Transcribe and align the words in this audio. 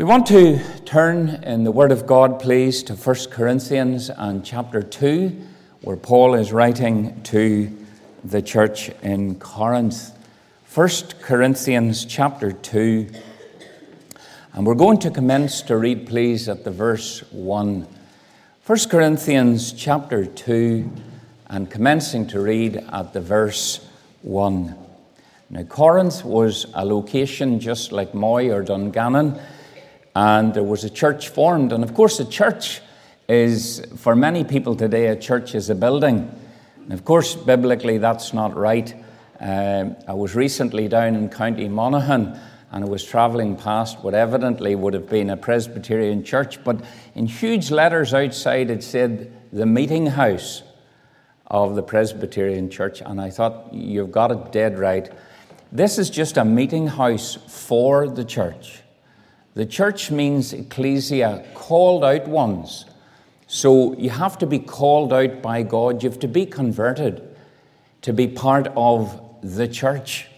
We 0.00 0.04
want 0.04 0.26
to 0.28 0.58
turn 0.86 1.28
in 1.44 1.64
the 1.64 1.70
Word 1.70 1.92
of 1.92 2.06
God, 2.06 2.40
please, 2.40 2.82
to 2.84 2.94
1 2.94 3.16
Corinthians 3.30 4.08
and 4.08 4.42
chapter 4.42 4.82
2, 4.82 5.28
where 5.82 5.98
Paul 5.98 6.32
is 6.32 6.54
writing 6.54 7.20
to 7.24 7.70
the 8.24 8.40
church 8.40 8.88
in 9.02 9.34
Corinth. 9.34 10.12
1 10.72 10.88
Corinthians 11.20 12.06
chapter 12.06 12.50
2, 12.50 13.10
and 14.54 14.66
we're 14.66 14.74
going 14.74 14.98
to 15.00 15.10
commence 15.10 15.60
to 15.60 15.76
read, 15.76 16.06
please, 16.06 16.48
at 16.48 16.64
the 16.64 16.70
verse 16.70 17.20
1. 17.30 17.86
1 18.64 18.78
Corinthians 18.88 19.70
chapter 19.70 20.24
2, 20.24 20.90
and 21.48 21.70
commencing 21.70 22.26
to 22.28 22.40
read 22.40 22.76
at 22.90 23.12
the 23.12 23.20
verse 23.20 23.86
1. 24.22 24.74
Now, 25.50 25.62
Corinth 25.64 26.24
was 26.24 26.64
a 26.72 26.86
location 26.86 27.60
just 27.60 27.92
like 27.92 28.14
Moy 28.14 28.50
or 28.50 28.62
Dungannon 28.62 29.38
and 30.14 30.54
there 30.54 30.62
was 30.62 30.84
a 30.84 30.90
church 30.90 31.28
formed. 31.28 31.72
And 31.72 31.84
of 31.84 31.94
course, 31.94 32.20
a 32.20 32.24
church 32.24 32.80
is, 33.28 33.86
for 33.96 34.16
many 34.16 34.44
people 34.44 34.74
today, 34.74 35.06
a 35.08 35.16
church 35.16 35.54
is 35.54 35.70
a 35.70 35.74
building. 35.74 36.30
And 36.76 36.92
of 36.92 37.04
course, 37.04 37.34
biblically, 37.34 37.98
that's 37.98 38.32
not 38.34 38.56
right. 38.56 38.92
Uh, 39.40 39.90
I 40.06 40.12
was 40.12 40.34
recently 40.34 40.88
down 40.88 41.14
in 41.14 41.28
County 41.28 41.68
Monaghan 41.68 42.38
and 42.72 42.84
I 42.84 42.86
was 42.86 43.04
travelling 43.04 43.56
past 43.56 43.98
what 44.00 44.14
evidently 44.14 44.74
would 44.74 44.94
have 44.94 45.08
been 45.08 45.30
a 45.30 45.36
Presbyterian 45.36 46.22
church, 46.22 46.62
but 46.62 46.80
in 47.14 47.26
huge 47.26 47.70
letters 47.70 48.14
outside 48.14 48.70
it 48.70 48.84
said 48.84 49.32
the 49.52 49.66
meeting 49.66 50.06
house 50.06 50.62
of 51.46 51.74
the 51.74 51.82
Presbyterian 51.82 52.70
church. 52.70 53.02
And 53.04 53.20
I 53.20 53.30
thought, 53.30 53.74
you've 53.74 54.12
got 54.12 54.30
it 54.30 54.52
dead 54.52 54.78
right. 54.78 55.10
This 55.72 55.98
is 55.98 56.10
just 56.10 56.36
a 56.36 56.44
meeting 56.44 56.86
house 56.86 57.34
for 57.34 58.08
the 58.08 58.24
church. 58.24 58.79
The 59.54 59.66
church 59.66 60.10
means 60.10 60.52
ecclesia, 60.52 61.44
called 61.54 62.04
out 62.04 62.28
ones. 62.28 62.84
So 63.46 63.96
you 63.96 64.10
have 64.10 64.38
to 64.38 64.46
be 64.46 64.60
called 64.60 65.12
out 65.12 65.42
by 65.42 65.62
God. 65.62 66.02
You 66.02 66.10
have 66.10 66.20
to 66.20 66.28
be 66.28 66.46
converted 66.46 67.26
to 68.02 68.12
be 68.12 68.28
part 68.28 68.68
of 68.76 69.20
the 69.42 69.66
church. 69.66 70.28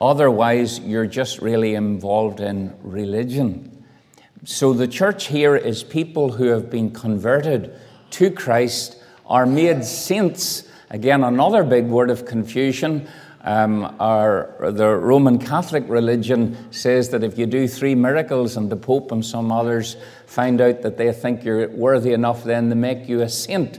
Otherwise, 0.00 0.80
you're 0.80 1.06
just 1.06 1.40
really 1.40 1.74
involved 1.74 2.40
in 2.40 2.74
religion. 2.82 3.84
So 4.44 4.72
the 4.72 4.88
church 4.88 5.26
here 5.26 5.54
is 5.54 5.84
people 5.84 6.32
who 6.32 6.46
have 6.46 6.70
been 6.70 6.90
converted 6.90 7.78
to 8.12 8.30
Christ, 8.30 8.96
are 9.26 9.46
made 9.46 9.84
saints. 9.84 10.64
Again, 10.90 11.22
another 11.22 11.62
big 11.62 11.86
word 11.86 12.10
of 12.10 12.26
confusion. 12.26 13.06
Um, 13.42 13.96
our, 13.98 14.54
the 14.70 14.88
Roman 14.88 15.38
Catholic 15.38 15.84
religion 15.88 16.70
says 16.72 17.08
that 17.10 17.24
if 17.24 17.38
you 17.38 17.46
do 17.46 17.66
three 17.66 17.94
miracles 17.94 18.56
and 18.56 18.68
the 18.68 18.76
Pope 18.76 19.12
and 19.12 19.24
some 19.24 19.50
others 19.50 19.96
find 20.26 20.60
out 20.60 20.82
that 20.82 20.98
they 20.98 21.10
think 21.12 21.44
you're 21.44 21.68
worthy 21.70 22.12
enough, 22.12 22.44
then 22.44 22.68
they 22.68 22.74
make 22.74 23.08
you 23.08 23.22
a 23.22 23.28
saint. 23.28 23.78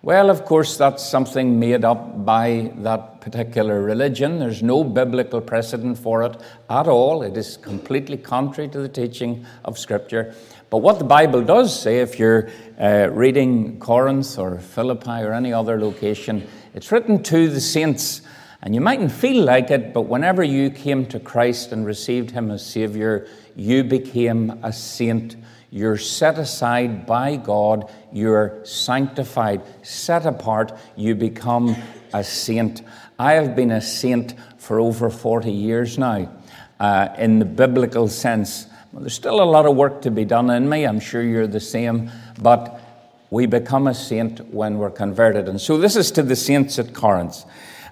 Well, 0.00 0.28
of 0.28 0.44
course, 0.44 0.76
that's 0.76 1.02
something 1.02 1.58
made 1.58 1.82
up 1.82 2.26
by 2.26 2.72
that 2.76 3.22
particular 3.22 3.80
religion. 3.80 4.38
There's 4.38 4.62
no 4.62 4.84
biblical 4.84 5.40
precedent 5.40 5.96
for 5.96 6.22
it 6.24 6.36
at 6.68 6.88
all. 6.88 7.22
It 7.22 7.38
is 7.38 7.56
completely 7.56 8.18
contrary 8.18 8.68
to 8.70 8.80
the 8.80 8.88
teaching 8.88 9.46
of 9.64 9.78
Scripture. 9.78 10.34
But 10.68 10.78
what 10.78 10.98
the 10.98 11.06
Bible 11.06 11.42
does 11.42 11.78
say, 11.78 12.00
if 12.00 12.18
you're 12.18 12.50
uh, 12.78 13.08
reading 13.12 13.78
Corinth 13.78 14.38
or 14.38 14.58
Philippi 14.58 15.22
or 15.22 15.32
any 15.32 15.52
other 15.52 15.80
location, 15.80 16.46
it's 16.74 16.92
written 16.92 17.22
to 17.22 17.48
the 17.48 17.60
saints. 17.60 18.20
And 18.64 18.74
you 18.74 18.80
mightn't 18.80 19.12
feel 19.12 19.44
like 19.44 19.70
it, 19.70 19.92
but 19.92 20.02
whenever 20.02 20.42
you 20.42 20.70
came 20.70 21.04
to 21.06 21.20
Christ 21.20 21.70
and 21.70 21.84
received 21.84 22.30
Him 22.30 22.50
as 22.50 22.64
Savior, 22.64 23.28
you 23.54 23.84
became 23.84 24.58
a 24.62 24.72
saint. 24.72 25.36
You're 25.70 25.98
set 25.98 26.38
aside 26.38 27.04
by 27.04 27.36
God. 27.36 27.92
You're 28.10 28.64
sanctified, 28.64 29.60
set 29.82 30.24
apart. 30.24 30.72
You 30.96 31.14
become 31.14 31.76
a 32.14 32.24
saint. 32.24 32.80
I 33.18 33.34
have 33.34 33.54
been 33.54 33.70
a 33.70 33.82
saint 33.82 34.34
for 34.56 34.80
over 34.80 35.10
40 35.10 35.52
years 35.52 35.98
now, 35.98 36.32
uh, 36.80 37.08
in 37.18 37.40
the 37.40 37.44
biblical 37.44 38.08
sense. 38.08 38.66
Well, 38.92 39.02
there's 39.02 39.12
still 39.12 39.42
a 39.42 39.44
lot 39.44 39.66
of 39.66 39.76
work 39.76 40.00
to 40.02 40.10
be 40.10 40.24
done 40.24 40.48
in 40.48 40.70
me. 40.70 40.84
I'm 40.84 41.00
sure 41.00 41.22
you're 41.22 41.46
the 41.46 41.60
same. 41.60 42.10
But 42.40 42.80
we 43.28 43.44
become 43.44 43.88
a 43.88 43.94
saint 43.94 44.40
when 44.54 44.78
we're 44.78 44.90
converted. 44.90 45.50
And 45.50 45.60
so 45.60 45.76
this 45.76 45.96
is 45.96 46.10
to 46.12 46.22
the 46.22 46.36
saints 46.36 46.78
at 46.78 46.94
Corinth. 46.94 47.44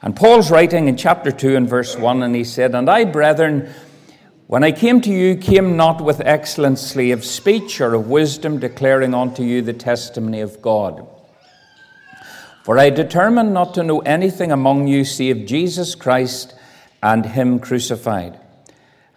And 0.03 0.17
Paul's 0.17 0.51
writing 0.51 0.89
in 0.89 0.97
chapter 0.97 1.31
2 1.31 1.55
and 1.55 1.69
verse 1.69 1.97
1, 1.97 2.25
and 2.25 2.35
he 2.35 2.43
said, 2.43 2.75
And 2.75 2.91
I, 2.91 3.05
brethren, 3.05 3.73
when 4.49 4.65
I 4.65 4.73
came 4.73 5.01
to 5.03 5.11
you, 5.11 5.37
came 5.37 5.77
not 5.77 6.05
with 6.05 6.21
excellency 6.21 7.13
of 7.13 7.25
speech 7.25 7.81
or 7.81 7.95
of 7.95 8.09
wisdom, 8.09 8.59
declaring 8.59 9.15
unto 9.15 9.45
you 9.45 9.63
the 9.63 9.73
testimony 9.73 10.41
of 10.41 10.61
God. 10.61 11.07
For 12.65 12.79
I 12.79 12.91
determined 12.91 13.55
not 13.55 13.75
to 13.75 13.85
know 13.85 14.01
anything 14.01 14.51
among 14.51 14.89
you 14.89 15.05
save 15.05 15.47
Jesus 15.47 15.95
Christ 15.95 16.55
and 17.01 17.25
Him 17.25 17.61
crucified. 17.61 18.39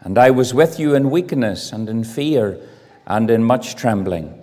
And 0.02 0.20
I 0.20 0.30
was 0.30 0.54
with 0.54 0.80
you 0.80 0.94
in 0.94 1.10
weakness 1.10 1.72
and 1.72 1.90
in 1.90 2.04
fear 2.04 2.60
and 3.08 3.32
in 3.32 3.44
much 3.44 3.76
trembling. 3.76 4.40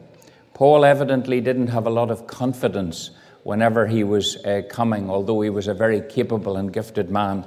Paul 0.54 0.84
evidently 0.84 1.41
didn't 1.41 1.69
have 1.69 1.86
a 1.86 1.91
lot 1.91 2.10
of 2.10 2.26
confidence 2.26 3.10
whenever 3.42 3.86
he 3.86 4.04
was 4.04 4.36
uh, 4.44 4.62
coming, 4.69 5.10
although 5.10 5.41
he 5.41 5.50
was 5.50 5.66
a 5.66 5.75
very 5.75 6.00
capable 6.00 6.56
and 6.56 6.72
gifted 6.72 7.10
man. 7.10 7.47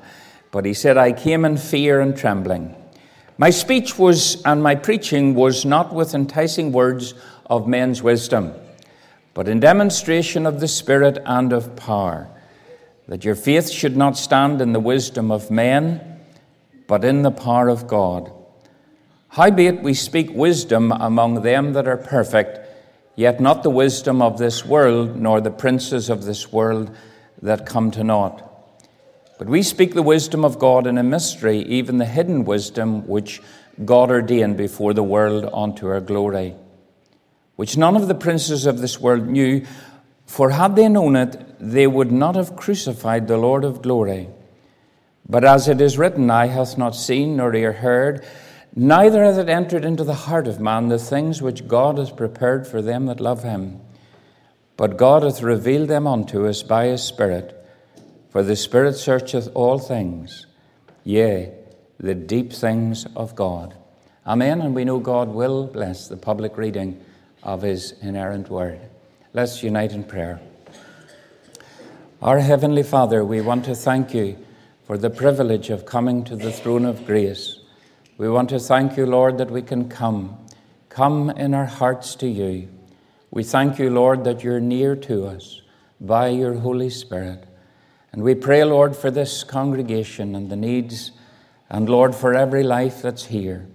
But 0.51 0.65
he 0.65 0.73
said, 0.73 0.97
I 0.97 1.11
came 1.11 1.45
in 1.45 1.57
fear 1.57 2.01
and 2.01 2.15
trembling. 2.15 2.75
My 3.37 3.49
speech 3.49 3.97
was 3.99 4.41
and 4.43 4.63
my 4.63 4.75
preaching 4.75 5.35
was 5.35 5.65
not 5.65 5.93
with 5.93 6.13
enticing 6.13 6.71
words 6.71 7.13
of 7.47 7.67
men's 7.67 8.01
wisdom, 8.01 8.53
but 9.33 9.47
in 9.47 9.59
demonstration 9.59 10.45
of 10.45 10.61
the 10.61 10.67
Spirit 10.67 11.17
and 11.25 11.51
of 11.51 11.75
power, 11.75 12.29
that 13.07 13.25
your 13.25 13.35
faith 13.35 13.69
should 13.69 13.97
not 13.97 14.17
stand 14.17 14.61
in 14.61 14.71
the 14.71 14.79
wisdom 14.79 15.31
of 15.31 15.51
men, 15.51 16.21
but 16.87 17.03
in 17.03 17.23
the 17.23 17.31
power 17.31 17.67
of 17.67 17.87
God. 17.87 18.31
Howbeit 19.29 19.83
we 19.83 19.93
speak 19.93 20.31
wisdom 20.31 20.93
among 20.93 21.41
them 21.41 21.73
that 21.73 21.89
are 21.89 21.97
perfect 21.97 22.64
yet 23.15 23.39
not 23.39 23.63
the 23.63 23.69
wisdom 23.69 24.21
of 24.21 24.37
this 24.37 24.65
world, 24.65 25.15
nor 25.15 25.41
the 25.41 25.51
princes 25.51 26.09
of 26.09 26.25
this 26.25 26.51
world 26.51 26.95
that 27.41 27.65
come 27.65 27.91
to 27.91 28.03
naught. 28.03 28.51
But 29.37 29.47
we 29.47 29.63
speak 29.63 29.93
the 29.93 30.03
wisdom 30.03 30.45
of 30.45 30.59
God 30.59 30.87
in 30.87 30.97
a 30.97 31.03
mystery, 31.03 31.59
even 31.59 31.97
the 31.97 32.05
hidden 32.05 32.45
wisdom 32.45 33.05
which 33.07 33.41
God 33.83 34.09
ordained 34.09 34.55
before 34.55 34.93
the 34.93 35.03
world 35.03 35.49
unto 35.53 35.87
our 35.87 35.99
glory, 35.99 36.55
which 37.57 37.77
none 37.77 37.95
of 37.95 38.07
the 38.07 38.15
princes 38.15 38.65
of 38.65 38.79
this 38.79 38.99
world 38.99 39.27
knew, 39.27 39.65
for 40.25 40.51
had 40.51 40.75
they 40.75 40.87
known 40.87 41.15
it, 41.15 41.37
they 41.59 41.87
would 41.87 42.11
not 42.11 42.35
have 42.35 42.55
crucified 42.55 43.27
the 43.27 43.37
Lord 43.37 43.63
of 43.65 43.81
glory. 43.81 44.29
But 45.27 45.43
as 45.43 45.67
it 45.67 45.81
is 45.81 45.97
written, 45.97 46.29
Eye 46.29 46.47
hath 46.47 46.77
not 46.77 46.95
seen, 46.95 47.37
nor 47.37 47.53
ear 47.55 47.73
heard, 47.73 48.25
Neither 48.77 49.23
hath 49.23 49.37
it 49.37 49.47
entered 49.47 49.85
into 49.85 50.03
the 50.03 50.13
heart 50.13 50.47
of 50.47 50.59
man 50.59 50.89
the 50.89 50.99
things 50.99 51.41
which 51.41 51.67
God 51.67 51.97
has 51.97 52.11
prepared 52.11 52.67
for 52.67 52.81
them 52.81 53.05
that 53.05 53.21
love 53.21 53.43
him. 53.43 53.79
But 54.75 54.97
God 54.97 55.23
hath 55.23 55.41
revealed 55.41 55.87
them 55.87 56.05
unto 56.05 56.45
us 56.45 56.61
by 56.61 56.87
his 56.87 57.01
Spirit. 57.01 57.55
For 58.31 58.43
the 58.43 58.57
Spirit 58.57 58.95
searcheth 58.95 59.49
all 59.53 59.79
things, 59.79 60.45
yea, 61.05 61.53
the 61.97 62.13
deep 62.13 62.51
things 62.51 63.05
of 63.15 63.33
God. 63.33 63.73
Amen. 64.27 64.59
And 64.59 64.75
we 64.75 64.83
know 64.83 64.99
God 64.99 65.29
will 65.29 65.67
bless 65.67 66.09
the 66.09 66.17
public 66.17 66.57
reading 66.57 67.01
of 67.43 67.61
his 67.61 67.93
inerrant 68.01 68.49
word. 68.49 68.81
Let's 69.31 69.63
unite 69.63 69.93
in 69.93 70.03
prayer. 70.03 70.41
Our 72.21 72.39
Heavenly 72.39 72.83
Father, 72.83 73.23
we 73.23 73.39
want 73.39 73.63
to 73.65 73.75
thank 73.75 74.13
you 74.13 74.37
for 74.83 74.97
the 74.97 75.09
privilege 75.09 75.69
of 75.69 75.85
coming 75.85 76.25
to 76.25 76.35
the 76.35 76.51
throne 76.51 76.83
of 76.83 77.05
grace. 77.05 77.59
We 78.17 78.29
want 78.29 78.47
to 78.49 78.59
thank 78.59 78.95
you, 78.95 79.05
Lord, 79.05 79.37
that 79.39 79.51
we 79.51 79.61
can 79.61 79.89
come, 79.89 80.37
come 80.87 81.29
in 81.31 81.53
our 81.53 81.65
hearts 81.65 82.15
to 82.15 82.27
you. 82.27 82.69
We 83.29 83.43
thank 83.43 83.77
you, 83.77 83.89
Lord, 83.89 84.23
that 84.23 84.41
you're 84.41 84.61
near 84.61 84.95
to 84.95 85.27
us 85.27 85.61
by 85.99 86.29
your 86.29 86.53
Holy 86.53 86.89
Spirit. 86.89 87.43
And 88.13 88.23
we 88.23 88.33
pray, 88.33 88.63
Lord, 88.63 88.95
for 88.95 89.11
this 89.11 89.43
congregation 89.43 90.33
and 90.33 90.49
the 90.49 90.55
needs, 90.55 91.11
and 91.69 91.89
Lord, 91.89 92.15
for 92.15 92.33
every 92.33 92.63
life 92.63 93.01
that's 93.01 93.25
here. 93.25 93.67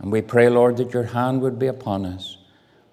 And 0.00 0.10
we 0.10 0.20
pray, 0.20 0.48
Lord, 0.48 0.78
that 0.78 0.92
your 0.92 1.04
hand 1.04 1.40
would 1.42 1.56
be 1.56 1.68
upon 1.68 2.04
us. 2.04 2.38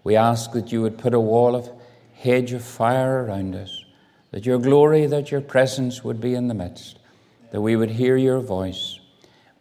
We 0.03 0.15
ask 0.15 0.51
that 0.51 0.71
you 0.71 0.83
would 0.83 0.99
put 0.99 1.15
a 1.15 1.19
wall 1.19 1.55
of 1.55 1.71
hedge 2.13 2.53
of 2.53 2.63
fire 2.63 3.23
around 3.23 3.55
us, 3.55 3.83
that 4.29 4.45
your 4.45 4.59
glory, 4.59 5.07
that 5.07 5.31
your 5.31 5.41
presence 5.41 6.03
would 6.03 6.21
be 6.21 6.35
in 6.35 6.49
the 6.49 6.53
midst, 6.53 6.99
that 7.49 7.61
we 7.61 7.75
would 7.75 7.89
hear 7.89 8.15
your 8.15 8.39
voice. 8.39 8.99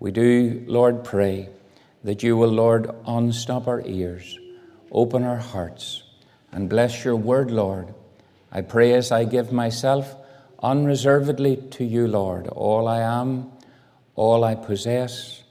We 0.03 0.11
do, 0.11 0.65
Lord, 0.67 1.05
pray 1.05 1.49
that 2.03 2.25
you 2.25 2.37
will, 2.37 2.49
Lord, 2.49 2.91
unstop 3.07 3.69
our 3.69 3.81
ears, 3.87 4.37
open 4.91 5.23
our 5.23 5.37
hearts, 5.37 6.03
and 6.51 6.69
bless 6.69 7.05
your 7.05 7.15
word, 7.15 7.53
Lord. 7.53 7.95
I 8.51 8.63
pray 8.63 8.95
as 8.95 9.13
I 9.13 9.23
give 9.23 9.53
myself 9.53 10.17
unreservedly 10.61 11.55
to 11.71 11.85
you, 11.85 12.09
Lord, 12.09 12.49
all 12.49 12.89
I 12.89 12.99
am, 12.99 13.53
all 14.17 14.43
I 14.43 14.57
possess, 14.57 15.45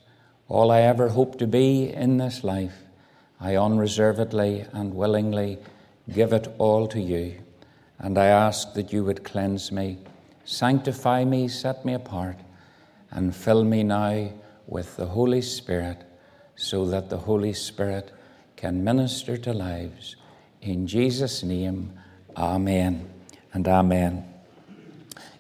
all 0.50 0.70
I 0.70 0.82
ever 0.82 1.08
hope 1.08 1.38
to 1.38 1.48
be 1.48 1.90
in 1.90 2.18
this 2.18 2.44
life. 2.44 2.76
I 3.40 3.56
unreservedly 3.56 4.66
and 4.74 4.94
willingly 4.94 5.60
give 6.14 6.34
it 6.34 6.54
all 6.58 6.88
to 6.88 7.00
you. 7.00 7.36
And 8.00 8.18
I 8.18 8.26
ask 8.26 8.74
that 8.74 8.92
you 8.92 9.06
would 9.06 9.24
cleanse 9.24 9.72
me, 9.72 10.00
sanctify 10.44 11.24
me, 11.24 11.48
set 11.48 11.86
me 11.86 11.94
apart, 11.94 12.36
and 13.12 13.36
fill 13.36 13.64
me 13.64 13.84
now 13.84 14.32
with 14.68 14.96
the 14.96 15.06
Holy 15.06 15.42
Spirit 15.42 16.04
so 16.56 16.86
that 16.88 17.10
the 17.10 17.18
Holy 17.18 17.54
Spirit 17.54 18.12
can 18.56 18.84
minister 18.84 19.38
to 19.38 19.54
lives. 19.54 20.16
In 20.62 20.88
Jesus' 20.88 21.44
name, 21.44 21.98
Amen 22.38 23.10
and 23.54 23.68
Amen. 23.68 24.26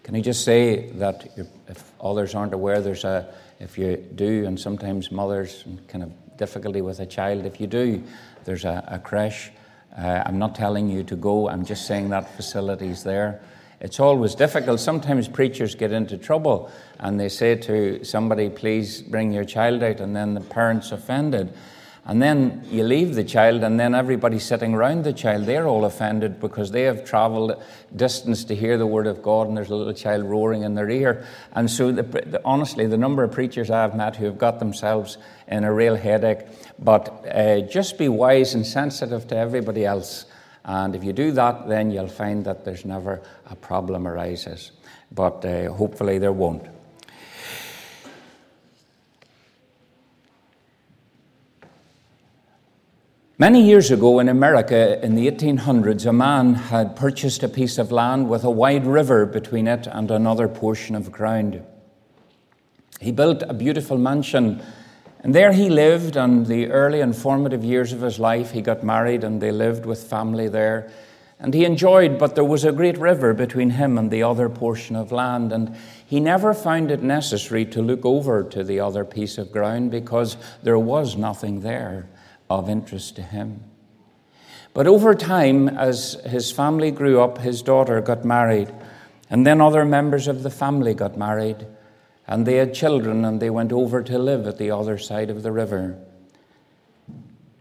Can 0.04 0.16
I 0.16 0.22
just 0.22 0.44
say 0.44 0.90
that 0.92 1.30
if 1.68 1.94
others 2.02 2.36
aren't 2.36 2.54
aware, 2.54 2.82
there's 2.82 3.04
a, 3.04 3.34
if 3.60 3.78
you 3.78 3.98
do, 4.16 4.46
and 4.46 4.60
sometimes 4.60 5.12
mothers 5.12 5.64
kind 5.88 6.04
of 6.04 6.12
difficulty 6.38 6.82
with 6.82 7.00
a 7.00 7.06
child, 7.06 7.46
if 7.46 7.62
you 7.62 7.68
do, 7.68 8.04
there's 8.44 8.66
a, 8.66 8.84
a 8.88 9.00
creche. 9.00 9.52
Uh, 9.96 10.24
I'm 10.26 10.40
not 10.40 10.56
telling 10.56 10.90
you 10.90 11.04
to 11.04 11.16
go, 11.16 11.48
I'm 11.48 11.64
just 11.64 11.86
saying 11.86 12.10
that 12.10 12.36
facility's 12.36 13.04
there. 13.04 13.42
It's 13.82 14.00
always 14.00 14.36
difficult. 14.36 14.80
Sometimes 14.80 15.28
preachers 15.28 15.74
get 15.74 15.92
into 15.92 16.16
trouble 16.18 16.72
and 17.00 17.20
they 17.20 17.30
say 17.30 17.56
to 17.56 18.04
somebody, 18.06 18.48
please 18.48 19.02
bring 19.02 19.32
your 19.32 19.44
child 19.44 19.82
out, 19.82 20.00
and 20.00 20.16
then 20.16 20.36
the 20.36 20.42
parent's 20.42 20.92
offended. 20.92 21.52
And 22.06 22.22
then 22.22 22.64
you 22.70 22.84
leave 22.84 23.14
the 23.14 23.24
child, 23.24 23.64
and 23.64 23.80
then 23.80 23.94
everybody 23.94 24.40
sitting 24.40 24.74
around 24.74 25.04
the 25.04 25.14
child, 25.14 25.46
they're 25.46 25.68
all 25.68 25.86
offended 25.86 26.40
because 26.40 26.72
they 26.72 26.84
have 26.84 27.06
traveled 27.06 27.62
distance 27.96 28.44
to 28.46 28.56
hear 28.56 28.78
the 28.78 28.88
word 28.88 29.06
of 29.06 29.22
God, 29.22 29.48
and 29.48 29.56
there's 29.56 29.70
a 29.70 29.76
little 29.76 29.94
child 29.94 30.24
roaring 30.24 30.64
in 30.64 30.74
their 30.74 30.90
ear. 30.90 31.26
And 31.54 31.70
so, 31.70 31.92
the, 31.92 32.04
the, 32.04 32.42
honestly, 32.44 32.88
the 32.88 32.98
number 32.98 33.24
of 33.24 33.32
preachers 33.32 33.70
I've 33.70 33.96
met 33.96 34.16
who 34.16 34.26
have 34.26 34.40
got 34.40 34.58
themselves 34.60 35.20
in 35.48 35.64
a 35.64 35.72
real 35.72 35.96
headache. 35.96 36.46
But 36.80 37.26
uh, 37.28 37.62
just 37.62 38.00
be 38.00 38.10
wise 38.10 38.56
and 38.56 38.66
sensitive 38.66 39.28
to 39.28 39.38
everybody 39.38 39.86
else. 39.86 40.26
And 40.64 40.96
if 40.96 41.04
you 41.04 41.14
do 41.14 41.32
that, 41.32 41.68
then 41.68 41.92
you'll 41.92 42.08
find 42.08 42.46
that 42.46 42.66
there's 42.66 42.86
never 42.86 43.22
a 43.50 43.56
problem 43.56 44.08
arises. 44.08 44.72
But 45.12 45.44
uh, 45.44 45.72
hopefully, 45.74 46.20
there 46.20 46.32
won't. 46.32 46.68
Many 53.42 53.64
years 53.64 53.90
ago 53.90 54.20
in 54.20 54.30
America 54.30 55.04
in 55.04 55.16
the 55.16 55.26
1800s, 55.26 56.06
a 56.06 56.14
man 56.14 56.54
had 56.54 56.96
purchased 56.96 57.42
a 57.42 57.50
piece 57.50 57.80
of 57.80 57.92
land 57.92 58.30
with 58.30 58.44
a 58.44 58.52
wide 58.52 58.86
river 58.86 59.26
between 59.26 59.68
it 59.68 59.88
and 59.88 60.12
another 60.12 60.48
portion 60.48 60.94
of 60.94 61.12
ground. 61.12 61.64
He 63.00 63.12
built 63.12 63.42
a 63.42 63.56
beautiful 63.56 63.98
mansion, 63.98 64.62
and 65.22 65.34
there 65.34 65.54
he 65.54 65.70
lived. 65.70 66.16
And 66.16 66.46
the 66.46 66.68
early 66.68 67.02
and 67.02 67.16
formative 67.16 67.64
years 67.64 67.94
of 67.94 68.02
his 68.02 68.20
life, 68.20 68.52
he 68.52 68.62
got 68.62 68.84
married 68.84 69.24
and 69.24 69.42
they 69.42 69.52
lived 69.52 69.86
with 69.86 70.04
family 70.04 70.48
there. 70.48 70.92
And 71.40 71.56
he 71.56 71.66
enjoyed, 71.66 72.20
but 72.20 72.36
there 72.36 72.44
was 72.44 72.64
a 72.64 72.72
great 72.72 73.00
river 73.00 73.34
between 73.34 73.72
him 73.72 73.98
and 73.98 74.12
the 74.12 74.22
other 74.22 74.48
portion 74.48 74.96
of 74.96 75.12
land, 75.12 75.52
and 75.52 75.76
he 76.06 76.20
never 76.20 76.54
found 76.54 76.92
it 76.92 77.02
necessary 77.02 77.66
to 77.66 77.82
look 77.82 78.06
over 78.06 78.44
to 78.44 78.64
the 78.64 78.80
other 78.80 79.04
piece 79.04 79.40
of 79.40 79.52
ground 79.52 79.90
because 79.90 80.38
there 80.62 80.78
was 80.78 81.18
nothing 81.18 81.62
there 81.62 82.08
of 82.48 82.70
interest 82.70 83.16
to 83.16 83.24
him. 83.24 83.64
But 84.76 84.86
over 84.86 85.16
time, 85.16 85.68
as 85.68 86.14
his 86.28 86.52
family 86.52 86.92
grew 86.92 87.20
up, 87.20 87.40
his 87.40 87.64
daughter 87.64 88.02
got 88.02 88.24
married, 88.24 88.72
and 89.28 89.46
then 89.46 89.62
other 89.62 89.84
members 89.84 90.28
of 90.28 90.44
the 90.44 90.52
family 90.52 90.94
got 90.94 91.18
married, 91.18 91.66
and 92.32 92.46
they 92.46 92.56
had 92.56 92.74
children, 92.74 93.26
and 93.26 93.42
they 93.42 93.50
went 93.50 93.74
over 93.74 94.02
to 94.02 94.18
live 94.18 94.48
at 94.48 94.58
the 94.58 94.72
other 94.72 94.98
side 94.98 95.30
of 95.30 95.44
the 95.44 95.52
river. 95.52 95.98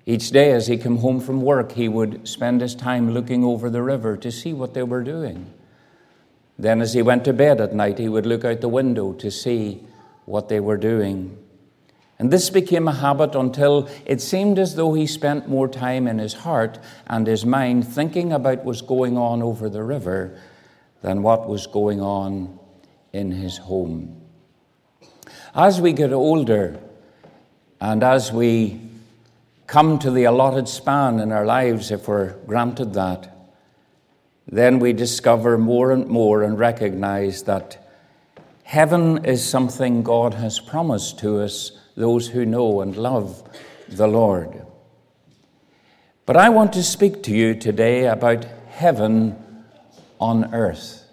Each 0.06 0.30
day, 0.30 0.52
as 0.52 0.68
he 0.68 0.76
came 0.76 0.98
home 0.98 1.18
from 1.18 1.42
work, 1.42 1.72
he 1.72 1.88
would 1.88 2.28
spend 2.28 2.60
his 2.60 2.76
time 2.76 3.10
looking 3.10 3.42
over 3.42 3.68
the 3.68 3.82
river 3.82 4.16
to 4.18 4.30
see 4.30 4.52
what 4.52 4.72
they 4.72 4.84
were 4.84 5.02
doing. 5.02 5.52
Then, 6.56 6.80
as 6.80 6.94
he 6.94 7.02
went 7.02 7.24
to 7.24 7.32
bed 7.32 7.60
at 7.60 7.74
night, 7.74 7.98
he 7.98 8.08
would 8.08 8.26
look 8.26 8.44
out 8.44 8.60
the 8.60 8.68
window 8.68 9.12
to 9.14 9.28
see 9.28 9.84
what 10.24 10.48
they 10.48 10.60
were 10.60 10.76
doing. 10.76 11.36
And 12.20 12.30
this 12.30 12.48
became 12.48 12.86
a 12.86 12.94
habit 12.94 13.34
until 13.34 13.88
it 14.06 14.20
seemed 14.20 14.56
as 14.56 14.76
though 14.76 14.94
he 14.94 15.08
spent 15.08 15.48
more 15.48 15.66
time 15.66 16.06
in 16.06 16.20
his 16.20 16.34
heart 16.34 16.78
and 17.08 17.26
his 17.26 17.44
mind 17.44 17.88
thinking 17.88 18.32
about 18.32 18.58
what 18.58 18.66
was 18.66 18.82
going 18.82 19.18
on 19.18 19.42
over 19.42 19.68
the 19.68 19.82
river 19.82 20.38
than 21.02 21.24
what 21.24 21.48
was 21.48 21.66
going 21.66 22.00
on 22.00 22.56
in 23.12 23.32
his 23.32 23.58
home. 23.58 24.19
As 25.54 25.80
we 25.80 25.92
get 25.92 26.12
older 26.12 26.78
and 27.80 28.04
as 28.04 28.32
we 28.32 28.80
come 29.66 29.98
to 29.98 30.10
the 30.10 30.24
allotted 30.24 30.68
span 30.68 31.18
in 31.18 31.32
our 31.32 31.44
lives, 31.44 31.90
if 31.90 32.06
we're 32.06 32.34
granted 32.46 32.94
that, 32.94 33.36
then 34.46 34.78
we 34.78 34.92
discover 34.92 35.58
more 35.58 35.90
and 35.90 36.06
more 36.06 36.42
and 36.42 36.58
recognize 36.58 37.44
that 37.44 37.90
heaven 38.62 39.24
is 39.24 39.44
something 39.44 40.04
God 40.04 40.34
has 40.34 40.60
promised 40.60 41.18
to 41.20 41.40
us 41.40 41.72
those 41.96 42.28
who 42.28 42.46
know 42.46 42.80
and 42.80 42.96
love 42.96 43.42
the 43.88 44.06
Lord. 44.06 44.64
But 46.26 46.36
I 46.36 46.48
want 46.48 46.72
to 46.74 46.82
speak 46.84 47.24
to 47.24 47.34
you 47.34 47.54
today 47.54 48.06
about 48.06 48.44
heaven 48.68 49.64
on 50.20 50.54
earth. 50.54 51.04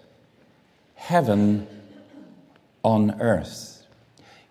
Heaven 0.94 1.66
on 2.84 3.20
earth. 3.20 3.77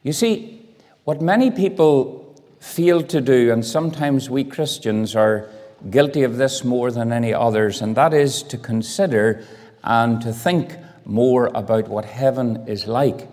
You 0.07 0.13
see, 0.13 0.65
what 1.03 1.21
many 1.21 1.51
people 1.51 2.33
fail 2.61 3.03
to 3.03 3.19
do, 3.19 3.51
and 3.51 3.65
sometimes 3.65 4.29
we 4.29 4.45
Christians 4.45 5.17
are 5.17 5.49
guilty 5.89 6.23
of 6.23 6.37
this 6.37 6.63
more 6.63 6.91
than 6.91 7.11
any 7.11 7.33
others, 7.33 7.81
and 7.81 7.93
that 7.97 8.13
is 8.13 8.41
to 8.43 8.57
consider 8.57 9.43
and 9.83 10.21
to 10.21 10.31
think 10.31 10.77
more 11.03 11.47
about 11.47 11.89
what 11.89 12.05
heaven 12.05 12.63
is 12.69 12.87
like 12.87 13.27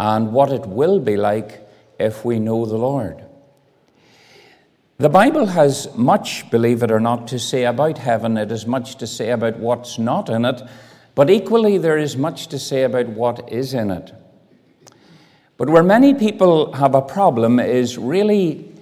and 0.00 0.32
what 0.32 0.50
it 0.50 0.66
will 0.66 0.98
be 0.98 1.16
like 1.16 1.60
if 2.00 2.24
we 2.24 2.40
know 2.40 2.66
the 2.66 2.76
Lord. 2.76 3.24
The 4.98 5.08
Bible 5.08 5.46
has 5.46 5.94
much, 5.94 6.50
believe 6.50 6.82
it 6.82 6.90
or 6.90 6.98
not, 6.98 7.28
to 7.28 7.38
say 7.38 7.66
about 7.66 7.98
heaven. 7.98 8.36
It 8.36 8.50
has 8.50 8.66
much 8.66 8.96
to 8.96 9.06
say 9.06 9.30
about 9.30 9.58
what's 9.60 9.96
not 9.96 10.28
in 10.28 10.44
it, 10.44 10.60
but 11.14 11.30
equally 11.30 11.78
there 11.78 11.98
is 11.98 12.16
much 12.16 12.48
to 12.48 12.58
say 12.58 12.82
about 12.82 13.06
what 13.10 13.52
is 13.52 13.74
in 13.74 13.92
it. 13.92 14.12
But 15.60 15.68
where 15.68 15.82
many 15.82 16.14
people 16.14 16.72
have 16.72 16.94
a 16.94 17.02
problem 17.02 17.60
is 17.60 17.98
really 17.98 18.72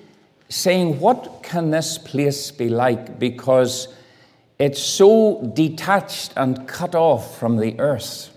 saying, 0.49 1.01
what 1.01 1.43
can 1.43 1.73
this 1.73 1.99
place 1.99 2.53
be 2.53 2.69
like? 2.69 3.19
Because 3.19 3.89
it's 4.61 4.81
so 4.81 5.51
detached 5.57 6.35
and 6.37 6.69
cut 6.69 6.95
off 6.95 7.37
from 7.37 7.57
the 7.57 7.81
earth. 7.81 8.31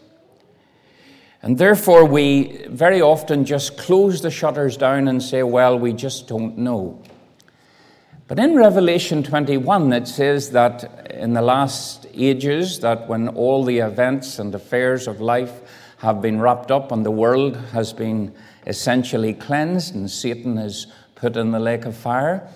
And 1.43 1.59
therefore, 1.59 2.03
we 2.03 2.65
very 2.65 2.99
often 2.99 3.45
just 3.45 3.77
close 3.77 4.23
the 4.23 4.31
shutters 4.31 4.75
down 4.75 5.07
and 5.07 5.21
say, 5.21 5.43
well, 5.43 5.77
we 5.77 5.93
just 5.93 6.27
don't 6.27 6.57
know. 6.57 6.99
But 8.27 8.39
in 8.39 8.55
Revelation 8.55 9.21
21, 9.21 9.93
it 9.93 10.07
says 10.07 10.49
that 10.49 11.11
in 11.11 11.33
the 11.33 11.43
last 11.43 12.07
ages, 12.15 12.79
that 12.79 13.07
when 13.07 13.27
all 13.27 13.63
the 13.63 13.77
events 13.77 14.39
and 14.39 14.55
affairs 14.55 15.07
of 15.07 15.21
life 15.21 15.61
have 16.01 16.19
been 16.19 16.41
wrapped 16.41 16.71
up 16.71 16.91
and 16.91 17.05
the 17.05 17.11
world 17.11 17.55
has 17.73 17.93
been 17.93 18.33
essentially 18.65 19.35
cleansed 19.35 19.93
and 19.93 20.09
Satan 20.09 20.57
is 20.57 20.87
put 21.13 21.37
in 21.37 21.51
the 21.51 21.59
lake 21.59 21.85
of 21.85 21.95
fire, 21.95 22.49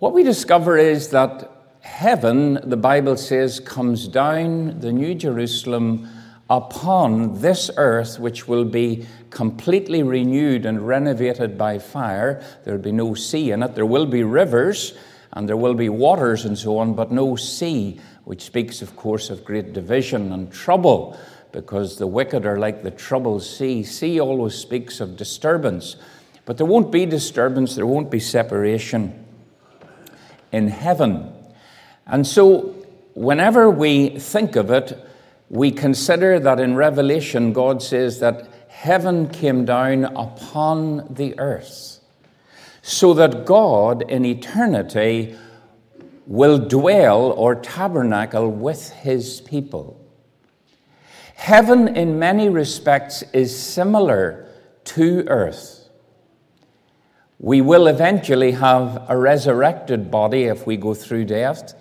what 0.00 0.12
we 0.12 0.24
discover 0.24 0.76
is 0.76 1.10
that 1.10 1.48
heaven, 1.80 2.58
the 2.68 2.76
Bible 2.76 3.16
says, 3.16 3.60
comes 3.60 4.08
down, 4.08 4.80
the 4.80 4.92
New 4.92 5.14
Jerusalem, 5.14 6.08
upon 6.50 7.40
this 7.40 7.70
earth, 7.76 8.18
which 8.18 8.48
will 8.48 8.64
be 8.64 9.06
completely 9.30 10.02
renewed 10.02 10.66
and 10.66 10.84
renovated 10.84 11.56
by 11.56 11.78
fire. 11.78 12.42
There 12.64 12.74
will 12.74 12.82
be 12.82 12.90
no 12.90 13.14
sea 13.14 13.52
in 13.52 13.62
it. 13.62 13.76
There 13.76 13.86
will 13.86 14.06
be 14.06 14.24
rivers 14.24 14.94
and 15.34 15.48
there 15.48 15.56
will 15.56 15.74
be 15.74 15.88
waters 15.88 16.44
and 16.44 16.58
so 16.58 16.78
on, 16.78 16.94
but 16.94 17.12
no 17.12 17.36
sea, 17.36 18.00
which 18.24 18.42
speaks, 18.42 18.82
of 18.82 18.96
course, 18.96 19.30
of 19.30 19.44
great 19.44 19.72
division 19.72 20.32
and 20.32 20.52
trouble, 20.52 21.16
because 21.54 21.98
the 21.98 22.06
wicked 22.06 22.44
are 22.44 22.58
like 22.58 22.82
the 22.82 22.90
troubled 22.90 23.40
sea. 23.40 23.84
Sea 23.84 24.20
always 24.20 24.56
speaks 24.56 25.00
of 25.00 25.16
disturbance, 25.16 25.94
but 26.44 26.56
there 26.58 26.66
won't 26.66 26.90
be 26.90 27.06
disturbance, 27.06 27.76
there 27.76 27.86
won't 27.86 28.10
be 28.10 28.18
separation 28.18 29.24
in 30.50 30.66
heaven. 30.66 31.32
And 32.06 32.26
so, 32.26 32.74
whenever 33.14 33.70
we 33.70 34.18
think 34.18 34.56
of 34.56 34.72
it, 34.72 34.98
we 35.48 35.70
consider 35.70 36.40
that 36.40 36.58
in 36.58 36.74
Revelation, 36.74 37.52
God 37.52 37.80
says 37.80 38.18
that 38.18 38.48
heaven 38.68 39.28
came 39.28 39.64
down 39.64 40.04
upon 40.04 41.14
the 41.14 41.38
earth, 41.38 42.00
so 42.82 43.14
that 43.14 43.46
God 43.46 44.02
in 44.10 44.24
eternity 44.24 45.36
will 46.26 46.58
dwell 46.58 47.30
or 47.30 47.54
tabernacle 47.54 48.50
with 48.50 48.90
his 48.90 49.40
people. 49.42 50.03
Heaven, 51.34 51.96
in 51.96 52.18
many 52.18 52.48
respects, 52.48 53.22
is 53.32 53.56
similar 53.56 54.46
to 54.84 55.26
earth. 55.28 55.88
We 57.38 57.60
will 57.60 57.88
eventually 57.88 58.52
have 58.52 59.04
a 59.08 59.18
resurrected 59.18 60.10
body 60.10 60.44
if 60.44 60.66
we 60.66 60.76
go 60.76 60.94
through 60.94 61.26
death. 61.26 61.74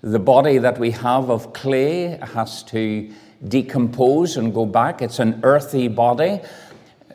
The 0.00 0.18
body 0.18 0.58
that 0.58 0.78
we 0.78 0.90
have 0.90 1.30
of 1.30 1.52
clay 1.52 2.18
has 2.34 2.62
to 2.64 3.10
decompose 3.46 4.36
and 4.36 4.52
go 4.52 4.66
back. 4.66 5.02
It's 5.02 5.18
an 5.18 5.40
earthy 5.44 5.88
body. 5.88 6.40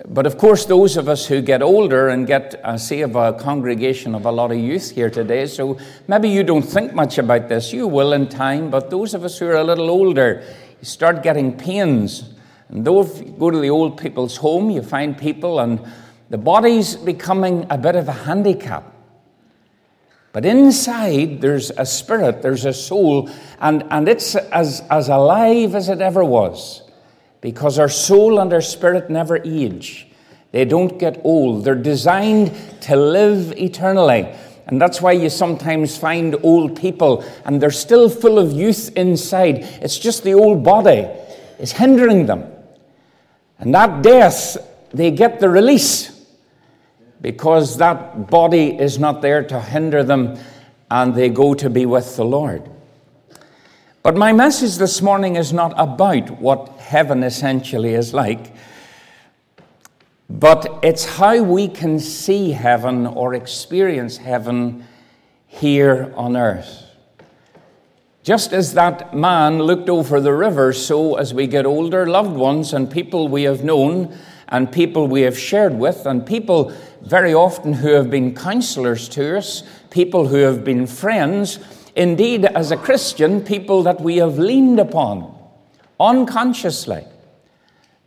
But 0.08 0.26
of 0.26 0.38
course, 0.38 0.66
those 0.66 0.96
of 0.96 1.10
us 1.10 1.26
who 1.26 1.42
get 1.42 1.62
older 1.62 2.08
and 2.08 2.26
get, 2.26 2.62
I 2.64 2.78
see 2.78 3.02
of 3.02 3.18
a 3.18 3.34
congregation 3.34 4.16
of 4.16 4.26
a 4.26 4.32
lot 4.32 4.52
of 4.52 4.58
youth 4.58 4.92
here 4.92 5.10
today, 5.10 5.46
so 5.46 5.78
maybe 6.08 6.30
you 6.30 6.44
don't 6.44 6.62
think 6.62 6.94
much 6.94 7.18
about 7.18 7.50
this. 7.50 7.74
You 7.74 7.86
will 7.86 8.14
in 8.14 8.30
time, 8.30 8.70
but 8.70 8.90
those 8.90 9.14
of 9.14 9.26
us 9.26 9.38
who 9.38 9.48
are 9.48 9.58
a 9.58 9.64
little 9.64 9.90
older, 9.90 10.42
you 10.80 10.86
start 10.86 11.24
getting 11.24 11.58
pains. 11.58 12.34
And 12.70 12.86
though 12.86 13.02
if 13.02 13.20
you 13.20 13.36
go 13.38 13.50
to 13.50 13.60
the 13.60 13.70
old 13.70 14.00
people's 14.00 14.38
home, 14.38 14.70
you 14.70 14.82
find 14.82 15.18
people 15.18 15.60
and 15.60 15.80
the 16.30 16.38
body's 16.38 16.96
becoming 16.96 17.66
a 17.70 17.78
bit 17.78 17.96
of 17.96 18.08
a 18.08 18.14
handicap. 18.14 18.84
But 20.32 20.46
inside, 20.46 21.42
there's 21.42 21.72
a 21.72 21.86
spirit, 21.86 22.44
there's 22.44 22.66
a 22.66 22.74
soul, 22.74 23.30
and, 23.60 23.84
and 23.90 24.08
it's 24.08 24.36
as, 24.36 24.84
as 24.92 25.10
alive 25.10 25.74
as 25.74 25.90
it 25.90 26.02
ever 26.02 26.24
was 26.24 26.84
because 27.42 27.80
our 27.80 27.90
soul 27.90 28.40
and 28.40 28.54
our 28.54 28.62
spirit 28.62 29.10
never 29.10 29.38
age. 29.44 30.08
They 30.52 30.66
don't 30.66 31.00
get 31.00 31.22
old. 31.24 31.64
They're 31.64 31.76
designed 31.76 32.56
to 32.82 32.96
live 32.96 33.54
eternally. 33.58 34.36
And 34.70 34.80
that's 34.80 35.02
why 35.02 35.14
you 35.14 35.32
sometimes 35.32 35.98
find 35.98 36.36
old 36.44 36.80
people 36.80 37.26
and 37.44 37.60
they're 37.60 37.72
still 37.72 38.08
full 38.08 38.38
of 38.38 38.52
youth 38.52 38.96
inside. 38.96 39.64
It's 39.82 39.98
just 39.98 40.24
the 40.24 40.36
old 40.36 40.64
body 40.64 41.08
is 41.58 41.72
hindering 41.72 42.28
them. 42.28 42.46
And 43.58 43.74
that 43.74 44.04
death, 44.04 44.58
they 44.94 45.10
get 45.10 45.40
the 45.40 45.50
release 45.50 46.24
because 47.20 47.78
that 47.78 48.30
body 48.30 48.80
is 48.80 49.00
not 49.00 49.24
there 49.24 49.44
to 49.46 49.60
hinder 49.60 50.04
them 50.04 50.38
and 50.92 51.16
they 51.16 51.30
go 51.30 51.56
to 51.56 51.68
be 51.68 51.88
with 51.88 52.16
the 52.16 52.24
Lord. 52.24 52.70
But 54.04 54.16
my 54.16 54.34
message 54.34 54.78
this 54.78 55.02
morning 55.02 55.36
is 55.36 55.52
not 55.52 55.74
about 55.78 56.30
what 56.40 56.70
heaven 56.78 57.24
essentially 57.24 57.96
is 57.96 58.14
like, 58.14 58.54
but 60.30 60.80
it's 60.84 61.06
how 61.06 61.42
we 61.42 61.68
can 61.68 62.00
see 62.00 62.52
heaven 62.52 63.08
or 63.08 63.34
experience 63.34 64.18
heaven 64.18 64.86
here 65.48 66.14
on 66.16 66.38
earth. 66.38 66.86
Just 68.22 68.54
as 68.54 68.74
that 68.76 69.16
man 69.16 69.60
looked 69.60 69.90
over 69.90 70.22
the 70.22 70.34
river, 70.34 70.72
so 70.72 71.16
as 71.16 71.34
we 71.34 71.48
get 71.48 71.66
older, 71.66 72.06
loved 72.06 72.36
ones 72.36 72.74
and 72.74 72.92
people 72.92 73.28
we 73.28 73.44
have 73.44 73.64
known 73.64 74.16
and 74.50 74.72
people 74.72 75.08
we 75.08 75.22
have 75.22 75.38
shared 75.38 75.74
with, 75.78 76.06
and 76.06 76.26
people 76.26 76.72
very 77.02 77.34
often 77.34 77.74
who 77.74 77.94
have 77.94 78.10
been 78.10 78.34
counselors 78.34 79.08
to 79.08 79.38
us, 79.38 79.64
people 79.92 80.28
who 80.28 80.38
have 80.38 80.64
been 80.64 80.88
friends, 80.88 81.60
Indeed, 81.96 82.46
as 82.46 82.72
a 82.72 82.78
Christian, 82.78 83.42
people 83.42 83.84
that 83.84 84.00
we 84.00 84.18
have 84.18 84.40
leaned 84.40 84.80
upon 84.80 85.36
unconsciously, 86.00 87.04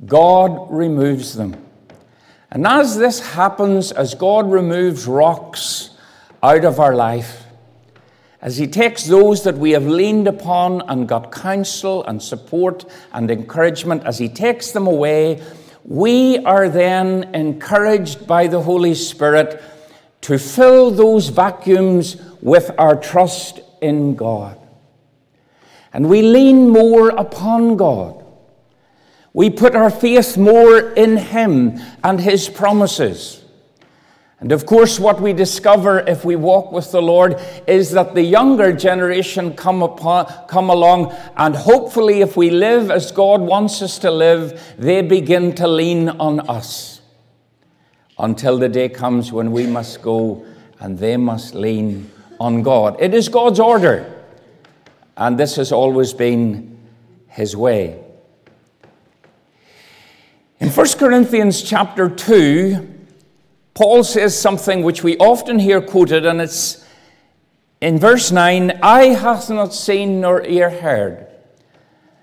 God 0.07 0.67
removes 0.71 1.35
them. 1.35 1.62
And 2.53 2.67
as 2.67 2.99
this 2.99 3.19
happens, 3.19 3.93
as 3.93 4.15
God 4.15 4.53
removes 4.53 5.07
rocks 5.07 5.97
out 6.43 6.67
of 6.67 6.79
our 6.79 6.95
life, 6.95 7.45
as 8.43 8.59
He 8.59 8.67
takes 8.67 9.05
those 9.05 9.43
that 9.45 9.57
we 9.57 9.71
have 9.71 9.87
leaned 9.87 10.29
upon 10.29 10.83
and 10.83 11.09
got 11.09 11.33
counsel 11.33 12.05
and 12.05 12.23
support 12.23 12.85
and 13.15 13.31
encouragement, 13.31 14.05
as 14.05 14.19
He 14.19 14.29
takes 14.29 14.73
them 14.73 14.87
away, 14.87 15.43
we 15.87 16.45
are 16.45 16.69
then 16.69 17.35
encouraged 17.35 18.27
by 18.27 18.49
the 18.49 18.61
Holy 18.61 18.95
Spirit 18.95 19.63
to 20.21 20.39
fill 20.39 20.91
those 20.91 21.31
vacuums 21.31 22.17
with 22.43 22.71
our 22.77 22.97
trust 22.97 23.61
in 23.81 24.15
God. 24.15 24.59
And 25.95 26.11
we 26.11 26.21
lean 26.21 26.69
more 26.69 27.09
upon 27.09 27.79
God. 27.79 28.22
We 29.35 29.51
put 29.51 29.75
our 29.75 29.91
faith 29.91 30.37
more 30.37 30.79
in 30.79 31.17
Him 31.17 31.81
and 32.05 32.21
His 32.21 32.49
promises. 32.49 33.43
And 34.41 34.51
of 34.51 34.67
course, 34.67 34.99
what 34.99 35.21
we 35.21 35.33
discover 35.33 36.01
if 36.01 36.25
we 36.25 36.35
walk 36.35 36.73
with 36.73 36.91
the 36.91 37.01
Lord 37.01 37.41
is 37.69 37.93
that 37.93 38.15
the 38.15 38.23
younger 38.23 38.73
generation 38.73 39.55
come, 39.55 39.85
upon, 39.85 40.27
come 40.49 40.69
along, 40.69 41.17
and 41.37 41.55
hopefully, 41.55 42.23
if 42.23 42.37
we 42.37 42.51
live 42.51 42.91
as 42.91 43.13
God 43.13 43.41
wants 43.41 43.81
us 43.83 44.01
to 44.01 44.11
live, 44.11 44.61
they 44.79 45.01
begin 45.01 45.55
to 45.55 45.69
lean 45.69 46.09
on 46.09 46.41
us 46.51 47.03
until 48.19 48.59
the 48.59 48.69
day 48.69 48.89
comes 48.89 49.33
when 49.33 49.53
we 49.53 49.65
must 49.65 50.03
go 50.03 50.45
and 50.81 50.99
they 50.99 51.17
must 51.17 51.55
lean 51.55 52.11
on 52.41 52.63
God. 52.63 52.97
It 53.01 53.15
is 53.15 53.29
God's 53.29 53.61
order, 53.61 54.25
and 55.17 55.39
this 55.39 55.55
has 55.55 55.71
always 55.71 56.13
been 56.13 56.81
his 57.29 57.57
way. 57.57 58.02
In 60.63 60.71
1 60.71 60.87
Corinthians 60.91 61.61
chapter 61.61 62.09
2, 62.09 62.89
Paul 63.75 64.05
says 64.05 64.41
something 64.41 64.85
which 64.85 65.03
we 65.03 65.17
often 65.17 65.59
hear 65.59 65.81
quoted, 65.81 66.25
and 66.25 66.41
it's 66.41 66.87
in 67.81 67.99
verse 67.99 68.31
9 68.31 68.79
Eye 68.81 69.07
hath 69.07 69.51
not 69.51 69.75
seen 69.75 70.21
nor 70.21 70.47
ear 70.47 70.71
heard, 70.71 71.27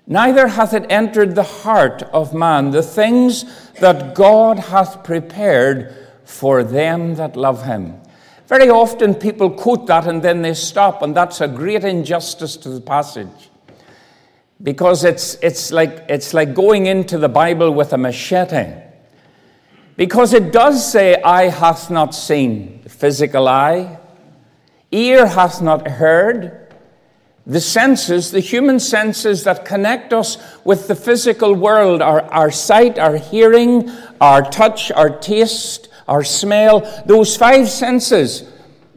neither 0.06 0.46
hath 0.48 0.72
it 0.72 0.86
entered 0.88 1.34
the 1.34 1.42
heart 1.42 2.02
of 2.14 2.32
man 2.32 2.70
the 2.70 2.82
things 2.82 3.44
that 3.74 4.14
God 4.14 4.58
hath 4.58 5.04
prepared 5.04 5.94
for 6.24 6.64
them 6.64 7.16
that 7.16 7.36
love 7.36 7.66
him. 7.66 8.00
Very 8.46 8.70
often 8.70 9.14
people 9.16 9.50
quote 9.50 9.86
that 9.88 10.06
and 10.06 10.22
then 10.22 10.40
they 10.40 10.54
stop, 10.54 11.02
and 11.02 11.14
that's 11.14 11.42
a 11.42 11.46
great 11.46 11.84
injustice 11.84 12.56
to 12.56 12.70
the 12.70 12.80
passage. 12.80 13.49
Because 14.62 15.04
it's, 15.04 15.36
it's, 15.42 15.72
like, 15.72 16.04
it's 16.08 16.34
like 16.34 16.54
going 16.54 16.86
into 16.86 17.18
the 17.18 17.28
Bible 17.28 17.70
with 17.70 17.92
a 17.92 17.98
machete. 17.98 18.74
Because 19.96 20.32
it 20.34 20.52
does 20.52 20.90
say, 20.90 21.20
Eye 21.22 21.48
hath 21.48 21.90
not 21.90 22.14
seen, 22.14 22.80
the 22.82 22.88
physical 22.88 23.48
eye, 23.48 23.98
ear 24.90 25.26
hath 25.26 25.62
not 25.62 25.86
heard, 25.88 26.60
the 27.46 27.60
senses, 27.60 28.30
the 28.30 28.40
human 28.40 28.78
senses 28.78 29.44
that 29.44 29.64
connect 29.64 30.12
us 30.12 30.36
with 30.64 30.88
the 30.88 30.94
physical 30.94 31.54
world, 31.54 32.02
our, 32.02 32.22
our 32.22 32.50
sight, 32.50 32.98
our 32.98 33.16
hearing, 33.16 33.90
our 34.20 34.42
touch, 34.42 34.92
our 34.92 35.10
taste, 35.10 35.88
our 36.06 36.22
smell, 36.22 36.80
those 37.06 37.36
five 37.36 37.68
senses. 37.68 38.49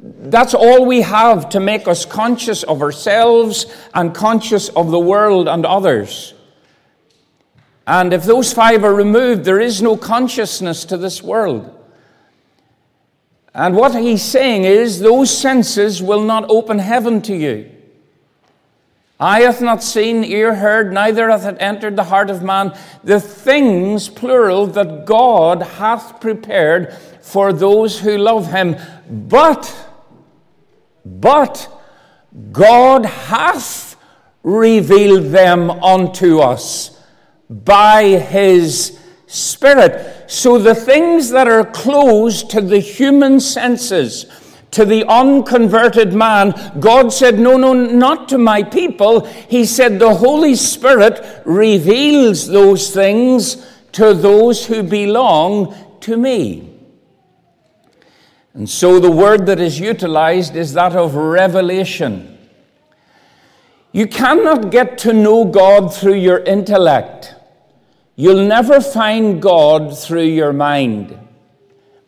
That's 0.05 0.53
all 0.53 0.85
we 0.85 1.01
have 1.01 1.47
to 1.49 1.61
make 1.61 1.87
us 1.87 2.05
conscious 2.05 2.63
of 2.63 2.81
ourselves 2.81 3.65
and 3.93 4.13
conscious 4.13 4.67
of 4.67 4.91
the 4.91 4.99
world 4.99 5.47
and 5.47 5.65
others. 5.65 6.33
And 7.87 8.11
if 8.11 8.25
those 8.25 8.51
five 8.51 8.83
are 8.83 8.93
removed, 8.93 9.45
there 9.45 9.61
is 9.61 9.81
no 9.81 9.95
consciousness 9.95 10.83
to 10.85 10.97
this 10.97 11.23
world. 11.23 11.73
And 13.53 13.77
what 13.77 13.95
he's 13.95 14.23
saying 14.23 14.65
is, 14.65 14.99
those 14.99 15.35
senses 15.35 16.01
will 16.01 16.23
not 16.23 16.49
open 16.49 16.79
heaven 16.79 17.21
to 17.23 17.35
you. 17.35 17.69
Eye 19.19 19.41
hath 19.41 19.61
not 19.61 19.83
seen, 19.83 20.25
ear 20.25 20.55
heard, 20.55 20.91
neither 20.91 21.29
hath 21.29 21.45
it 21.45 21.55
entered 21.61 21.95
the 21.95 22.03
heart 22.03 22.29
of 22.29 22.43
man 22.43 22.77
the 23.05 23.21
things, 23.21 24.09
plural, 24.09 24.67
that 24.67 25.05
God 25.05 25.61
hath 25.61 26.19
prepared 26.19 26.93
for 27.21 27.53
those 27.53 27.99
who 27.99 28.17
love 28.17 28.51
him. 28.51 28.75
But, 29.09 29.82
but, 31.05 31.69
God 32.51 33.05
hath 33.05 33.95
revealed 34.43 35.31
them 35.31 35.69
unto 35.69 36.39
us 36.39 36.99
by 37.49 38.03
his 38.17 38.99
Spirit. 39.33 40.29
So 40.29 40.59
the 40.59 40.75
things 40.75 41.31
that 41.31 41.47
are 41.47 41.65
closed 41.65 42.51
to 42.51 42.61
the 42.61 42.77
human 42.77 43.39
senses, 43.39 44.27
to 44.69 44.85
the 44.85 45.05
unconverted 45.05 46.13
man, 46.13 46.53
God 46.79 47.11
said, 47.11 47.39
No, 47.39 47.57
no, 47.57 47.73
not 47.73 48.29
to 48.29 48.37
my 48.37 48.61
people. 48.61 49.21
He 49.25 49.65
said, 49.65 49.97
The 49.97 50.13
Holy 50.13 50.53
Spirit 50.55 51.19
reveals 51.45 52.47
those 52.47 52.93
things 52.93 53.67
to 53.93 54.13
those 54.13 54.67
who 54.67 54.83
belong 54.83 55.75
to 56.01 56.15
me. 56.15 56.72
And 58.53 58.69
so 58.69 58.99
the 58.99 59.11
word 59.11 59.45
that 59.47 59.59
is 59.59 59.79
utilized 59.79 60.55
is 60.55 60.73
that 60.73 60.95
of 60.95 61.15
revelation. 61.15 62.37
You 63.91 64.07
cannot 64.07 64.71
get 64.71 64.97
to 64.99 65.13
know 65.13 65.45
God 65.45 65.93
through 65.93 66.15
your 66.15 66.39
intellect. 66.39 67.35
You'll 68.15 68.47
never 68.47 68.79
find 68.79 69.41
God 69.41 69.97
through 69.97 70.25
your 70.25 70.53
mind 70.53 71.17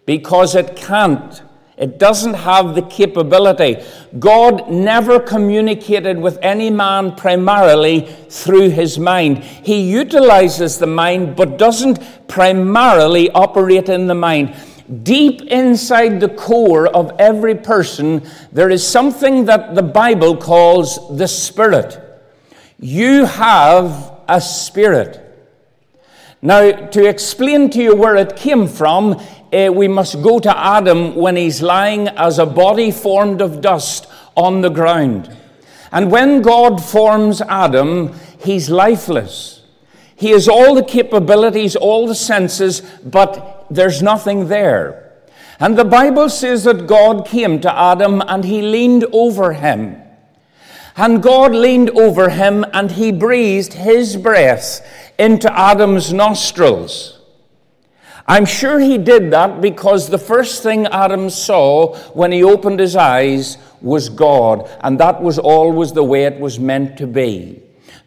because 0.05 0.55
it 0.55 0.75
can't. 0.75 1.41
It 1.77 1.99
doesn't 1.99 2.35
have 2.35 2.73
the 2.73 2.83
capability. 2.83 3.83
God 4.17 4.71
never 4.71 5.19
communicated 5.19 6.17
with 6.17 6.37
any 6.41 6.69
man 6.69 7.15
primarily 7.15 8.01
through 8.29 8.69
his 8.69 8.97
mind. 8.97 9.43
He 9.43 9.81
utilizes 9.81 10.77
the 10.77 10.87
mind, 10.87 11.35
but 11.35 11.57
doesn't 11.57 11.99
primarily 12.27 13.29
operate 13.31 13.89
in 13.89 14.07
the 14.07 14.15
mind. 14.15 14.55
Deep 15.03 15.41
inside 15.43 16.19
the 16.19 16.29
core 16.29 16.87
of 16.87 17.11
every 17.19 17.55
person, 17.55 18.27
there 18.51 18.69
is 18.69 18.85
something 18.85 19.45
that 19.45 19.75
the 19.75 19.83
Bible 19.83 20.37
calls 20.37 21.17
the 21.17 21.27
Spirit. 21.27 21.99
You 22.79 23.25
have 23.25 24.13
a 24.27 24.41
spirit. 24.41 25.21
Now, 26.41 26.71
to 26.71 27.05
explain 27.05 27.69
to 27.71 27.81
you 27.81 27.95
where 27.95 28.15
it 28.15 28.35
came 28.35 28.67
from, 28.67 29.21
uh, 29.53 29.71
we 29.73 29.87
must 29.87 30.21
go 30.21 30.39
to 30.39 30.57
Adam 30.57 31.15
when 31.15 31.35
he's 31.35 31.61
lying 31.61 32.07
as 32.09 32.37
a 32.37 32.45
body 32.45 32.91
formed 32.91 33.41
of 33.41 33.61
dust 33.61 34.07
on 34.35 34.61
the 34.61 34.69
ground. 34.69 35.35
And 35.91 36.11
when 36.11 36.41
God 36.41 36.83
forms 36.83 37.41
Adam, 37.41 38.13
he's 38.39 38.69
lifeless. 38.69 39.63
He 40.15 40.31
has 40.31 40.47
all 40.47 40.75
the 40.75 40.83
capabilities, 40.83 41.75
all 41.75 42.07
the 42.07 42.15
senses, 42.15 42.81
but 43.03 43.54
there's 43.69 44.01
nothing 44.01 44.47
there. 44.47 45.13
And 45.59 45.77
the 45.77 45.85
Bible 45.85 46.29
says 46.29 46.65
that 46.65 46.87
God 46.87 47.25
came 47.25 47.61
to 47.61 47.73
Adam 47.73 48.21
and 48.27 48.43
he 48.43 48.61
leaned 48.61 49.05
over 49.11 49.53
him. 49.53 50.01
And 50.97 51.21
God 51.21 51.53
leaned 51.53 51.89
over 51.91 52.29
him 52.29 52.65
and 52.73 52.91
he 52.91 53.11
breathed 53.11 53.73
his 53.73 54.15
breath 54.17 54.85
into 55.17 55.51
Adam's 55.57 56.13
nostrils. 56.13 57.15
I'm 58.27 58.45
sure 58.45 58.79
he 58.79 58.97
did 58.97 59.31
that 59.31 59.61
because 59.61 60.09
the 60.09 60.17
first 60.17 60.63
thing 60.63 60.87
Adam 60.87 61.29
saw 61.29 61.95
when 62.13 62.31
he 62.31 62.43
opened 62.43 62.79
his 62.79 62.95
eyes 62.95 63.59
was 63.81 64.09
God, 64.09 64.67
and 64.81 64.99
that 64.99 65.21
was 65.21 65.37
always 65.37 65.93
the 65.93 66.03
way 66.03 66.23
it 66.23 66.39
was 66.39 66.59
meant 66.59 66.97
to 66.97 67.05
be. 67.05 67.61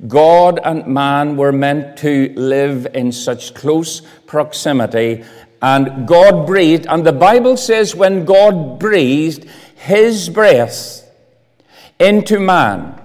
God 0.08 0.58
and 0.64 0.86
man 0.88 1.36
were 1.36 1.52
meant 1.52 1.98
to 1.98 2.32
live 2.34 2.88
in 2.94 3.12
such 3.12 3.54
close 3.54 4.02
proximity, 4.26 5.24
and 5.60 6.06
God 6.06 6.46
breathed, 6.46 6.86
and 6.88 7.04
the 7.04 7.12
Bible 7.12 7.56
says 7.56 7.94
when 7.94 8.24
God 8.24 8.78
breathed 8.78 9.44
his 9.74 10.28
breath 10.28 11.04
into 11.98 12.38
man, 12.38 13.00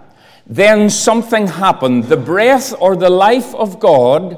then 0.45 0.89
something 0.89 1.48
happened. 1.48 2.05
The 2.05 2.17
breath 2.17 2.74
or 2.79 2.95
the 2.95 3.10
life 3.10 3.55
of 3.55 3.79
God 3.79 4.38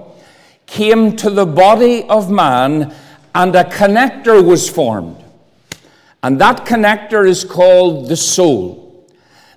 came 0.65 1.15
to 1.17 1.29
the 1.29 1.45
body 1.45 2.03
of 2.03 2.31
man, 2.31 2.93
and 3.33 3.55
a 3.55 3.63
connector 3.65 4.43
was 4.43 4.69
formed. 4.69 5.21
And 6.23 6.39
that 6.41 6.65
connector 6.65 7.27
is 7.27 7.43
called 7.43 8.07
the 8.07 8.15
soul. 8.15 9.05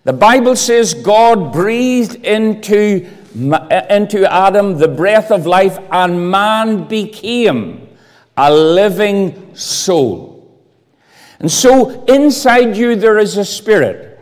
The 0.04 0.12
Bible 0.12 0.56
says 0.56 0.94
God 0.94 1.52
breathed 1.52 2.16
into, 2.24 3.08
into 3.34 4.32
Adam 4.32 4.78
the 4.78 4.88
breath 4.88 5.30
of 5.30 5.46
life, 5.46 5.78
and 5.90 6.30
man 6.30 6.88
became 6.88 7.87
a 8.38 8.54
living 8.54 9.54
soul. 9.56 10.48
And 11.40 11.50
so 11.50 12.04
inside 12.04 12.76
you 12.76 12.94
there 12.94 13.18
is 13.18 13.36
a 13.36 13.44
spirit. 13.44 14.20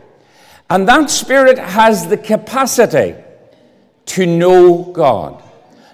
And 0.69 0.87
that 0.87 1.11
spirit 1.11 1.59
has 1.59 2.07
the 2.07 2.17
capacity 2.17 3.15
to 4.07 4.25
know 4.25 4.83
God. 4.83 5.43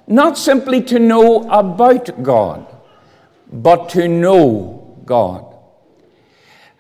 Not 0.08 0.38
simply 0.38 0.82
to 0.84 1.00
know 1.00 1.44
about 1.50 2.24
God, 2.24 2.66
but 3.52 3.90
to 3.90 4.08
know 4.08 4.98
God. 5.06 5.54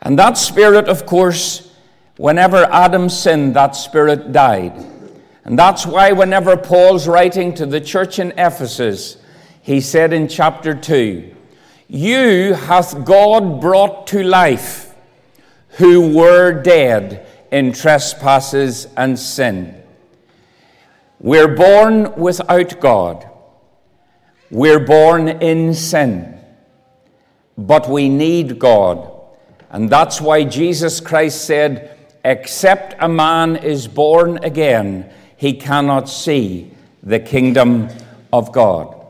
And 0.01 0.17
that 0.19 0.37
spirit, 0.37 0.87
of 0.87 1.05
course, 1.05 1.73
whenever 2.17 2.65
Adam 2.71 3.09
sinned, 3.09 3.55
that 3.55 3.75
spirit 3.75 4.31
died. 4.31 4.73
And 5.43 5.59
that's 5.59 5.85
why, 5.85 6.13
whenever 6.13 6.55
Paul's 6.55 7.05
writing 7.05 7.53
to 7.55 7.65
the 7.65 7.81
church 7.81 8.17
in 8.17 8.31
Ephesus, 8.37 9.17
he 9.63 9.79
said 9.79 10.11
in 10.11 10.27
chapter 10.27 10.75
2, 10.75 11.33
You 11.87 12.53
hath 12.53 13.05
God 13.05 13.61
brought 13.61 14.07
to 14.07 14.21
life 14.21 14.93
who 15.77 16.13
were 16.13 16.61
dead 16.61 17.25
in 17.49 17.71
trespasses 17.71 18.87
and 18.97 19.17
sin. 19.17 19.81
We're 21.17 21.55
born 21.55 22.13
without 22.15 22.81
God. 22.81 23.25
We're 24.51 24.85
born 24.85 25.29
in 25.29 25.73
sin. 25.73 26.37
But 27.57 27.89
we 27.89 28.09
need 28.09 28.59
God. 28.59 29.09
And 29.69 29.89
that's 29.89 30.19
why 30.19 30.43
Jesus 30.43 30.99
Christ 30.99 31.45
said, 31.45 31.97
Except 32.25 32.95
a 32.99 33.07
man 33.07 33.55
is 33.55 33.87
born 33.87 34.43
again, 34.43 35.09
he 35.37 35.53
cannot 35.53 36.09
see 36.09 36.73
the 37.01 37.21
kingdom 37.21 37.87
of 38.33 38.51
God. 38.51 39.02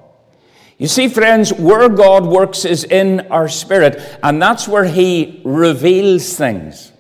You 0.78 0.88
see, 0.88 1.08
friends, 1.08 1.54
where 1.54 1.88
God 1.88 2.26
works 2.26 2.66
is 2.66 2.84
in 2.84 3.22
our 3.32 3.48
spirit, 3.48 4.02
and 4.24 4.42
that's 4.42 4.68
where 4.68 4.86
he 4.86 5.42
reveals 5.46 6.36
things. 6.36 6.92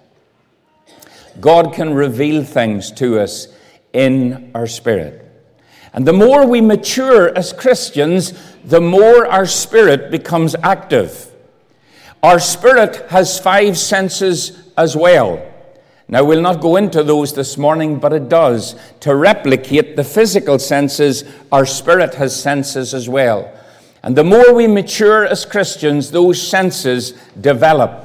God 1.39 1.73
can 1.73 1.93
reveal 1.93 2.43
things 2.43 2.91
to 2.93 3.19
us 3.19 3.47
in 3.91 4.51
our 4.53 4.67
spirit. 4.67 5.19
And 5.93 6.07
the 6.07 6.13
more 6.13 6.47
we 6.47 6.62
mature 6.62 7.36
as 7.38 7.53
Christians, 7.53 8.33
the 8.63 8.81
more 8.81 9.27
our 9.27 9.45
spirit 9.45 10.12
becomes 10.12 10.55
active. 10.63 11.31
Our 12.21 12.39
spirit 12.39 13.09
has 13.09 13.39
five 13.39 13.77
senses 13.77 14.71
as 14.77 14.95
well. 14.95 15.45
Now, 16.07 16.23
we'll 16.23 16.41
not 16.41 16.62
go 16.62 16.75
into 16.75 17.03
those 17.03 17.33
this 17.33 17.57
morning, 17.57 17.99
but 17.99 18.13
it 18.13 18.29
does. 18.29 18.75
To 19.01 19.15
replicate 19.15 19.95
the 19.95 20.03
physical 20.03 20.59
senses, 20.59 21.23
our 21.51 21.65
spirit 21.65 22.15
has 22.15 22.39
senses 22.39 22.93
as 22.93 23.09
well. 23.09 23.51
And 24.03 24.15
the 24.15 24.23
more 24.23 24.53
we 24.53 24.67
mature 24.67 25.25
as 25.25 25.45
Christians, 25.45 26.11
those 26.11 26.45
senses 26.45 27.13
develop 27.39 28.03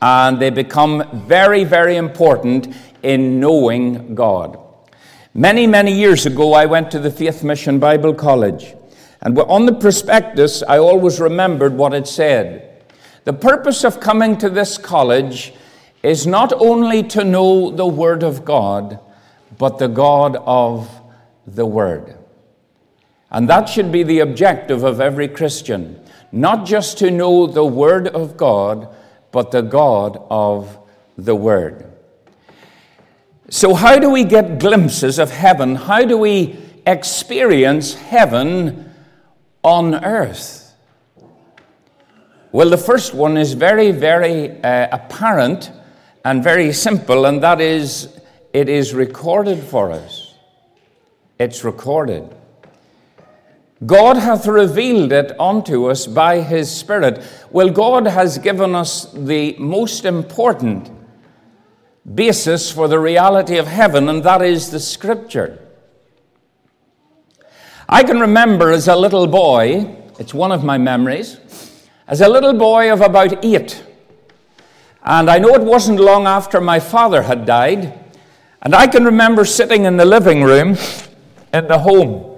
and 0.00 0.40
they 0.40 0.50
become 0.50 1.24
very, 1.26 1.64
very 1.64 1.96
important 1.96 2.74
in 3.02 3.40
knowing 3.40 4.14
God. 4.14 4.58
Many, 5.34 5.66
many 5.66 5.92
years 5.92 6.26
ago, 6.26 6.54
I 6.54 6.66
went 6.66 6.90
to 6.92 6.98
the 6.98 7.10
Faith 7.10 7.42
Mission 7.42 7.78
Bible 7.78 8.14
College, 8.14 8.74
and 9.20 9.38
on 9.38 9.66
the 9.66 9.74
prospectus, 9.74 10.62
I 10.62 10.78
always 10.78 11.20
remembered 11.20 11.74
what 11.74 11.94
it 11.94 12.06
said. 12.06 12.84
The 13.24 13.32
purpose 13.32 13.84
of 13.84 14.00
coming 14.00 14.38
to 14.38 14.48
this 14.48 14.78
college 14.78 15.52
is 16.02 16.26
not 16.26 16.52
only 16.52 17.02
to 17.02 17.24
know 17.24 17.70
the 17.70 17.86
Word 17.86 18.22
of 18.22 18.44
God, 18.44 19.00
but 19.58 19.78
the 19.78 19.88
God 19.88 20.36
of 20.36 20.88
the 21.46 21.66
Word. 21.66 22.16
And 23.30 23.48
that 23.48 23.68
should 23.68 23.90
be 23.90 24.02
the 24.02 24.20
objective 24.20 24.84
of 24.84 25.00
every 25.00 25.28
Christian, 25.28 26.00
not 26.30 26.64
just 26.64 26.98
to 26.98 27.10
know 27.10 27.46
the 27.46 27.64
Word 27.64 28.08
of 28.08 28.36
God, 28.36 28.94
but 29.32 29.50
the 29.50 29.62
God 29.62 30.22
of 30.30 30.78
the 31.18 31.34
Word. 31.34 31.92
So, 33.48 33.74
how 33.74 33.98
do 33.98 34.10
we 34.10 34.24
get 34.24 34.58
glimpses 34.58 35.18
of 35.18 35.30
heaven? 35.30 35.76
How 35.76 36.04
do 36.04 36.18
we 36.18 36.56
experience 36.86 37.94
heaven 37.94 38.92
on 39.62 40.04
earth? 40.04 40.74
Well, 42.52 42.70
the 42.70 42.78
first 42.78 43.12
one 43.12 43.36
is 43.36 43.52
very, 43.52 43.90
very 43.90 44.62
uh, 44.62 44.88
apparent 44.90 45.70
and 46.24 46.42
very 46.42 46.72
simple, 46.72 47.26
and 47.26 47.42
that 47.42 47.60
is 47.60 48.18
it 48.52 48.68
is 48.68 48.94
recorded 48.94 49.62
for 49.62 49.92
us. 49.92 50.34
It's 51.38 51.62
recorded. 51.64 52.34
God 53.84 54.16
hath 54.16 54.46
revealed 54.46 55.12
it 55.12 55.38
unto 55.38 55.90
us 55.90 56.06
by 56.06 56.40
his 56.40 56.74
Spirit. 56.74 57.22
Well, 57.50 57.68
God 57.68 58.06
has 58.06 58.38
given 58.38 58.74
us 58.74 59.12
the 59.12 59.54
most 59.58 60.06
important 60.06 60.90
basis 62.14 62.72
for 62.72 62.88
the 62.88 62.98
reality 62.98 63.58
of 63.58 63.66
heaven, 63.66 64.08
and 64.08 64.22
that 64.22 64.40
is 64.40 64.70
the 64.70 64.80
Scripture. 64.80 65.58
I 67.88 68.02
can 68.02 68.18
remember 68.18 68.70
as 68.70 68.88
a 68.88 68.96
little 68.96 69.26
boy, 69.26 69.94
it's 70.18 70.32
one 70.32 70.52
of 70.52 70.64
my 70.64 70.78
memories, 70.78 71.38
as 72.08 72.22
a 72.22 72.28
little 72.28 72.54
boy 72.54 72.90
of 72.90 73.02
about 73.02 73.44
eight. 73.44 73.84
And 75.02 75.28
I 75.28 75.38
know 75.38 75.54
it 75.54 75.62
wasn't 75.62 76.00
long 76.00 76.26
after 76.26 76.60
my 76.60 76.80
father 76.80 77.22
had 77.22 77.44
died. 77.44 78.00
And 78.62 78.74
I 78.74 78.86
can 78.86 79.04
remember 79.04 79.44
sitting 79.44 79.84
in 79.84 79.98
the 79.98 80.04
living 80.04 80.42
room 80.42 80.76
in 81.52 81.68
the 81.68 81.78
home 81.78 82.35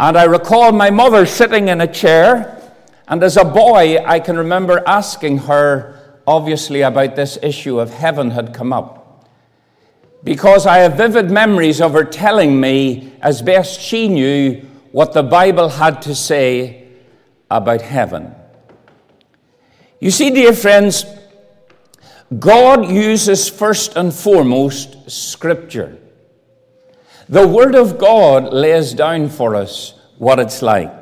and 0.00 0.16
I 0.16 0.24
recall 0.24 0.72
my 0.72 0.88
mother 0.88 1.26
sitting 1.26 1.68
in 1.68 1.82
a 1.82 1.86
chair, 1.86 2.58
and 3.06 3.22
as 3.22 3.36
a 3.36 3.44
boy, 3.44 3.98
I 4.02 4.18
can 4.18 4.38
remember 4.38 4.82
asking 4.86 5.40
her, 5.40 6.18
obviously, 6.26 6.80
about 6.80 7.16
this 7.16 7.38
issue 7.42 7.78
of 7.78 7.92
heaven 7.92 8.30
had 8.30 8.54
come 8.54 8.72
up. 8.72 9.28
Because 10.24 10.64
I 10.64 10.78
have 10.78 10.96
vivid 10.96 11.30
memories 11.30 11.82
of 11.82 11.92
her 11.92 12.04
telling 12.04 12.58
me, 12.58 13.12
as 13.20 13.42
best 13.42 13.78
she 13.78 14.08
knew, 14.08 14.62
what 14.90 15.12
the 15.12 15.22
Bible 15.22 15.68
had 15.68 16.00
to 16.02 16.14
say 16.14 16.88
about 17.50 17.82
heaven. 17.82 18.34
You 20.00 20.10
see, 20.10 20.30
dear 20.30 20.54
friends, 20.54 21.04
God 22.38 22.88
uses 22.88 23.50
first 23.50 23.96
and 23.96 24.14
foremost 24.14 25.10
Scripture. 25.10 25.99
The 27.30 27.46
Word 27.46 27.76
of 27.76 27.96
God 27.96 28.52
lays 28.52 28.92
down 28.92 29.28
for 29.28 29.54
us 29.54 29.94
what 30.18 30.40
it's 30.40 30.62
like. 30.62 30.92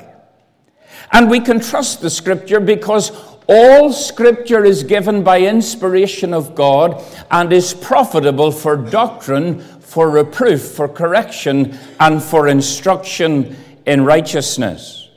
And 1.11 1.27
we 1.27 1.39
can 1.39 1.59
trust 1.59 2.01
the 2.01 2.11
Scripture 2.11 2.59
because 2.59 3.11
all 3.47 3.91
Scripture 3.91 4.63
is 4.63 4.83
given 4.83 5.23
by 5.23 5.41
inspiration 5.41 6.35
of 6.35 6.53
God 6.53 7.03
and 7.31 7.51
is 7.51 7.73
profitable 7.73 8.51
for 8.51 8.77
doctrine, 8.77 9.59
for 9.79 10.11
reproof, 10.11 10.61
for 10.61 10.87
correction, 10.87 11.75
and 11.99 12.21
for 12.21 12.47
instruction 12.47 13.57
in 13.87 14.05
righteousness. 14.05 15.09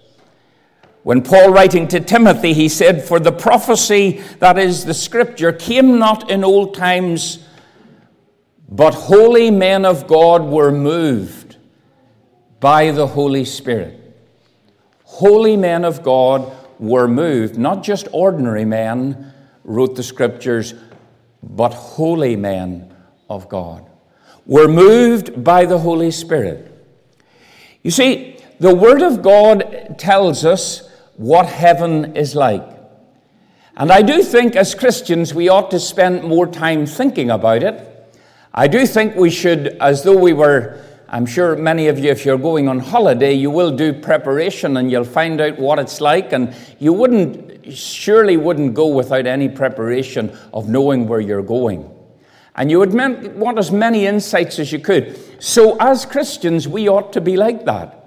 When 1.03 1.20
Paul, 1.20 1.51
writing 1.51 1.88
to 1.88 2.01
Timothy, 2.01 2.55
he 2.55 2.70
said, 2.70 3.05
For 3.05 3.20
the 3.20 3.33
prophecy 3.33 4.22
that 4.38 4.57
is 4.57 4.87
the 4.87 4.94
Scripture 4.94 5.53
came 5.53 5.98
not 5.98 6.31
in 6.31 6.42
old 6.42 6.75
times, 6.75 7.46
but 8.73 8.95
holy 8.95 9.51
men 9.51 9.85
of 9.85 10.07
God 10.07 10.45
were 10.45 10.73
moved 10.73 11.57
by 12.59 12.91
the 12.91 13.07
Holy 13.07 13.45
Spirit. 13.45 14.01
Holy 15.05 15.59
men 15.59 15.85
of 15.85 16.03
God 16.03 16.51
were 16.79 17.07
moved, 17.07 17.59
not 17.59 17.83
just 17.83 18.09
ordinary 18.13 18.65
men 18.65 19.31
wrote 19.63 19.95
the 19.95 20.03
Scriptures, 20.03 20.73
but 21.43 21.75
holy 21.75 22.35
men 22.35 22.95
of 23.29 23.47
God 23.51 23.91
were 24.47 24.69
moved 24.69 25.45
by 25.45 25.67
the 25.67 25.79
Holy 25.79 26.11
Spirit. 26.11 26.73
You 27.83 27.91
see, 27.91 28.39
the 28.59 28.75
Word 28.75 29.03
of 29.03 29.21
God 29.21 29.97
tells 29.99 30.47
us 30.47 30.89
what 31.17 31.45
heaven 31.45 32.17
is 32.17 32.35
like. 32.35 32.67
And 33.77 33.93
I 33.93 34.01
do 34.01 34.23
think 34.23 34.57
as 34.57 34.75
Christians 34.75 35.35
we 35.35 35.51
ought 35.51 35.71
to 35.73 35.79
spend 35.79 36.25
more 36.25 36.47
time 36.47 36.87
thinking 36.87 37.31
about 37.31 37.63
it. 37.63 37.91
I 38.55 38.69
do 38.69 38.87
think 38.87 39.17
we 39.17 39.31
should, 39.31 39.69
as 39.81 40.03
though 40.03 40.17
we 40.17 40.35
were, 40.35 40.79
I'm 41.09 41.25
sure 41.25 41.57
many 41.57 41.88
of 41.88 41.99
you, 41.99 42.11
if 42.11 42.27
you're 42.27 42.37
going 42.38 42.69
on 42.69 42.81
holiday, 42.81 43.33
you 43.33 43.51
will 43.51 43.75
do 43.75 43.93
preparation 43.95 44.77
and 44.77 44.91
you'll 44.91 45.05
find 45.05 45.41
out 45.41 45.59
what 45.59 45.79
it's 45.79 46.01
like. 46.01 46.33
And 46.33 46.55
you 46.79 46.93
wouldn't, 46.93 47.73
surely 47.73 48.37
wouldn't 48.37 48.75
go 48.75 48.88
without 48.88 49.27
any 49.27 49.49
preparation 49.49 50.37
of 50.53 50.69
knowing 50.69 51.09
where 51.09 51.21
you're 51.21 51.43
going. 51.43 51.91
And 52.55 52.71
you 52.71 52.79
would 52.79 52.93
want 53.38 53.59
as 53.59 53.73
many 53.73 54.07
insights 54.07 54.59
as 54.59 54.71
you 54.71 54.79
could. 54.79 55.19
So, 55.43 55.79
as 55.81 56.05
Christians, 56.05 56.69
we 56.69 56.88
ought 56.88 57.15
to 57.15 57.21
be 57.23 57.38
like 57.38 57.65
that 57.65 58.03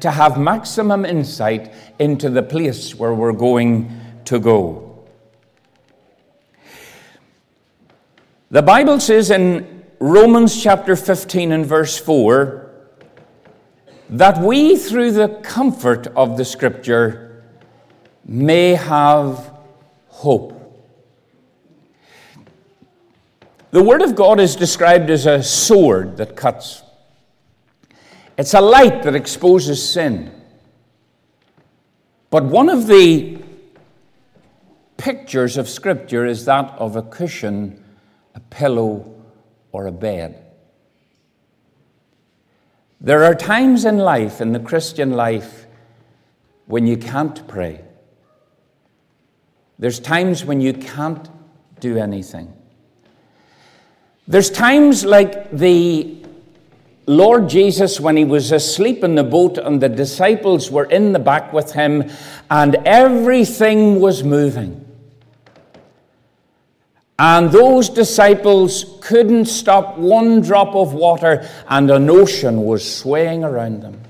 to 0.00 0.10
have 0.10 0.38
maximum 0.38 1.06
insight 1.06 1.72
into 1.98 2.28
the 2.28 2.42
place 2.42 2.94
where 2.94 3.14
we're 3.14 3.32
going 3.32 4.00
to 4.26 4.38
go. 4.38 4.89
The 8.52 8.62
Bible 8.62 8.98
says 8.98 9.30
in 9.30 9.84
Romans 10.00 10.60
chapter 10.60 10.96
15 10.96 11.52
and 11.52 11.64
verse 11.64 11.96
4 11.96 12.68
that 14.08 14.42
we, 14.42 14.76
through 14.76 15.12
the 15.12 15.28
comfort 15.44 16.08
of 16.08 16.36
the 16.36 16.44
Scripture, 16.44 17.44
may 18.24 18.70
have 18.70 19.52
hope. 20.08 20.56
The 23.70 23.84
Word 23.84 24.02
of 24.02 24.16
God 24.16 24.40
is 24.40 24.56
described 24.56 25.10
as 25.10 25.26
a 25.26 25.44
sword 25.44 26.16
that 26.16 26.34
cuts. 26.34 26.82
It's 28.36 28.54
a 28.54 28.60
light 28.60 29.04
that 29.04 29.14
exposes 29.14 29.80
sin. 29.88 30.32
But 32.30 32.46
one 32.46 32.68
of 32.68 32.88
the 32.88 33.38
pictures 34.96 35.56
of 35.56 35.68
Scripture 35.68 36.26
is 36.26 36.46
that 36.46 36.70
of 36.78 36.96
a 36.96 37.02
cushion, 37.02 37.84
a 38.34 38.40
pillow, 38.40 39.14
or 39.72 39.86
a 39.86 39.92
bed. 39.92 40.44
There 43.00 43.24
are 43.24 43.34
times 43.34 43.84
in 43.84 43.98
life, 43.98 44.40
in 44.40 44.52
the 44.52 44.60
Christian 44.60 45.12
life, 45.12 45.66
when 46.66 46.86
you 46.86 46.96
can't 46.96 47.46
pray. 47.48 47.80
There's 49.78 49.98
times 49.98 50.44
when 50.44 50.60
you 50.60 50.74
can't 50.74 51.28
do 51.80 51.96
anything. 51.96 52.52
There's 54.28 54.50
times 54.50 55.04
like 55.04 55.50
the 55.50 56.18
Lord 57.06 57.48
Jesus, 57.48 57.98
when 57.98 58.16
he 58.16 58.24
was 58.24 58.52
asleep 58.52 59.02
in 59.02 59.14
the 59.14 59.24
boat 59.24 59.56
and 59.58 59.80
the 59.80 59.88
disciples 59.88 60.70
were 60.70 60.84
in 60.84 61.12
the 61.12 61.18
back 61.18 61.52
with 61.52 61.72
him, 61.72 62.10
and 62.50 62.76
everything 62.84 63.98
was 63.98 64.22
moving. 64.22 64.84
And 67.22 67.52
those 67.52 67.90
disciples 67.90 68.96
couldn't 69.02 69.44
stop 69.44 69.98
one 69.98 70.40
drop 70.40 70.74
of 70.74 70.94
water, 70.94 71.46
and 71.68 71.90
an 71.90 72.08
ocean 72.08 72.62
was 72.62 72.96
swaying 72.96 73.44
around 73.44 73.82
them. 73.82 74.00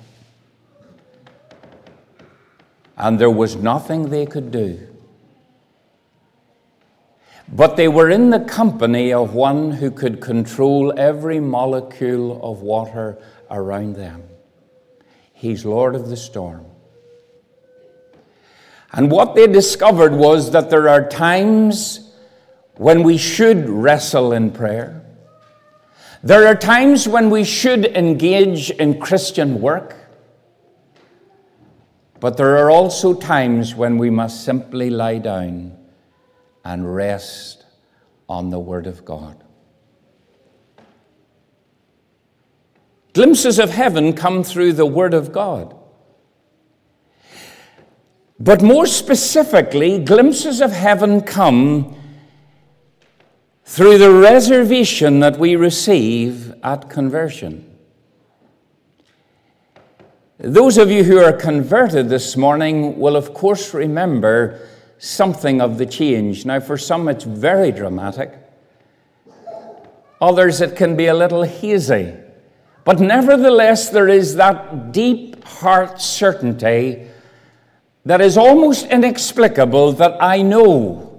And 2.97 3.19
there 3.19 3.29
was 3.29 3.57
nothing 3.57 4.11
they 4.11 4.27
could 4.27 4.53
do. 4.53 4.87
But 7.49 7.77
they 7.77 7.89
were 7.89 8.11
in 8.11 8.31
the 8.31 8.39
company 8.39 9.13
of 9.13 9.35
one 9.35 9.73
who 9.73 9.91
could 9.91 10.21
control 10.21 10.97
every 10.97 11.41
molecule 11.41 12.41
of 12.45 12.63
water 12.63 13.19
around 13.51 13.97
them. 13.97 14.23
He's 15.33 15.65
Lord 15.65 15.97
of 15.97 16.11
the 16.11 16.17
storm. 16.17 16.65
And 18.93 19.11
what 19.11 19.35
they 19.35 19.49
discovered 19.49 20.13
was 20.13 20.53
that 20.53 20.71
there 20.71 20.89
are 20.89 21.09
times 21.09 22.07
when 22.81 23.03
we 23.03 23.19
should 23.19 23.69
wrestle 23.69 24.33
in 24.33 24.51
prayer. 24.51 25.05
There 26.23 26.47
are 26.47 26.55
times 26.55 27.07
when 27.07 27.29
we 27.29 27.45
should 27.45 27.85
engage 27.85 28.71
in 28.71 28.99
Christian 28.99 29.61
work. 29.61 29.97
But 32.21 32.39
there 32.39 32.57
are 32.57 32.71
also 32.71 33.13
times 33.13 33.75
when 33.75 33.99
we 33.99 34.09
must 34.09 34.45
simply 34.45 34.89
lie 34.89 35.19
down 35.19 35.77
and 36.65 36.95
rest 36.95 37.67
on 38.31 38.49
the 38.49 38.59
Word 38.59 38.87
of 38.87 39.05
God. 39.05 39.45
Glimpses 43.13 43.59
of 43.59 43.69
heaven 43.69 44.15
come 44.15 44.43
through 44.43 44.73
the 44.73 44.87
Word 44.87 45.13
of 45.13 45.33
God. 45.33 45.77
But 48.39 48.63
more 48.63 48.87
specifically, 48.87 49.99
glimpses 50.03 50.63
of 50.63 50.73
heaven 50.73 51.21
come 51.21 51.99
through 53.71 53.99
the 53.99 54.11
reservation 54.11 55.21
that 55.21 55.39
we 55.39 55.55
receive 55.55 56.53
at 56.65 56.91
conversion. 56.91 57.65
Those 60.39 60.77
of 60.77 60.91
you 60.91 61.05
who 61.05 61.21
are 61.21 61.33
converted 61.33 62.09
this 62.09 62.37
morning 62.37 62.99
will, 62.99 63.15
of 63.15 63.33
course, 63.33 63.73
remember 63.73 64.67
something 64.99 65.61
of 65.61 65.79
the 65.79 65.87
change. 65.87 66.45
Now, 66.45 66.59
for 66.59 66.77
some, 66.77 67.09
it's 67.09 67.23
very 67.23 67.71
dramatic. 67.71 68.35
Others, 70.21 70.63
it 70.63 70.75
can 70.75 70.97
be 70.97 71.07
a 71.07 71.15
little 71.15 71.45
hazy. 71.45 72.13
But 72.85 72.99
nevertheless, 72.99 73.89
there 73.89 74.09
is 74.09 74.35
that 74.35 74.91
deep 74.91 75.45
heart 75.45 76.01
certainty 76.01 77.07
that 78.05 78.21
is 78.21 78.37
almost 78.37 78.87
inexplicable 78.87 79.93
that 79.93 80.21
I 80.21 80.43
know 80.43 81.10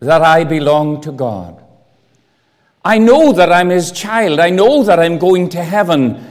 that 0.00 0.22
I 0.22 0.44
belong 0.44 1.00
to 1.02 1.12
God. 1.12 1.62
I 2.84 2.98
know 2.98 3.32
that 3.32 3.52
I'm 3.52 3.68
His 3.68 3.92
child. 3.92 4.40
I 4.40 4.50
know 4.50 4.82
that 4.82 4.98
I'm 4.98 5.18
going 5.18 5.50
to 5.50 5.62
heaven. 5.62 6.26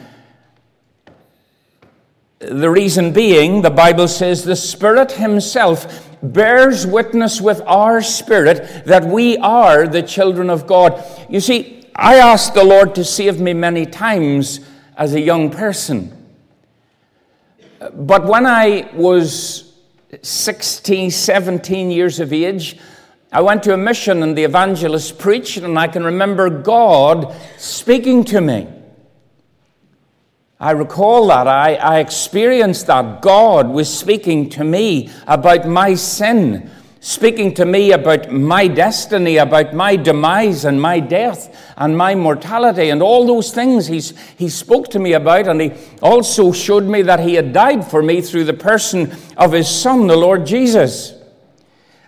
The 2.40 2.70
reason 2.70 3.14
being, 3.14 3.62
the 3.62 3.70
Bible 3.70 4.08
says, 4.08 4.44
the 4.44 4.56
Spirit 4.56 5.12
Himself 5.12 6.08
bears 6.22 6.86
witness 6.86 7.40
with 7.40 7.62
our 7.66 8.02
spirit 8.02 8.86
that 8.86 9.06
we 9.06 9.38
are 9.38 9.88
the 9.88 10.02
children 10.02 10.50
of 10.50 10.68
God. 10.68 11.04
You 11.30 11.40
see, 11.40 11.86
I 11.96 12.16
asked 12.16 12.54
the 12.54 12.64
Lord 12.64 12.96
to 12.96 13.04
save 13.04 13.40
me 13.40 13.54
many 13.54 13.86
times 13.86 14.62
as 14.98 15.14
a 15.14 15.22
young 15.22 15.50
person. 15.50 16.16
But 17.94 18.26
when 18.26 18.46
I 18.46 18.90
was 18.94 19.74
16, 20.22 21.12
17 21.12 21.92
years 21.92 22.20
of 22.20 22.34
age, 22.34 22.78
I 23.32 23.42
went 23.42 23.62
to 23.64 23.74
a 23.74 23.78
mission 23.78 24.24
and 24.24 24.36
the 24.36 24.44
evangelist 24.44 25.20
preached, 25.20 25.58
and 25.58 25.78
I 25.78 25.88
can 25.88 26.04
remember 26.04 26.50
God 26.50 27.36
speaking 27.58 28.24
to 28.26 28.42
me. 28.42 28.68
I 30.60 30.72
recall 30.72 31.28
that. 31.28 31.48
I, 31.48 31.76
I 31.76 32.00
experienced 32.00 32.88
that. 32.88 33.22
God 33.22 33.70
was 33.70 33.96
speaking 33.96 34.50
to 34.52 34.64
me 34.64 35.12
about 35.28 35.68
my 35.68 35.94
sin, 35.94 36.72
speaking 37.02 37.54
to 37.54 37.66
me 37.66 37.92
about 37.92 38.32
my 38.32 38.68
destiny, 38.68 39.38
about 39.38 39.76
my 39.76 39.96
demise 39.96 40.66
and 40.66 40.82
my 40.82 41.00
death 41.00 41.56
and 41.78 41.96
my 41.96 42.16
mortality 42.16 42.90
and 42.90 43.02
all 43.04 43.28
those 43.28 43.54
things 43.54 43.88
he's, 43.88 44.18
he 44.38 44.50
spoke 44.50 44.90
to 44.90 45.00
me 45.00 45.14
about. 45.14 45.48
And 45.48 45.62
he 45.62 45.72
also 46.02 46.52
showed 46.52 46.86
me 46.86 47.04
that 47.04 47.20
he 47.20 47.36
had 47.36 47.54
died 47.54 47.86
for 47.90 48.02
me 48.02 48.22
through 48.22 48.46
the 48.46 48.54
person 48.54 49.16
of 49.38 49.52
his 49.52 49.70
Son, 49.70 50.08
the 50.08 50.18
Lord 50.18 50.48
Jesus. 50.48 51.19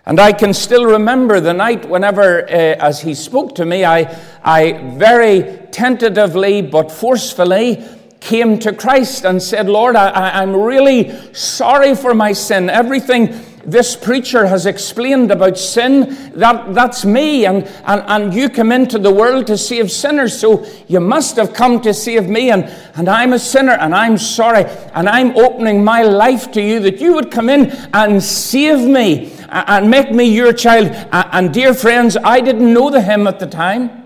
And 0.04 0.18
I 0.18 0.32
can 0.32 0.52
still 0.52 0.84
remember 0.84 1.38
the 1.38 1.54
night 1.54 1.88
whenever, 1.88 2.42
uh, 2.42 2.48
as 2.48 3.00
he 3.00 3.14
spoke 3.14 3.54
to 3.56 3.64
me, 3.64 3.84
I, 3.84 4.18
I 4.42 4.72
very 4.96 5.58
tentatively 5.70 6.60
but 6.60 6.90
forcefully 6.90 7.84
came 8.18 8.58
to 8.60 8.72
Christ 8.72 9.24
and 9.24 9.42
said, 9.42 9.68
Lord, 9.68 9.96
I, 9.96 10.42
am 10.42 10.54
really 10.54 11.12
sorry 11.34 11.94
for 11.94 12.14
my 12.14 12.32
sin. 12.32 12.70
Everything 12.70 13.32
this 13.64 13.94
preacher 13.96 14.46
has 14.46 14.66
explained 14.66 15.30
about 15.30 15.56
sin, 15.56 16.32
that, 16.34 16.74
that's 16.74 17.04
me. 17.04 17.46
And, 17.46 17.64
and, 17.84 18.02
and 18.06 18.34
you 18.34 18.48
come 18.48 18.72
into 18.72 18.98
the 18.98 19.12
world 19.12 19.46
to 19.48 19.56
save 19.56 19.90
sinners, 19.90 20.38
so 20.38 20.66
you 20.88 21.00
must 21.00 21.36
have 21.36 21.52
come 21.52 21.80
to 21.82 21.94
save 21.94 22.28
me. 22.28 22.50
And, 22.50 22.64
and 22.94 23.08
I'm 23.08 23.32
a 23.32 23.38
sinner, 23.38 23.72
and 23.72 23.94
I'm 23.94 24.18
sorry. 24.18 24.64
And 24.94 25.08
I'm 25.08 25.36
opening 25.36 25.84
my 25.84 26.02
life 26.02 26.50
to 26.52 26.62
you 26.62 26.80
that 26.80 27.00
you 27.00 27.14
would 27.14 27.30
come 27.30 27.48
in 27.48 27.70
and 27.94 28.22
save 28.22 28.86
me 28.86 29.32
and 29.48 29.90
make 29.90 30.12
me 30.12 30.24
your 30.24 30.52
child. 30.52 30.88
And 31.12 31.52
dear 31.52 31.74
friends, 31.74 32.16
I 32.16 32.40
didn't 32.40 32.72
know 32.72 32.90
the 32.90 33.00
hymn 33.00 33.26
at 33.26 33.38
the 33.38 33.46
time. 33.46 33.98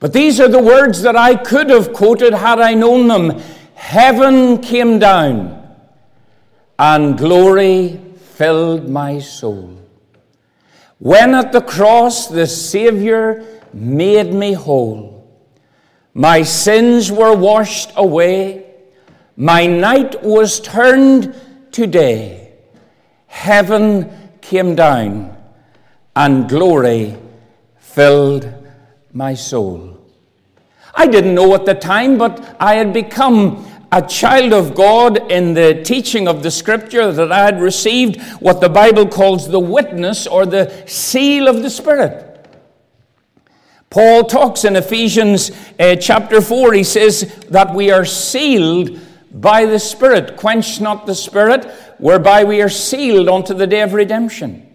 But 0.00 0.12
these 0.12 0.40
are 0.40 0.48
the 0.48 0.62
words 0.62 1.02
that 1.02 1.16
I 1.16 1.34
could 1.34 1.70
have 1.70 1.92
quoted 1.92 2.34
had 2.34 2.60
I 2.60 2.74
known 2.74 3.08
them. 3.08 3.40
Heaven 3.74 4.60
came 4.60 4.98
down 4.98 5.63
and 6.78 7.16
glory 7.16 8.00
filled 8.16 8.88
my 8.88 9.18
soul. 9.18 9.78
When 10.98 11.34
at 11.34 11.52
the 11.52 11.60
cross 11.60 12.28
the 12.28 12.46
Savior 12.46 13.44
made 13.72 14.32
me 14.32 14.52
whole, 14.52 15.14
my 16.14 16.42
sins 16.42 17.10
were 17.10 17.36
washed 17.36 17.92
away, 17.96 18.66
my 19.36 19.66
night 19.66 20.22
was 20.22 20.60
turned 20.60 21.34
to 21.72 21.86
day, 21.86 22.52
heaven 23.26 24.10
came 24.40 24.74
down, 24.74 25.36
and 26.14 26.48
glory 26.48 27.16
filled 27.78 28.52
my 29.12 29.34
soul. 29.34 29.90
I 30.94 31.06
didn't 31.08 31.34
know 31.34 31.54
at 31.54 31.66
the 31.66 31.74
time, 31.74 32.16
but 32.18 32.56
I 32.60 32.76
had 32.76 32.92
become 32.92 33.66
a 33.94 34.04
child 34.08 34.52
of 34.52 34.74
God 34.74 35.30
in 35.30 35.54
the 35.54 35.80
teaching 35.84 36.26
of 36.26 36.42
the 36.42 36.50
scripture 36.50 37.12
that 37.12 37.30
I 37.30 37.44
had 37.44 37.60
received 37.60 38.20
what 38.40 38.60
the 38.60 38.68
Bible 38.68 39.06
calls 39.06 39.48
the 39.48 39.60
witness 39.60 40.26
or 40.26 40.44
the 40.44 40.84
seal 40.88 41.46
of 41.46 41.62
the 41.62 41.70
Spirit. 41.70 42.48
Paul 43.90 44.24
talks 44.24 44.64
in 44.64 44.74
Ephesians 44.74 45.52
uh, 45.78 45.94
chapter 45.94 46.40
4, 46.40 46.72
he 46.72 46.82
says 46.82 47.32
that 47.50 47.72
we 47.72 47.92
are 47.92 48.04
sealed 48.04 48.98
by 49.32 49.64
the 49.64 49.78
Spirit. 49.78 50.36
Quench 50.36 50.80
not 50.80 51.06
the 51.06 51.14
Spirit, 51.14 51.64
whereby 51.98 52.42
we 52.42 52.60
are 52.62 52.68
sealed 52.68 53.28
unto 53.28 53.54
the 53.54 53.68
day 53.68 53.82
of 53.82 53.94
redemption. 53.94 54.73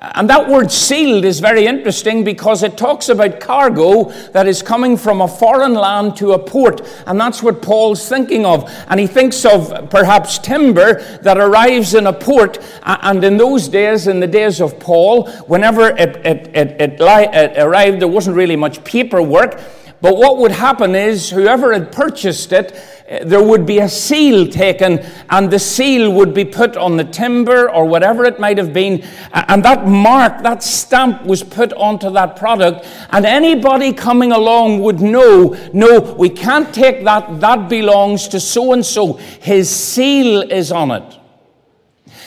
And 0.00 0.28
that 0.28 0.48
word 0.48 0.72
sealed 0.72 1.24
is 1.24 1.38
very 1.38 1.66
interesting 1.66 2.24
because 2.24 2.62
it 2.62 2.76
talks 2.76 3.08
about 3.08 3.38
cargo 3.38 4.10
that 4.32 4.46
is 4.46 4.60
coming 4.60 4.96
from 4.96 5.20
a 5.20 5.28
foreign 5.28 5.74
land 5.74 6.16
to 6.16 6.32
a 6.32 6.38
port. 6.38 6.80
And 7.06 7.18
that's 7.18 7.42
what 7.42 7.62
Paul's 7.62 8.08
thinking 8.08 8.44
of. 8.44 8.68
And 8.88 8.98
he 8.98 9.06
thinks 9.06 9.44
of 9.44 9.88
perhaps 9.90 10.38
timber 10.38 11.00
that 11.18 11.38
arrives 11.38 11.94
in 11.94 12.08
a 12.08 12.12
port. 12.12 12.58
And 12.82 13.22
in 13.22 13.36
those 13.36 13.68
days, 13.68 14.08
in 14.08 14.18
the 14.18 14.26
days 14.26 14.60
of 14.60 14.78
Paul, 14.80 15.28
whenever 15.42 15.88
it, 15.90 16.16
it, 16.26 16.46
it, 16.48 16.80
it, 16.80 17.00
it 17.00 17.58
arrived, 17.58 18.00
there 18.00 18.08
wasn't 18.08 18.36
really 18.36 18.56
much 18.56 18.82
paperwork. 18.82 19.60
But 20.00 20.16
what 20.16 20.38
would 20.38 20.52
happen 20.52 20.94
is 20.94 21.30
whoever 21.30 21.72
had 21.72 21.90
purchased 21.90 22.52
it, 22.52 22.74
eh, 23.08 23.24
there 23.24 23.42
would 23.42 23.64
be 23.64 23.78
a 23.78 23.88
seal 23.88 24.46
taken, 24.46 25.04
and 25.30 25.50
the 25.50 25.58
seal 25.58 26.12
would 26.12 26.34
be 26.34 26.44
put 26.44 26.76
on 26.76 26.96
the 26.96 27.04
timber 27.04 27.70
or 27.70 27.86
whatever 27.86 28.24
it 28.24 28.38
might 28.38 28.58
have 28.58 28.72
been. 28.72 29.02
And 29.32 29.64
that 29.64 29.86
mark, 29.86 30.42
that 30.42 30.62
stamp 30.62 31.24
was 31.24 31.42
put 31.42 31.72
onto 31.72 32.10
that 32.10 32.36
product. 32.36 32.86
And 33.10 33.24
anybody 33.24 33.92
coming 33.92 34.32
along 34.32 34.80
would 34.80 35.00
know 35.00 35.56
no, 35.72 36.00
we 36.18 36.28
can't 36.28 36.72
take 36.74 37.04
that, 37.04 37.40
that 37.40 37.68
belongs 37.68 38.28
to 38.28 38.40
so 38.40 38.72
and 38.72 38.84
so. 38.84 39.14
His 39.14 39.70
seal 39.70 40.42
is 40.42 40.70
on 40.70 40.90
it. 40.90 41.18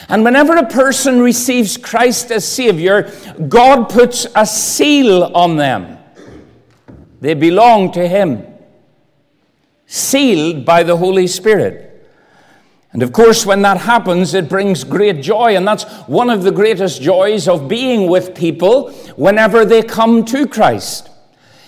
And 0.09 0.23
whenever 0.23 0.55
a 0.55 0.65
person 0.65 1.19
receives 1.19 1.75
Christ 1.77 2.31
as 2.31 2.47
Savior, 2.47 3.11
God 3.47 3.89
puts 3.89 4.25
a 4.35 4.45
seal 4.45 5.25
on 5.35 5.57
them. 5.57 5.96
They 7.19 7.33
belong 7.33 7.91
to 7.93 8.07
Him, 8.07 8.45
sealed 9.85 10.65
by 10.65 10.83
the 10.83 10.97
Holy 10.97 11.27
Spirit. 11.27 11.83
And 12.93 13.03
of 13.03 13.11
course, 13.11 13.45
when 13.45 13.61
that 13.63 13.77
happens, 13.77 14.33
it 14.33 14.49
brings 14.49 14.83
great 14.83 15.21
joy. 15.21 15.55
And 15.55 15.67
that's 15.67 15.83
one 16.07 16.29
of 16.29 16.43
the 16.43 16.51
greatest 16.51 17.01
joys 17.01 17.47
of 17.47 17.67
being 17.67 18.09
with 18.09 18.35
people 18.35 18.91
whenever 19.15 19.65
they 19.65 19.83
come 19.83 20.25
to 20.25 20.47
Christ. 20.47 21.09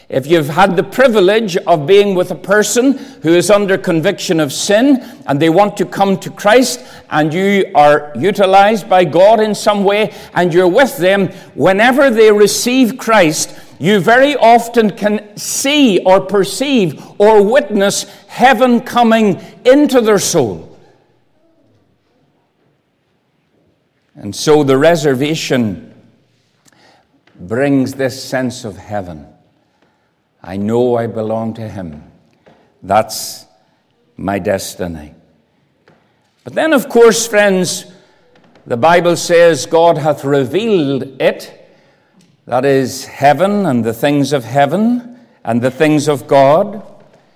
If 0.10 0.26
you've 0.26 0.50
had 0.50 0.76
the 0.76 0.82
privilege 0.82 1.56
of 1.56 1.86
being 1.86 2.16
with 2.16 2.32
a 2.32 2.36
person 2.36 2.98
who 3.22 3.30
is 3.36 3.52
under 3.52 3.78
conviction 3.78 4.40
of 4.40 4.52
sin 4.52 5.04
and 5.28 5.40
they 5.40 5.52
want 5.52 5.78
to 5.78 5.86
come 5.86 6.20
to 6.22 6.32
Christ 6.32 6.84
and 7.12 7.32
you 7.32 7.72
are 7.76 8.12
utilized 8.16 8.90
by 8.90 9.06
God 9.06 9.40
in 9.40 9.54
some 9.54 9.84
way 9.84 10.12
and 10.34 10.52
you're 10.52 10.68
with 10.68 10.98
them, 10.98 11.28
whenever 11.54 12.10
they 12.10 12.32
receive 12.32 12.98
Christ, 12.98 13.56
you 13.78 14.00
very 14.00 14.36
often 14.36 14.90
can 14.90 15.38
see 15.38 16.00
or 16.00 16.22
perceive 16.22 17.06
or 17.20 17.44
witness 17.44 18.06
heaven 18.28 18.82
coming 18.82 19.40
into 19.64 20.02
their 20.02 20.18
soul. 20.18 20.76
And 24.16 24.36
so 24.36 24.64
the 24.64 24.78
reservation 24.78 25.94
brings 27.40 27.94
this 27.94 28.22
sense 28.22 28.66
of 28.66 28.76
heaven. 28.76 29.28
I 30.42 30.58
know 30.58 30.96
I 30.96 31.08
belong 31.08 31.54
to 31.56 31.68
Him. 31.68 32.04
That's 32.82 33.46
my 34.18 34.40
destiny. 34.40 35.14
But 36.44 36.54
then, 36.54 36.74
of 36.74 36.90
course, 36.90 37.28
friends, 37.28 37.86
the 38.66 38.78
Bible 38.78 39.16
says 39.16 39.66
God 39.66 39.98
hath 39.98 40.24
revealed 40.24 41.22
it 41.22 41.60
that 42.50 42.66
is, 42.66 43.06
heaven 43.06 43.68
and 43.68 43.86
the 43.86 43.94
things 43.94 44.34
of 44.34 44.44
heaven 44.44 45.20
and 45.44 45.62
the 45.62 45.70
things 45.70 46.08
of 46.08 46.26
God. 46.26 46.84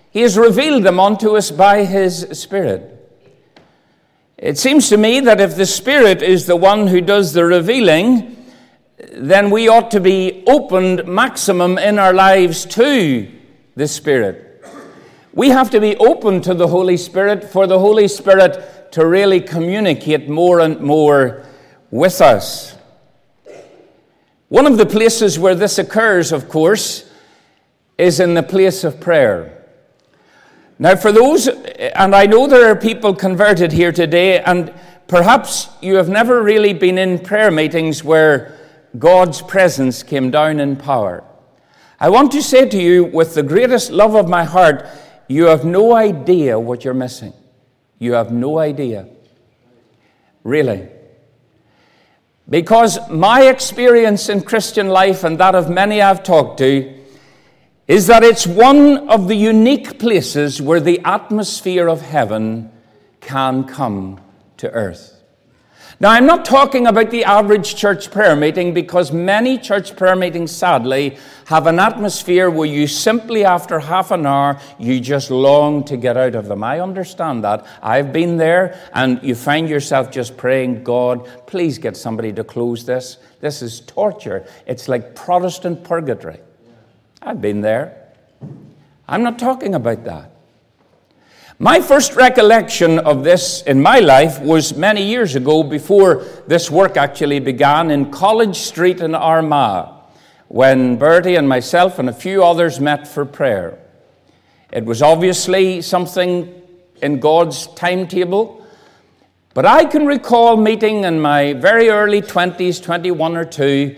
He 0.10 0.22
has 0.22 0.40
revealed 0.40 0.82
them 0.82 1.00
unto 1.00 1.38
us 1.38 1.52
by 1.52 1.86
His 1.86 2.28
Spirit. 2.32 2.90
It 4.40 4.58
seems 4.58 4.90
to 4.90 4.98
me 4.98 5.20
that 5.20 5.40
if 5.40 5.56
the 5.56 5.68
Spirit 5.68 6.24
is 6.24 6.48
the 6.48 6.56
one 6.56 6.88
who 6.88 7.00
does 7.00 7.34
the 7.34 7.46
revealing, 7.46 8.43
then 9.12 9.50
we 9.50 9.68
ought 9.68 9.92
to 9.92 10.00
be 10.00 10.44
opened 10.48 11.06
maximum 11.08 11.78
in 11.78 12.00
our 12.00 12.14
lives 12.14 12.66
to 12.66 13.28
the 13.76 13.88
Spirit. 13.88 14.64
We 15.34 15.50
have 15.50 15.70
to 15.72 15.80
be 15.80 15.96
open 15.98 16.42
to 16.42 16.54
the 16.54 16.68
Holy 16.68 16.98
Spirit 16.98 17.44
for 17.44 17.66
the 17.66 17.80
Holy 17.80 18.08
Spirit 18.08 18.92
to 18.94 19.06
really 19.06 19.42
communicate 19.42 20.30
more 20.30 20.60
and 20.60 20.80
more 20.80 21.44
with 21.90 22.22
us. 22.22 22.76
One 24.50 24.68
of 24.68 24.78
the 24.78 24.86
places 24.86 25.40
where 25.40 25.56
this 25.56 25.80
occurs, 25.80 26.32
of 26.32 26.48
course, 26.48 27.10
is 27.98 28.20
in 28.20 28.36
the 28.36 28.44
place 28.44 28.84
of 28.84 29.00
prayer. 29.00 29.66
Now, 30.78 30.96
for 30.96 31.12
those, 31.12 31.48
and 31.48 32.16
I 32.16 32.26
know 32.26 32.46
there 32.46 32.70
are 32.70 32.76
people 32.76 33.16
converted 33.16 33.72
here 33.72 33.92
today, 33.92 34.40
and 34.40 34.72
perhaps 35.08 35.70
you 35.82 35.96
have 35.96 36.10
never 36.10 36.44
really 36.44 36.74
been 36.74 36.98
in 36.98 37.20
prayer 37.20 37.50
meetings 37.50 38.04
where 38.04 38.60
God's 38.98 39.42
presence 39.42 40.04
came 40.04 40.30
down 40.32 40.60
in 40.60 40.76
power. 40.76 41.24
I 42.00 42.10
want 42.10 42.32
to 42.34 42.44
say 42.44 42.68
to 42.68 42.78
you, 42.78 43.06
with 43.06 43.34
the 43.34 43.44
greatest 43.44 43.92
love 43.92 44.16
of 44.16 44.28
my 44.30 44.44
heart, 44.44 44.88
you 45.28 45.46
have 45.46 45.66
no 45.66 45.96
idea 45.96 46.60
what 46.60 46.84
you're 46.84 46.94
missing. 46.94 47.34
You 47.98 48.14
have 48.14 48.32
no 48.32 48.60
idea. 48.60 49.08
Really. 50.44 50.90
Because 52.50 53.00
my 53.10 53.44
experience 53.44 54.28
in 54.30 54.42
Christian 54.42 54.90
life 54.90 55.24
and 55.24 55.40
that 55.40 55.56
of 55.56 55.70
many 55.70 56.02
I've 56.02 56.24
talked 56.24 56.58
to 56.58 56.94
is 57.88 58.08
that 58.08 58.24
it's 58.24 58.46
one 58.46 59.10
of 59.10 59.28
the 59.28 59.36
unique 59.36 60.00
places 60.00 60.62
where 60.62 60.80
the 60.80 61.00
atmosphere 61.06 61.88
of 61.88 62.02
heaven 62.02 62.72
can 63.22 63.64
come 63.64 64.20
to 64.58 64.70
earth. 64.72 65.23
Now, 66.04 66.10
I'm 66.10 66.26
not 66.26 66.44
talking 66.44 66.88
about 66.88 67.12
the 67.12 67.24
average 67.24 67.78
church 67.78 68.12
prayer 68.12 68.36
meeting 68.36 68.74
because 68.74 69.14
many 69.14 69.58
church 69.58 69.96
prayer 69.96 70.18
meetings, 70.18 70.52
sadly, 70.52 71.18
have 71.46 71.66
an 71.66 71.80
atmosphere 71.80 72.50
where 72.50 72.68
you 72.68 72.88
simply, 72.88 73.46
after 73.46 73.80
half 73.80 74.12
an 74.12 74.26
hour, 74.26 74.60
you 74.78 75.00
just 75.00 75.32
long 75.32 75.82
to 75.86 75.96
get 75.96 76.18
out 76.18 76.36
of 76.36 76.50
them. 76.50 76.62
I 76.62 76.82
understand 76.82 77.46
that. 77.46 77.66
I've 77.82 78.12
been 78.12 78.36
there, 78.36 78.78
and 78.94 79.24
you 79.24 79.34
find 79.34 79.70
yourself 79.70 80.12
just 80.12 80.36
praying, 80.36 80.84
God, 80.84 81.26
please 81.48 81.78
get 81.78 81.96
somebody 81.96 82.34
to 82.34 82.44
close 82.44 82.86
this. 82.86 83.20
This 83.40 83.62
is 83.62 83.80
torture. 83.80 84.46
It's 84.68 84.90
like 84.90 85.16
Protestant 85.16 85.86
purgatory. 85.86 86.42
I've 87.22 87.40
been 87.40 87.62
there. 87.62 88.10
I'm 89.08 89.24
not 89.24 89.40
talking 89.40 89.74
about 89.74 90.04
that. 90.04 90.33
My 91.64 91.80
first 91.80 92.18
recollection 92.18 93.00
of 93.00 93.24
this 93.24 93.62
in 93.62 93.82
my 93.82 94.00
life 94.00 94.42
was 94.42 94.76
many 94.76 95.02
years 95.02 95.38
ago 95.38 95.64
before 95.64 96.26
this 96.46 96.70
work 96.70 96.98
actually 96.98 97.40
began 97.40 97.90
in 97.90 98.12
College 98.12 98.58
Street 98.58 99.00
in 99.00 99.16
Armagh 99.16 99.88
when 100.50 100.98
Bertie 100.98 101.38
and 101.38 101.48
myself 101.48 102.00
and 102.00 102.10
a 102.10 102.14
few 102.14 102.44
others 102.44 102.82
met 102.82 103.08
for 103.08 103.24
prayer. 103.24 103.80
It 104.74 104.84
was 104.84 105.02
obviously 105.02 105.82
something 105.82 106.54
in 107.02 107.22
God's 107.22 107.68
timetable. 107.68 108.68
But 109.54 109.66
I 109.66 109.86
can 109.86 110.06
recall 110.06 110.58
meeting 110.58 111.06
in 111.06 111.22
my 111.22 111.54
very 111.54 111.88
early 111.88 112.22
20s, 112.22 112.84
21 112.84 113.38
or 113.38 113.46
2, 113.46 113.96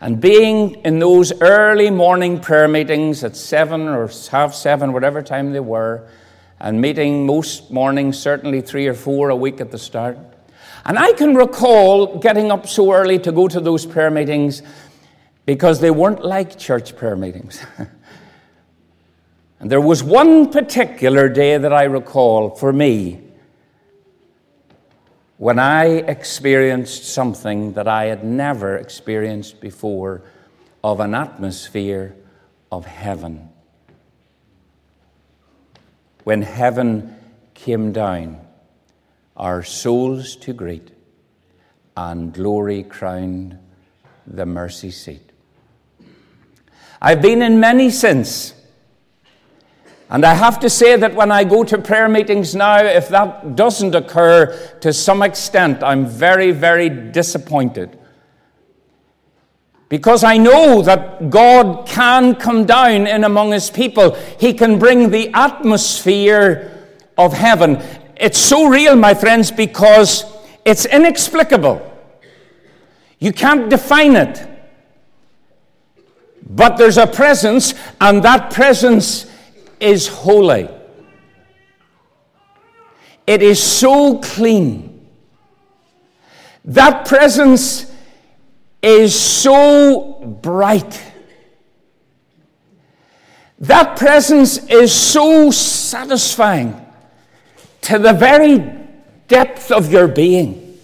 and 0.00 0.20
being 0.20 0.76
in 0.84 1.00
those 1.00 1.32
early 1.40 1.90
morning 1.90 2.38
prayer 2.38 2.68
meetings 2.68 3.24
at 3.24 3.34
7 3.34 3.88
or 3.88 4.08
half 4.30 4.54
7, 4.54 4.92
whatever 4.92 5.20
time 5.20 5.52
they 5.52 5.58
were, 5.58 6.06
and 6.60 6.80
meeting 6.80 7.26
most 7.26 7.70
mornings, 7.70 8.18
certainly 8.18 8.60
three 8.60 8.86
or 8.86 8.94
four 8.94 9.30
a 9.30 9.36
week 9.36 9.60
at 9.60 9.70
the 9.70 9.78
start. 9.78 10.18
And 10.84 10.98
I 10.98 11.12
can 11.12 11.34
recall 11.34 12.18
getting 12.18 12.50
up 12.50 12.66
so 12.66 12.92
early 12.92 13.18
to 13.20 13.32
go 13.32 13.48
to 13.48 13.60
those 13.60 13.84
prayer 13.84 14.10
meetings 14.10 14.62
because 15.44 15.80
they 15.80 15.90
weren't 15.90 16.24
like 16.24 16.58
church 16.58 16.96
prayer 16.96 17.16
meetings. 17.16 17.64
and 19.60 19.70
there 19.70 19.80
was 19.80 20.02
one 20.02 20.50
particular 20.50 21.28
day 21.28 21.58
that 21.58 21.72
I 21.72 21.84
recall 21.84 22.50
for 22.50 22.72
me 22.72 23.22
when 25.38 25.58
I 25.58 25.84
experienced 25.86 27.04
something 27.04 27.74
that 27.74 27.86
I 27.86 28.06
had 28.06 28.24
never 28.24 28.76
experienced 28.76 29.60
before 29.60 30.22
of 30.82 31.00
an 31.00 31.14
atmosphere 31.14 32.16
of 32.72 32.86
heaven. 32.86 33.47
When 36.28 36.42
heaven 36.42 37.16
came 37.54 37.90
down, 37.90 38.46
our 39.34 39.62
souls 39.62 40.36
to 40.36 40.52
greet, 40.52 40.90
and 41.96 42.34
glory 42.34 42.82
crowned 42.82 43.56
the 44.26 44.44
mercy 44.44 44.90
seat. 44.90 45.22
I've 47.00 47.22
been 47.22 47.40
in 47.40 47.60
many 47.60 47.88
since. 47.88 48.52
And 50.10 50.22
I 50.22 50.34
have 50.34 50.60
to 50.60 50.68
say 50.68 50.96
that 50.96 51.14
when 51.14 51.32
I 51.32 51.44
go 51.44 51.64
to 51.64 51.78
prayer 51.78 52.10
meetings 52.10 52.54
now, 52.54 52.84
if 52.84 53.08
that 53.08 53.56
doesn't 53.56 53.94
occur 53.94 54.54
to 54.82 54.92
some 54.92 55.22
extent, 55.22 55.82
I'm 55.82 56.04
very, 56.04 56.50
very 56.50 56.90
disappointed. 56.90 57.98
Because 59.88 60.22
I 60.22 60.36
know 60.36 60.82
that 60.82 61.30
God 61.30 61.86
can 61.86 62.34
come 62.34 62.66
down 62.66 63.06
in 63.06 63.24
among 63.24 63.52
His 63.52 63.70
people. 63.70 64.14
He 64.38 64.52
can 64.52 64.78
bring 64.78 65.10
the 65.10 65.30
atmosphere 65.32 66.86
of 67.16 67.32
heaven. 67.32 67.82
It's 68.16 68.38
so 68.38 68.68
real, 68.68 68.96
my 68.96 69.14
friends, 69.14 69.50
because 69.50 70.24
it's 70.64 70.84
inexplicable. 70.84 71.84
You 73.18 73.32
can't 73.32 73.70
define 73.70 74.16
it. 74.16 74.46
But 76.50 76.76
there's 76.76 76.98
a 76.98 77.06
presence, 77.06 77.74
and 78.00 78.22
that 78.24 78.52
presence 78.52 79.30
is 79.80 80.08
holy. 80.08 80.68
It 83.26 83.42
is 83.42 83.62
so 83.62 84.18
clean. 84.18 85.06
That 86.64 87.06
presence 87.06 87.87
is 88.82 89.18
so 89.18 90.38
bright. 90.42 91.02
That 93.60 93.96
presence 93.96 94.58
is 94.68 94.92
so 94.92 95.50
satisfying 95.50 96.84
to 97.82 97.98
the 97.98 98.12
very 98.12 98.58
depth 99.26 99.72
of 99.72 99.90
your 99.90 100.06
being. 100.06 100.78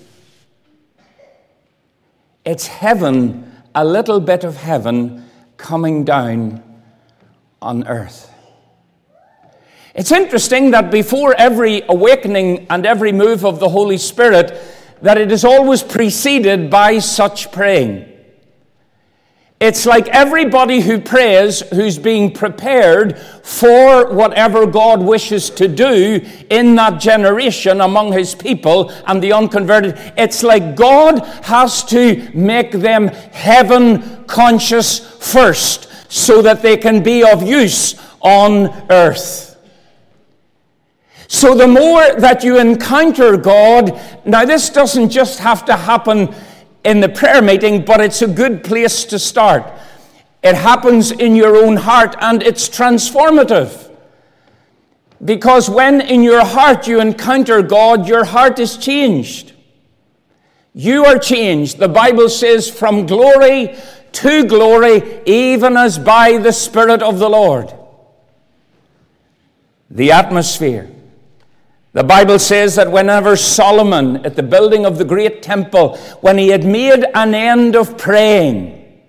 It's 2.45 2.67
heaven, 2.67 3.53
a 3.75 3.85
little 3.85 4.21
bit 4.21 4.45
of 4.45 4.57
heaven 4.57 5.29
coming 5.57 6.05
down 6.05 6.63
on 7.63 7.87
earth. 7.87 8.31
It's 9.95 10.11
interesting 10.11 10.73
that 10.73 10.91
before 10.91 11.35
every 11.39 11.83
awakening 11.89 12.67
and 12.69 12.85
every 12.85 13.13
move 13.13 13.45
of 13.45 13.61
the 13.61 13.69
Holy 13.69 13.97
Spirit, 13.97 14.61
that 15.03 15.19
it 15.19 15.31
is 15.31 15.45
always 15.45 15.83
preceded 15.83 16.71
by 16.71 16.99
such 16.99 17.53
praying. 17.53 18.11
It's 19.61 19.87
like 19.87 20.09
everybody 20.09 20.81
who 20.81 21.01
prays 21.01 21.61
who's 21.71 21.97
being 21.99 22.33
prepared 22.33 23.19
for 23.19 24.13
whatever 24.13 24.67
God 24.67 25.01
wishes 25.01 25.49
to 25.51 25.69
do 25.69 26.21
in 26.51 26.75
that 26.75 27.01
generation 27.01 27.81
among 27.81 28.13
his 28.13 28.35
people 28.35 28.91
and 29.07 29.23
the 29.23 29.33
unconverted. 29.33 29.95
It's 30.19 30.43
like 30.43 30.77
God 30.77 31.21
has 31.45 31.83
to 31.85 32.31
make 32.35 32.73
them 32.73 33.09
heaven 33.09 34.25
conscious 34.27 34.99
first 35.25 35.89
so 36.13 36.43
that 36.43 36.61
they 36.61 36.77
can 36.77 37.03
be 37.03 37.25
of 37.25 37.43
use 37.43 37.95
on 38.21 38.67
earth. 38.91 39.54
So, 41.35 41.53
the 41.53 41.67
more 41.67 42.15
that 42.21 42.45
you 42.45 42.61
encounter 42.61 43.37
God, 43.37 44.01
now 44.25 44.45
this 44.45 44.71
doesn't 44.71 45.11
just 45.11 45.41
have 45.41 45.65
to 45.65 45.77
happen 45.77 46.33
in 46.85 47.01
the 47.01 47.09
prayer 47.09 47.43
meeting, 47.43 47.85
but 47.85 48.01
it's 48.01 48.23
a 48.23 48.29
good 48.29 48.63
place 48.63 49.05
to 49.07 49.19
start. 49.19 49.67
It 50.45 50.55
happens 50.55 51.11
in 51.11 51.35
your 51.35 51.57
own 51.57 51.75
heart 51.75 52.15
and 52.21 52.41
it's 52.41 52.69
transformative. 52.69 53.91
Because 55.25 55.69
when 55.69 56.03
in 56.03 56.23
your 56.23 56.45
heart 56.45 56.87
you 56.87 57.01
encounter 57.01 57.63
God, 57.63 58.07
your 58.07 58.25
heart 58.25 58.61
is 58.61 58.77
changed. 58.77 59.55
You 60.73 61.05
are 61.05 61.19
changed. 61.19 61.81
The 61.81 61.89
Bible 61.89 62.29
says, 62.29 62.71
from 62.71 63.07
glory 63.07 63.77
to 64.13 64.47
glory, 64.47 65.21
even 65.27 65.77
as 65.77 65.99
by 65.99 66.39
the 66.39 66.53
Spirit 66.53 67.03
of 67.03 67.19
the 67.19 67.29
Lord. 67.29 67.75
The 69.91 70.13
atmosphere 70.13 70.94
the 71.95 72.03
Bible 72.03 72.41
says 72.41 72.75
that 72.75 72.91
whenever 72.91 73.37
Solomon, 73.37 74.27
at 74.27 74.35
the 74.35 74.43
building 74.43 74.85
of 74.85 74.99
the 74.99 75.05
great 75.05 75.43
temple, 75.43 75.97
when 76.23 76.37
he 76.39 76.49
had 76.49 76.65
made 76.65 77.05
an 77.15 77.37
end 77.37 77.77
of 77.77 77.97
praying, 77.97 79.01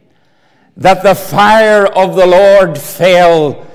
that 0.77 1.01
the 1.01 1.15
fire 1.15 1.87
of 1.87 2.15
the 2.15 2.27
Lord 2.27 2.77
fell 2.77 3.65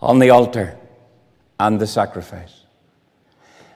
on 0.00 0.20
the 0.20 0.30
altar 0.30 0.78
and 1.60 1.78
the 1.78 1.86
sacrifice. 1.86 2.62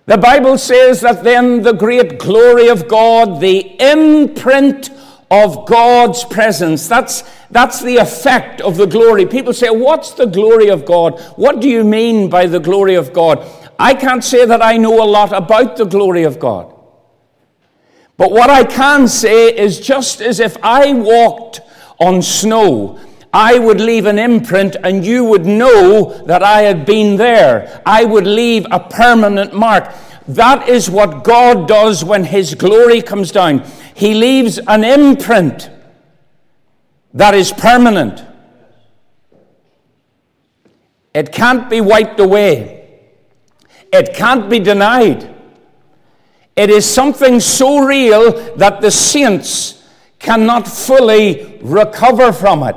The 0.06 0.16
Bible 0.16 0.56
says 0.56 1.02
that 1.02 1.24
then 1.24 1.62
the 1.62 1.74
great 1.74 2.18
glory 2.18 2.68
of 2.68 2.88
God, 2.88 3.40
the 3.40 3.76
imprint 3.78 4.88
of 5.30 5.66
God's 5.66 6.24
presence, 6.24 6.88
that's, 6.88 7.22
that's 7.50 7.82
the 7.82 7.98
effect 7.98 8.62
of 8.62 8.78
the 8.78 8.86
glory. 8.86 9.26
People 9.26 9.52
say, 9.52 9.68
What's 9.68 10.12
the 10.12 10.24
glory 10.24 10.70
of 10.70 10.86
God? 10.86 11.20
What 11.36 11.60
do 11.60 11.68
you 11.68 11.84
mean 11.84 12.30
by 12.30 12.46
the 12.46 12.60
glory 12.60 12.94
of 12.94 13.12
God? 13.12 13.46
I 13.78 13.94
can't 13.94 14.24
say 14.24 14.44
that 14.44 14.62
I 14.62 14.76
know 14.76 15.02
a 15.02 15.06
lot 15.06 15.32
about 15.32 15.76
the 15.76 15.84
glory 15.84 16.24
of 16.24 16.38
God. 16.38 16.74
But 18.16 18.32
what 18.32 18.50
I 18.50 18.64
can 18.64 19.06
say 19.06 19.56
is 19.56 19.78
just 19.78 20.20
as 20.20 20.40
if 20.40 20.56
I 20.62 20.92
walked 20.92 21.60
on 22.00 22.20
snow, 22.20 22.98
I 23.32 23.58
would 23.58 23.80
leave 23.80 24.06
an 24.06 24.18
imprint 24.18 24.74
and 24.82 25.04
you 25.04 25.24
would 25.24 25.46
know 25.46 26.24
that 26.26 26.42
I 26.42 26.62
had 26.62 26.84
been 26.84 27.16
there. 27.16 27.80
I 27.86 28.04
would 28.04 28.26
leave 28.26 28.66
a 28.70 28.80
permanent 28.80 29.54
mark. 29.54 29.94
That 30.26 30.68
is 30.68 30.90
what 30.90 31.22
God 31.22 31.68
does 31.68 32.04
when 32.04 32.24
His 32.24 32.54
glory 32.54 33.00
comes 33.00 33.30
down. 33.30 33.64
He 33.94 34.14
leaves 34.14 34.58
an 34.66 34.82
imprint 34.82 35.70
that 37.14 37.34
is 37.34 37.52
permanent. 37.52 38.24
It 41.14 41.32
can't 41.32 41.70
be 41.70 41.80
wiped 41.80 42.20
away. 42.20 42.77
It 43.92 44.14
can't 44.14 44.50
be 44.50 44.58
denied. 44.58 45.34
It 46.56 46.70
is 46.70 46.84
something 46.84 47.40
so 47.40 47.84
real 47.84 48.56
that 48.56 48.80
the 48.80 48.90
saints 48.90 49.82
cannot 50.18 50.66
fully 50.66 51.58
recover 51.62 52.32
from 52.32 52.64
it. 52.64 52.76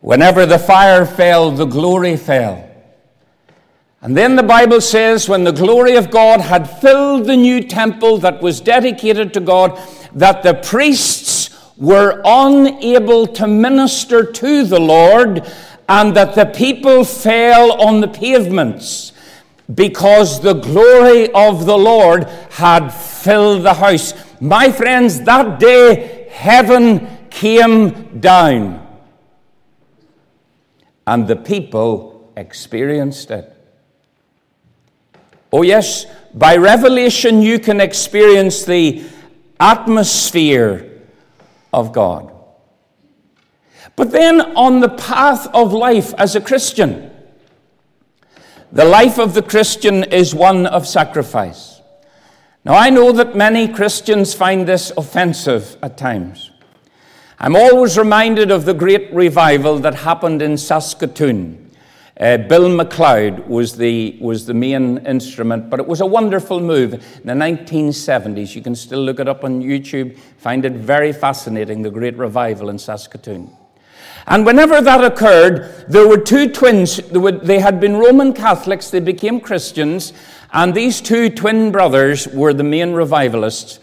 Whenever 0.00 0.44
the 0.44 0.58
fire 0.58 1.06
fell, 1.06 1.50
the 1.50 1.64
glory 1.64 2.16
fell. 2.16 2.68
And 4.02 4.14
then 4.14 4.36
the 4.36 4.42
Bible 4.42 4.82
says, 4.82 5.30
when 5.30 5.44
the 5.44 5.52
glory 5.52 5.96
of 5.96 6.10
God 6.10 6.42
had 6.42 6.68
filled 6.68 7.24
the 7.24 7.38
new 7.38 7.62
temple 7.62 8.18
that 8.18 8.42
was 8.42 8.60
dedicated 8.60 9.32
to 9.32 9.40
God, 9.40 9.80
that 10.12 10.42
the 10.42 10.52
priests 10.52 11.72
were 11.78 12.20
unable 12.22 13.26
to 13.28 13.46
minister 13.46 14.30
to 14.30 14.64
the 14.64 14.78
Lord 14.78 15.50
and 15.88 16.16
that 16.16 16.34
the 16.34 16.46
people 16.46 17.04
fell 17.04 17.80
on 17.80 18.00
the 18.00 18.08
pavements 18.08 19.12
because 19.74 20.40
the 20.40 20.54
glory 20.54 21.30
of 21.32 21.66
the 21.66 21.76
Lord 21.76 22.24
had 22.50 22.88
filled 22.90 23.64
the 23.64 23.74
house. 23.74 24.14
My 24.40 24.70
friends, 24.70 25.20
that 25.22 25.58
day 25.58 26.28
heaven 26.30 27.28
came 27.30 28.20
down 28.20 28.80
and 31.06 31.28
the 31.28 31.36
people 31.36 32.32
experienced 32.36 33.30
it. 33.30 33.50
Oh, 35.52 35.62
yes, 35.62 36.06
by 36.34 36.56
revelation 36.56 37.40
you 37.40 37.58
can 37.58 37.80
experience 37.80 38.64
the 38.64 39.04
atmosphere 39.60 41.00
of 41.72 41.92
God. 41.92 42.33
But 43.96 44.10
then 44.10 44.40
on 44.56 44.80
the 44.80 44.88
path 44.88 45.46
of 45.54 45.72
life 45.72 46.14
as 46.14 46.34
a 46.34 46.40
Christian, 46.40 47.10
the 48.72 48.84
life 48.84 49.18
of 49.18 49.34
the 49.34 49.42
Christian 49.42 50.02
is 50.04 50.34
one 50.34 50.66
of 50.66 50.86
sacrifice. 50.86 51.80
Now, 52.64 52.74
I 52.74 52.90
know 52.90 53.12
that 53.12 53.36
many 53.36 53.68
Christians 53.68 54.34
find 54.34 54.66
this 54.66 54.90
offensive 54.96 55.76
at 55.82 55.96
times. 55.96 56.50
I'm 57.38 57.54
always 57.54 57.98
reminded 57.98 58.50
of 58.50 58.64
the 58.64 58.74
great 58.74 59.12
revival 59.12 59.78
that 59.80 59.94
happened 59.94 60.40
in 60.40 60.56
Saskatoon. 60.56 61.70
Uh, 62.18 62.38
Bill 62.38 62.68
McLeod 62.70 63.46
was 63.46 63.76
the, 63.76 64.16
was 64.20 64.46
the 64.46 64.54
main 64.54 64.98
instrument, 65.06 65.68
but 65.68 65.78
it 65.78 65.86
was 65.86 66.00
a 66.00 66.06
wonderful 66.06 66.58
move 66.58 66.94
in 66.94 67.26
the 67.26 67.32
1970s. 67.32 68.54
You 68.54 68.62
can 68.62 68.74
still 68.74 69.00
look 69.00 69.20
it 69.20 69.28
up 69.28 69.44
on 69.44 69.62
YouTube, 69.62 70.16
find 70.38 70.64
it 70.64 70.72
very 70.72 71.12
fascinating, 71.12 71.82
the 71.82 71.90
Great 71.90 72.16
Revival 72.16 72.70
in 72.70 72.78
Saskatoon. 72.78 73.54
And 74.26 74.46
whenever 74.46 74.80
that 74.80 75.04
occurred, 75.04 75.84
there 75.88 76.08
were 76.08 76.18
two 76.18 76.50
twins. 76.50 76.96
They 76.96 77.58
had 77.58 77.78
been 77.80 77.96
Roman 77.96 78.32
Catholics, 78.32 78.90
they 78.90 79.00
became 79.00 79.40
Christians, 79.40 80.12
and 80.52 80.72
these 80.74 81.00
two 81.00 81.28
twin 81.28 81.70
brothers 81.70 82.26
were 82.28 82.54
the 82.54 82.64
main 82.64 82.92
revivalists. 82.92 83.80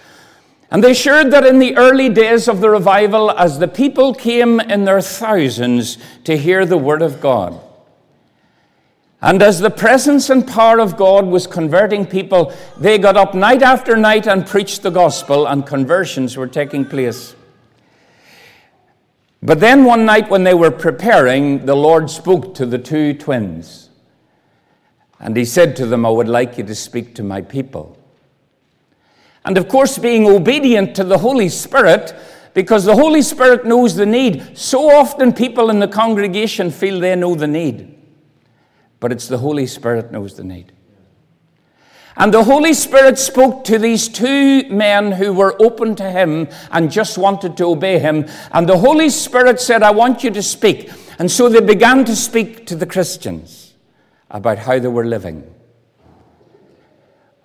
And 0.71 0.83
they 0.83 0.93
shared 0.93 1.31
that 1.31 1.45
in 1.45 1.59
the 1.59 1.75
early 1.75 2.07
days 2.07 2.47
of 2.47 2.61
the 2.61 2.69
revival, 2.69 3.29
as 3.31 3.59
the 3.59 3.67
people 3.67 4.13
came 4.13 4.59
in 4.61 4.85
their 4.85 5.01
thousands 5.01 5.97
to 6.23 6.37
hear 6.37 6.65
the 6.65 6.77
Word 6.77 7.01
of 7.01 7.19
God, 7.19 7.59
and 9.21 9.43
as 9.43 9.59
the 9.59 9.69
presence 9.69 10.31
and 10.31 10.47
power 10.47 10.79
of 10.79 10.97
God 10.97 11.27
was 11.27 11.45
converting 11.45 12.07
people, 12.07 12.51
they 12.79 12.97
got 12.97 13.17
up 13.17 13.35
night 13.35 13.61
after 13.61 13.95
night 13.95 14.25
and 14.27 14.47
preached 14.47 14.81
the 14.81 14.89
gospel, 14.89 15.45
and 15.45 15.67
conversions 15.67 16.35
were 16.37 16.47
taking 16.47 16.85
place. 16.85 17.35
But 19.43 19.59
then 19.59 19.85
one 19.85 20.05
night 20.05 20.29
when 20.29 20.43
they 20.43 20.53
were 20.53 20.71
preparing, 20.71 21.65
the 21.65 21.75
Lord 21.75 22.09
spoke 22.09 22.53
to 22.55 22.65
the 22.65 22.77
two 22.77 23.13
twins. 23.13 23.89
And 25.19 25.35
he 25.35 25.45
said 25.45 25.75
to 25.77 25.85
them, 25.85 26.05
I 26.05 26.09
would 26.09 26.27
like 26.27 26.57
you 26.57 26.63
to 26.63 26.75
speak 26.75 27.15
to 27.15 27.23
my 27.23 27.41
people. 27.41 27.97
And 29.45 29.57
of 29.57 29.67
course, 29.67 29.97
being 29.97 30.27
obedient 30.27 30.95
to 30.95 31.03
the 31.03 31.17
Holy 31.17 31.49
Spirit, 31.49 32.15
because 32.53 32.85
the 32.85 32.95
Holy 32.95 33.21
Spirit 33.21 33.65
knows 33.65 33.95
the 33.95 34.05
need. 34.05 34.57
So 34.57 34.91
often 34.91 35.33
people 35.33 35.69
in 35.69 35.79
the 35.79 35.87
congregation 35.87 36.69
feel 36.69 36.99
they 36.99 37.15
know 37.15 37.33
the 37.33 37.47
need 37.47 37.97
but 39.01 39.11
it's 39.11 39.27
the 39.27 39.39
Holy 39.39 39.67
Spirit 39.67 40.11
knows 40.13 40.35
the 40.35 40.43
need. 40.45 40.71
And 42.17 42.33
the 42.33 42.43
Holy 42.43 42.73
Spirit 42.73 43.17
spoke 43.17 43.63
to 43.65 43.77
these 43.77 44.09
two 44.09 44.67
men 44.69 45.13
who 45.13 45.33
were 45.33 45.55
open 45.61 45.95
to 45.95 46.09
Him 46.09 46.49
and 46.71 46.91
just 46.91 47.17
wanted 47.17 47.55
to 47.57 47.65
obey 47.65 47.99
Him. 47.99 48.27
And 48.51 48.67
the 48.67 48.77
Holy 48.77 49.09
Spirit 49.09 49.59
said, 49.59 49.81
I 49.81 49.91
want 49.91 50.23
you 50.23 50.29
to 50.31 50.43
speak. 50.43 50.91
And 51.19 51.31
so 51.31 51.47
they 51.47 51.61
began 51.61 52.03
to 52.05 52.15
speak 52.15 52.65
to 52.67 52.75
the 52.75 52.85
Christians 52.85 53.73
about 54.29 54.57
how 54.59 54.79
they 54.79 54.87
were 54.87 55.05
living. 55.05 55.51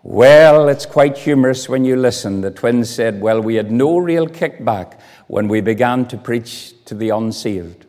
Well, 0.02 0.68
it's 0.68 0.86
quite 0.86 1.18
humorous 1.18 1.68
when 1.68 1.84
you 1.84 1.96
listen. 1.96 2.40
The 2.40 2.52
twins 2.52 2.88
said, 2.88 3.20
Well, 3.20 3.42
we 3.42 3.56
had 3.56 3.72
no 3.72 3.98
real 3.98 4.28
kickback 4.28 5.00
when 5.26 5.48
we 5.48 5.60
began 5.60 6.06
to 6.06 6.16
preach 6.16 6.74
to 6.84 6.94
the 6.94 7.10
unsaved. 7.10 7.86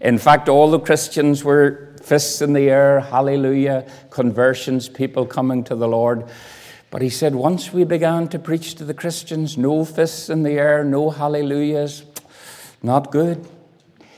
In 0.00 0.16
fact, 0.16 0.48
all 0.48 0.70
the 0.70 0.80
Christians 0.80 1.44
were 1.44 1.89
fists 2.00 2.40
in 2.40 2.52
the 2.52 2.68
air, 2.70 3.00
hallelujah, 3.00 3.86
conversions, 4.10 4.88
people 4.88 5.26
coming 5.26 5.64
to 5.64 5.74
the 5.74 5.88
Lord. 5.88 6.24
But 6.90 7.02
he 7.02 7.08
said, 7.08 7.34
once 7.34 7.72
we 7.72 7.84
began 7.84 8.28
to 8.28 8.38
preach 8.38 8.74
to 8.76 8.84
the 8.84 8.94
Christians, 8.94 9.56
no 9.56 9.84
fists 9.84 10.28
in 10.28 10.42
the 10.42 10.52
air, 10.52 10.82
no 10.82 11.10
hallelujahs, 11.10 12.04
not 12.82 13.12
good. 13.12 13.46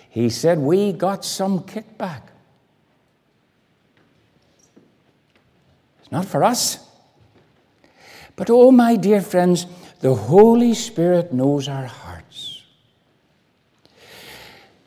He 0.09 0.31
said, 0.31 0.59
we 0.59 0.93
got 0.93 1.25
some 1.25 1.61
kickback. 1.61 2.23
It's 6.01 6.13
not 6.13 6.27
for 6.27 6.45
us. 6.45 6.79
But 8.37 8.51
oh, 8.51 8.71
my 8.71 8.97
dear 8.97 9.21
friends, 9.21 9.67
the 10.01 10.15
Holy 10.15 10.75
Spirit 10.75 11.33
knows 11.33 11.69
our 11.69 11.87
heart. 11.87 12.12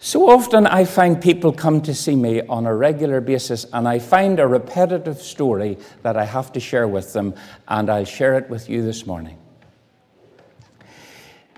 So 0.06 0.30
often 0.30 0.68
I 0.68 0.86
find 0.86 1.20
people 1.20 1.52
come 1.52 1.82
to 1.82 1.96
see 1.96 2.16
me 2.16 2.44
on 2.44 2.68
a 2.68 2.76
regular 2.76 3.22
basis, 3.22 3.66
and 3.74 3.88
I 3.88 3.98
find 3.98 4.40
a 4.40 4.46
repetitive 4.46 5.20
story 5.20 5.80
that 6.04 6.16
I 6.16 6.26
have 6.26 6.52
to 6.52 6.60
share 6.60 6.88
with 6.88 7.12
them, 7.12 7.34
and 7.68 7.90
I'll 7.90 8.06
share 8.06 8.36
it 8.36 8.48
with 8.48 8.70
you 8.70 8.84
this 8.84 9.08
morning. 9.08 9.40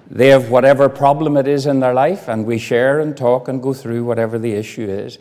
They 0.10 0.30
have 0.30 0.50
whatever 0.50 0.88
problem 0.88 1.36
it 1.36 1.46
is 1.46 1.66
in 1.66 1.82
their 1.82 1.94
life, 1.94 2.30
and 2.30 2.46
we 2.46 2.58
share 2.58 3.02
and 3.02 3.18
talk 3.18 3.50
and 3.50 3.62
go 3.62 3.74
through 3.74 4.06
whatever 4.06 4.40
the 4.40 4.54
issue 4.54 4.88
is. 4.90 5.20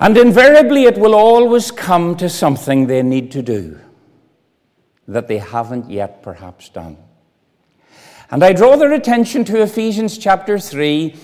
And 0.00 0.16
invariably, 0.16 0.84
it 0.84 0.96
will 0.96 1.14
always 1.14 1.70
come 1.70 2.16
to 2.16 2.30
something 2.30 2.86
they 2.86 3.02
need 3.02 3.30
to 3.32 3.42
do 3.42 3.78
that 5.06 5.28
they 5.28 5.36
haven't 5.36 5.90
yet 5.90 6.22
perhaps 6.22 6.70
done. 6.70 6.96
And 8.30 8.42
I 8.42 8.54
draw 8.54 8.76
their 8.76 8.94
attention 8.94 9.44
to 9.44 9.60
Ephesians 9.60 10.16
chapter 10.16 10.58
3 10.58 11.14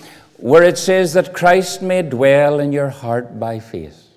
where 0.41 0.63
it 0.63 0.77
says 0.77 1.13
that 1.13 1.33
Christ 1.33 1.81
may 1.81 2.01
dwell 2.01 2.59
in 2.59 2.73
your 2.73 2.89
heart 2.89 3.39
by 3.39 3.59
faith. 3.59 4.07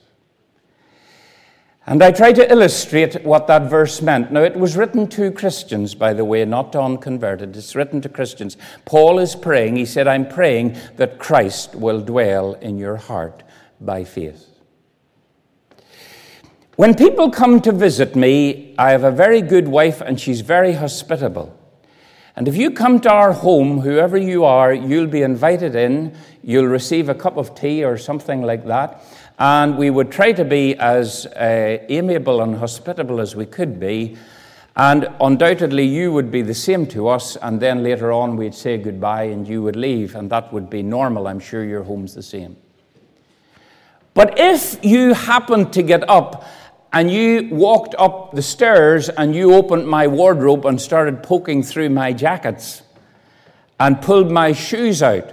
And 1.86 2.02
I 2.02 2.12
try 2.12 2.32
to 2.32 2.50
illustrate 2.50 3.24
what 3.24 3.46
that 3.48 3.68
verse 3.68 4.00
meant. 4.00 4.32
Now, 4.32 4.42
it 4.42 4.56
was 4.56 4.74
written 4.74 5.06
to 5.08 5.30
Christians, 5.30 5.94
by 5.94 6.14
the 6.14 6.24
way, 6.24 6.42
not 6.46 6.72
to 6.72 6.80
unconverted. 6.80 7.54
It's 7.54 7.76
written 7.76 8.00
to 8.00 8.08
Christians. 8.08 8.56
Paul 8.86 9.18
is 9.18 9.36
praying. 9.36 9.76
He 9.76 9.84
said, 9.84 10.08
I'm 10.08 10.26
praying 10.26 10.78
that 10.96 11.18
Christ 11.18 11.74
will 11.74 12.00
dwell 12.00 12.54
in 12.54 12.78
your 12.78 12.96
heart 12.96 13.42
by 13.82 14.04
faith. 14.04 14.48
When 16.76 16.94
people 16.94 17.30
come 17.30 17.60
to 17.60 17.70
visit 17.70 18.16
me, 18.16 18.74
I 18.78 18.90
have 18.90 19.04
a 19.04 19.10
very 19.10 19.42
good 19.42 19.68
wife 19.68 20.00
and 20.00 20.18
she's 20.18 20.40
very 20.40 20.72
hospitable. 20.72 21.54
And 22.36 22.48
if 22.48 22.56
you 22.56 22.72
come 22.72 23.00
to 23.00 23.10
our 23.10 23.32
home, 23.32 23.80
whoever 23.80 24.16
you 24.16 24.44
are, 24.44 24.74
you'll 24.74 25.06
be 25.06 25.22
invited 25.22 25.76
in. 25.76 26.16
You'll 26.42 26.66
receive 26.66 27.08
a 27.08 27.14
cup 27.14 27.36
of 27.36 27.54
tea 27.54 27.84
or 27.84 27.96
something 27.96 28.42
like 28.42 28.66
that. 28.66 29.04
And 29.38 29.78
we 29.78 29.90
would 29.90 30.10
try 30.10 30.32
to 30.32 30.44
be 30.44 30.76
as 30.76 31.26
uh, 31.26 31.78
amiable 31.88 32.42
and 32.42 32.56
hospitable 32.56 33.20
as 33.20 33.36
we 33.36 33.46
could 33.46 33.78
be. 33.78 34.16
And 34.76 35.08
undoubtedly, 35.20 35.86
you 35.86 36.12
would 36.12 36.32
be 36.32 36.42
the 36.42 36.54
same 36.54 36.86
to 36.88 37.06
us. 37.06 37.36
And 37.36 37.60
then 37.60 37.84
later 37.84 38.10
on, 38.10 38.36
we'd 38.36 38.54
say 38.54 38.78
goodbye 38.78 39.24
and 39.24 39.46
you 39.46 39.62
would 39.62 39.76
leave. 39.76 40.16
And 40.16 40.28
that 40.30 40.52
would 40.52 40.68
be 40.68 40.82
normal. 40.82 41.28
I'm 41.28 41.38
sure 41.38 41.64
your 41.64 41.84
home's 41.84 42.14
the 42.14 42.22
same. 42.22 42.56
But 44.14 44.38
if 44.38 44.84
you 44.84 45.14
happen 45.14 45.70
to 45.70 45.82
get 45.82 46.08
up 46.08 46.44
and 46.94 47.10
you 47.10 47.48
walked 47.50 47.96
up 47.98 48.30
the 48.32 48.40
stairs 48.40 49.08
and 49.08 49.34
you 49.34 49.52
opened 49.52 49.84
my 49.88 50.06
wardrobe 50.06 50.64
and 50.64 50.80
started 50.80 51.24
poking 51.24 51.60
through 51.60 51.90
my 51.90 52.12
jackets 52.12 52.82
and 53.80 54.00
pulled 54.00 54.30
my 54.30 54.52
shoes 54.52 55.02
out. 55.02 55.28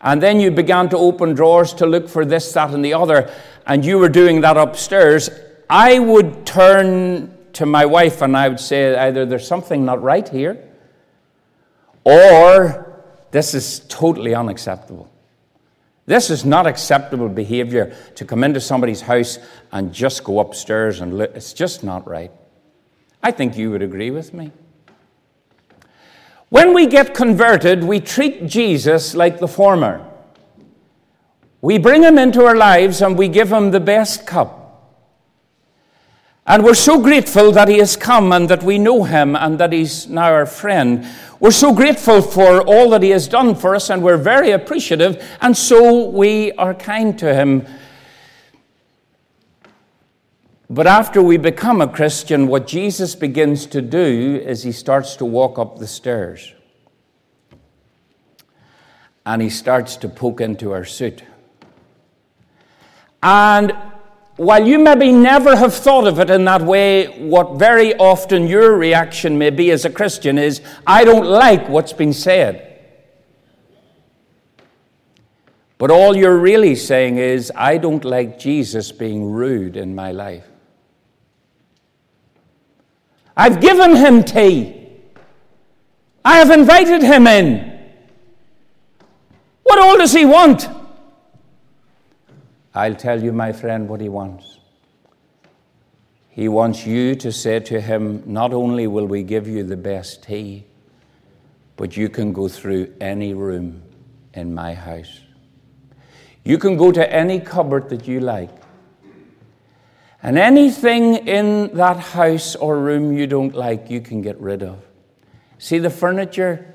And 0.00 0.22
then 0.22 0.40
you 0.40 0.50
began 0.50 0.88
to 0.88 0.96
open 0.96 1.34
drawers 1.34 1.74
to 1.74 1.84
look 1.84 2.08
for 2.08 2.24
this, 2.24 2.50
that, 2.54 2.70
and 2.70 2.82
the 2.82 2.94
other, 2.94 3.30
and 3.66 3.84
you 3.84 3.98
were 3.98 4.08
doing 4.08 4.40
that 4.40 4.56
upstairs. 4.56 5.28
I 5.68 5.98
would 5.98 6.46
turn 6.46 7.36
to 7.52 7.66
my 7.66 7.84
wife 7.84 8.22
and 8.22 8.34
I 8.34 8.48
would 8.48 8.58
say 8.58 8.96
either 8.96 9.26
there's 9.26 9.46
something 9.46 9.84
not 9.84 10.02
right 10.02 10.26
here 10.26 10.70
or 12.02 13.04
this 13.30 13.52
is 13.52 13.80
totally 13.90 14.34
unacceptable. 14.34 15.11
This 16.06 16.30
is 16.30 16.44
not 16.44 16.66
acceptable 16.66 17.28
behavior 17.28 17.96
to 18.16 18.24
come 18.24 18.42
into 18.42 18.60
somebody's 18.60 19.02
house 19.02 19.38
and 19.70 19.92
just 19.92 20.24
go 20.24 20.40
upstairs 20.40 21.00
and 21.00 21.16
look. 21.16 21.34
It's 21.34 21.52
just 21.52 21.84
not 21.84 22.08
right. 22.08 22.32
I 23.22 23.30
think 23.30 23.56
you 23.56 23.70
would 23.70 23.82
agree 23.82 24.10
with 24.10 24.34
me. 24.34 24.50
When 26.48 26.74
we 26.74 26.86
get 26.86 27.14
converted, 27.14 27.84
we 27.84 28.00
treat 28.00 28.46
Jesus 28.46 29.14
like 29.14 29.38
the 29.38 29.48
former. 29.48 30.06
We 31.60 31.78
bring 31.78 32.02
him 32.02 32.18
into 32.18 32.44
our 32.44 32.56
lives 32.56 33.00
and 33.00 33.16
we 33.16 33.28
give 33.28 33.52
him 33.52 33.70
the 33.70 33.80
best 33.80 34.26
cup. 34.26 34.61
And 36.46 36.64
we're 36.64 36.74
so 36.74 37.00
grateful 37.00 37.52
that 37.52 37.68
he 37.68 37.78
has 37.78 37.96
come 37.96 38.32
and 38.32 38.48
that 38.48 38.62
we 38.62 38.78
know 38.78 39.04
him 39.04 39.36
and 39.36 39.58
that 39.60 39.72
he's 39.72 40.08
now 40.08 40.32
our 40.32 40.46
friend. 40.46 41.06
We're 41.42 41.50
so 41.50 41.74
grateful 41.74 42.22
for 42.22 42.62
all 42.62 42.90
that 42.90 43.02
He 43.02 43.10
has 43.10 43.26
done 43.26 43.56
for 43.56 43.74
us, 43.74 43.90
and 43.90 44.00
we're 44.00 44.16
very 44.16 44.52
appreciative, 44.52 45.20
and 45.40 45.56
so 45.56 46.08
we 46.08 46.52
are 46.52 46.72
kind 46.72 47.18
to 47.18 47.34
Him. 47.34 47.66
But 50.70 50.86
after 50.86 51.20
we 51.20 51.38
become 51.38 51.80
a 51.80 51.88
Christian, 51.88 52.46
what 52.46 52.68
Jesus 52.68 53.16
begins 53.16 53.66
to 53.66 53.82
do 53.82 54.40
is 54.46 54.62
He 54.62 54.70
starts 54.70 55.16
to 55.16 55.24
walk 55.24 55.58
up 55.58 55.80
the 55.80 55.88
stairs. 55.88 56.52
And 59.26 59.42
He 59.42 59.50
starts 59.50 59.96
to 59.96 60.08
poke 60.08 60.40
into 60.40 60.70
our 60.70 60.84
suit. 60.84 61.24
And 63.20 63.76
while 64.42 64.66
you 64.66 64.78
maybe 64.78 65.12
never 65.12 65.54
have 65.54 65.72
thought 65.72 66.06
of 66.06 66.18
it 66.18 66.28
in 66.28 66.44
that 66.46 66.62
way, 66.62 67.06
what 67.18 67.58
very 67.58 67.94
often 67.94 68.48
your 68.48 68.76
reaction 68.76 69.38
may 69.38 69.50
be 69.50 69.70
as 69.70 69.84
a 69.84 69.90
Christian 69.90 70.36
is, 70.36 70.60
I 70.86 71.04
don't 71.04 71.26
like 71.26 71.68
what's 71.68 71.92
been 71.92 72.12
said. 72.12 72.68
But 75.78 75.90
all 75.90 76.16
you're 76.16 76.38
really 76.38 76.74
saying 76.74 77.18
is, 77.18 77.52
I 77.54 77.78
don't 77.78 78.04
like 78.04 78.38
Jesus 78.38 78.90
being 78.90 79.30
rude 79.30 79.76
in 79.76 79.94
my 79.94 80.10
life. 80.12 80.46
I've 83.36 83.60
given 83.60 83.96
him 83.96 84.24
tea. 84.24 84.88
I 86.24 86.38
have 86.38 86.50
invited 86.50 87.02
him 87.02 87.26
in. 87.26 87.80
What 89.62 89.78
all 89.78 89.98
does 89.98 90.12
he 90.12 90.24
want? 90.24 90.68
I'll 92.74 92.94
tell 92.94 93.22
you, 93.22 93.32
my 93.32 93.52
friend, 93.52 93.88
what 93.88 94.00
he 94.00 94.08
wants. 94.08 94.58
He 96.30 96.48
wants 96.48 96.86
you 96.86 97.14
to 97.16 97.30
say 97.30 97.60
to 97.60 97.80
him, 97.80 98.22
Not 98.24 98.54
only 98.54 98.86
will 98.86 99.06
we 99.06 99.22
give 99.22 99.46
you 99.46 99.62
the 99.62 99.76
best 99.76 100.22
tea, 100.24 100.64
but 101.76 101.96
you 101.96 102.08
can 102.08 102.32
go 102.32 102.48
through 102.48 102.94
any 103.00 103.34
room 103.34 103.82
in 104.32 104.54
my 104.54 104.72
house. 104.72 105.20
You 106.44 106.56
can 106.56 106.76
go 106.76 106.90
to 106.90 107.12
any 107.12 107.38
cupboard 107.38 107.90
that 107.90 108.08
you 108.08 108.20
like. 108.20 108.50
And 110.22 110.38
anything 110.38 111.26
in 111.26 111.74
that 111.74 111.98
house 111.98 112.56
or 112.56 112.78
room 112.78 113.12
you 113.12 113.26
don't 113.26 113.54
like, 113.54 113.90
you 113.90 114.00
can 114.00 114.22
get 114.22 114.40
rid 114.40 114.62
of. 114.62 114.78
See 115.58 115.78
the 115.78 115.90
furniture? 115.90 116.74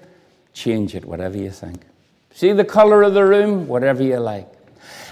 Change 0.54 0.96
it, 0.96 1.06
whatever 1.06 1.38
you 1.38 1.50
think. 1.50 1.82
See 2.32 2.52
the 2.52 2.66
color 2.66 3.04
of 3.04 3.14
the 3.14 3.26
room? 3.26 3.68
Whatever 3.68 4.04
you 4.04 4.18
like. 4.18 4.57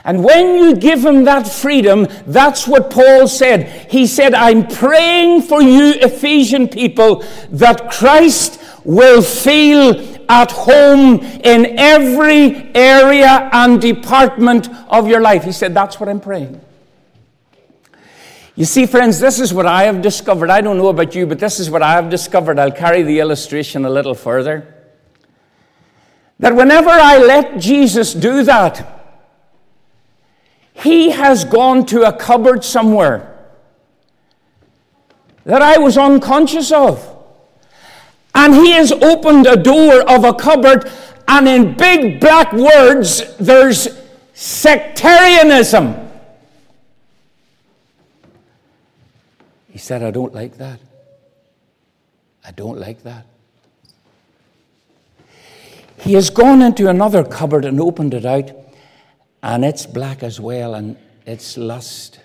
And 0.06 0.24
when 0.24 0.56
you 0.56 0.76
give 0.76 1.04
him 1.04 1.24
that 1.24 1.48
freedom, 1.48 2.08
that's 2.28 2.68
what 2.68 2.92
Paul 2.92 3.28
said. 3.28 3.90
He 3.90 4.06
said, 4.06 4.36
I'm 4.36 4.68
praying 4.68 5.42
for 5.42 5.64
you, 5.64 5.94
Ephesian 5.96 6.68
people, 6.68 7.26
that 7.50 7.92
Christ 7.92 8.62
will 8.84 9.24
feel 9.24 10.16
at 10.30 10.52
home 10.52 11.22
in 11.24 11.80
every 11.80 12.72
area 12.76 13.50
and 13.52 13.82
department 13.82 14.70
of 14.90 15.08
your 15.08 15.22
life. 15.22 15.44
He 15.44 15.52
said, 15.52 15.74
That's 15.74 16.00
what 16.00 16.08
I'm 16.08 16.20
praying. 16.20 16.62
You 18.56 18.66
see, 18.66 18.86
friends, 18.86 19.20
this 19.20 19.40
is 19.40 19.54
what 19.54 19.66
I 19.66 19.84
have 19.84 20.04
discovered. 20.04 20.52
I 20.52 20.62
don't 20.62 20.78
know 20.78 20.88
about 20.88 21.16
you, 21.16 21.26
but 21.26 21.40
this 21.40 21.60
is 21.60 21.70
what 21.70 21.82
I 21.82 21.94
have 21.94 22.12
discovered. 22.12 22.60
I'll 22.60 22.72
carry 22.72 23.02
the 23.02 23.20
illustration 23.20 23.86
a 23.86 23.90
little 23.90 24.14
further. 24.14 24.72
That 26.40 26.56
whenever 26.56 26.92
I 26.92 27.18
let 27.18 27.60
Jesus 27.60 28.14
do 28.14 28.44
that, 28.44 28.95
he 30.76 31.10
has 31.12 31.46
gone 31.46 31.86
to 31.88 32.04
a 32.04 32.14
cupboard 32.14 32.64
somewhere 32.64 33.34
that 35.46 35.62
I 35.62 35.78
was 35.78 35.98
unconscious 35.98 36.72
of. 36.72 37.12
And 38.34 38.54
he 38.54 38.72
has 38.72 38.92
opened 38.92 39.48
a 39.48 39.56
door 39.56 40.02
of 40.10 40.26
a 40.26 40.34
cupboard, 40.34 40.92
and 41.28 41.48
in 41.48 41.78
big 41.78 42.20
black 42.20 42.52
words, 42.52 43.36
there's 43.38 43.88
sectarianism. 44.34 45.96
He 49.70 49.80
said, 49.80 50.04
I 50.04 50.12
don't 50.12 50.34
like 50.34 50.58
that. 50.58 50.80
I 52.46 52.52
don't 52.52 52.78
like 52.78 53.04
that. 53.04 53.26
He 56.00 56.14
has 56.14 56.30
gone 56.30 56.62
into 56.62 56.90
another 56.90 57.24
cupboard 57.24 57.64
and 57.64 57.80
opened 57.80 58.14
it 58.14 58.26
out, 58.26 58.52
and 59.46 59.64
it's 59.64 59.86
black 59.86 60.24
as 60.24 60.40
well, 60.40 60.74
and 60.74 60.98
it's 61.28 61.56
lust. 61.56 62.20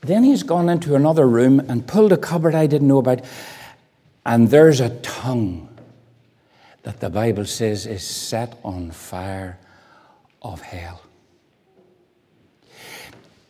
Then 0.00 0.24
he's 0.24 0.42
gone 0.42 0.70
into 0.70 0.94
another 0.94 1.28
room 1.28 1.60
and 1.60 1.86
pulled 1.86 2.12
a 2.12 2.16
cupboard 2.16 2.54
I 2.54 2.66
didn't 2.66 2.88
know 2.88 2.98
about, 2.98 3.20
and 4.24 4.48
there's 4.48 4.80
a 4.80 4.88
tongue 5.00 5.68
that 6.84 7.00
the 7.00 7.10
Bible 7.10 7.44
says 7.44 7.84
is 7.84 8.02
set 8.02 8.58
on 8.64 8.90
fire 8.90 9.58
of 10.40 10.62
hell. 10.62 11.02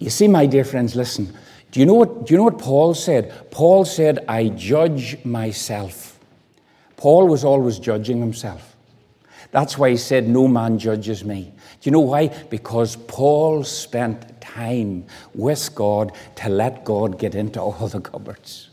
You 0.00 0.11
see, 0.11 0.26
my 0.26 0.46
dear 0.46 0.64
friends, 0.64 0.96
listen. 0.96 1.32
Do 1.70 1.78
you 1.78 1.86
know 1.86 1.94
what, 1.94 2.26
do 2.26 2.34
you 2.34 2.38
know 2.38 2.44
what 2.44 2.59
Paul 2.59 2.94
said? 2.94 3.53
Paul 3.53 3.84
said, 3.84 4.24
I 4.26 4.48
judge 4.48 5.24
myself. 5.24 6.18
Paul 6.96 7.28
was 7.28 7.44
always 7.44 7.78
judging 7.78 8.18
himself. 8.18 8.71
That's 9.53 9.78
why 9.78 9.90
he 9.90 9.96
said, 9.96 10.28
No 10.28 10.48
man 10.48 10.78
judges 10.78 11.24
me. 11.24 11.53
Do 11.80 11.88
you 11.88 11.92
know 11.92 12.00
why? 12.00 12.28
Because 12.28 12.96
Paul 12.96 13.62
spent 13.62 14.40
time 14.40 15.05
with 15.34 15.74
God 15.74 16.12
to 16.36 16.48
let 16.48 16.84
God 16.84 17.18
get 17.18 17.34
into 17.34 17.61
all 17.61 17.86
the 17.86 18.00
cupboards. 18.00 18.70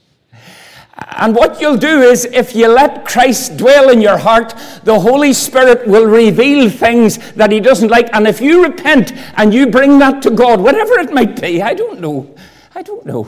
And 1.18 1.36
what 1.36 1.62
you'll 1.62 1.78
do 1.78 2.02
is, 2.02 2.26
if 2.26 2.56
you 2.56 2.68
let 2.68 3.06
Christ 3.06 3.58
dwell 3.58 3.90
in 3.90 4.02
your 4.02 4.18
heart, 4.18 4.54
the 4.84 5.00
Holy 5.00 5.34
Spirit 5.34 5.88
will 5.88 6.06
reveal 6.06 6.70
things 6.70 7.18
that 7.34 7.52
He 7.52 7.60
doesn't 7.60 7.90
like. 7.90 8.14
And 8.14 8.28
if 8.28 8.42
you 8.42 8.64
repent 8.64 9.14
and 9.36 9.54
you 9.54 9.68
bring 9.68 10.00
that 10.00 10.22
to 10.24 10.32
God, 10.32 10.60
whatever 10.60 11.00
it 11.00 11.14
might 11.14 11.42
be, 11.42 11.62
I 11.62 11.74
don't 11.74 12.00
know. 12.02 12.36
I 12.76 12.82
don't 12.82 13.06
know. 13.06 13.28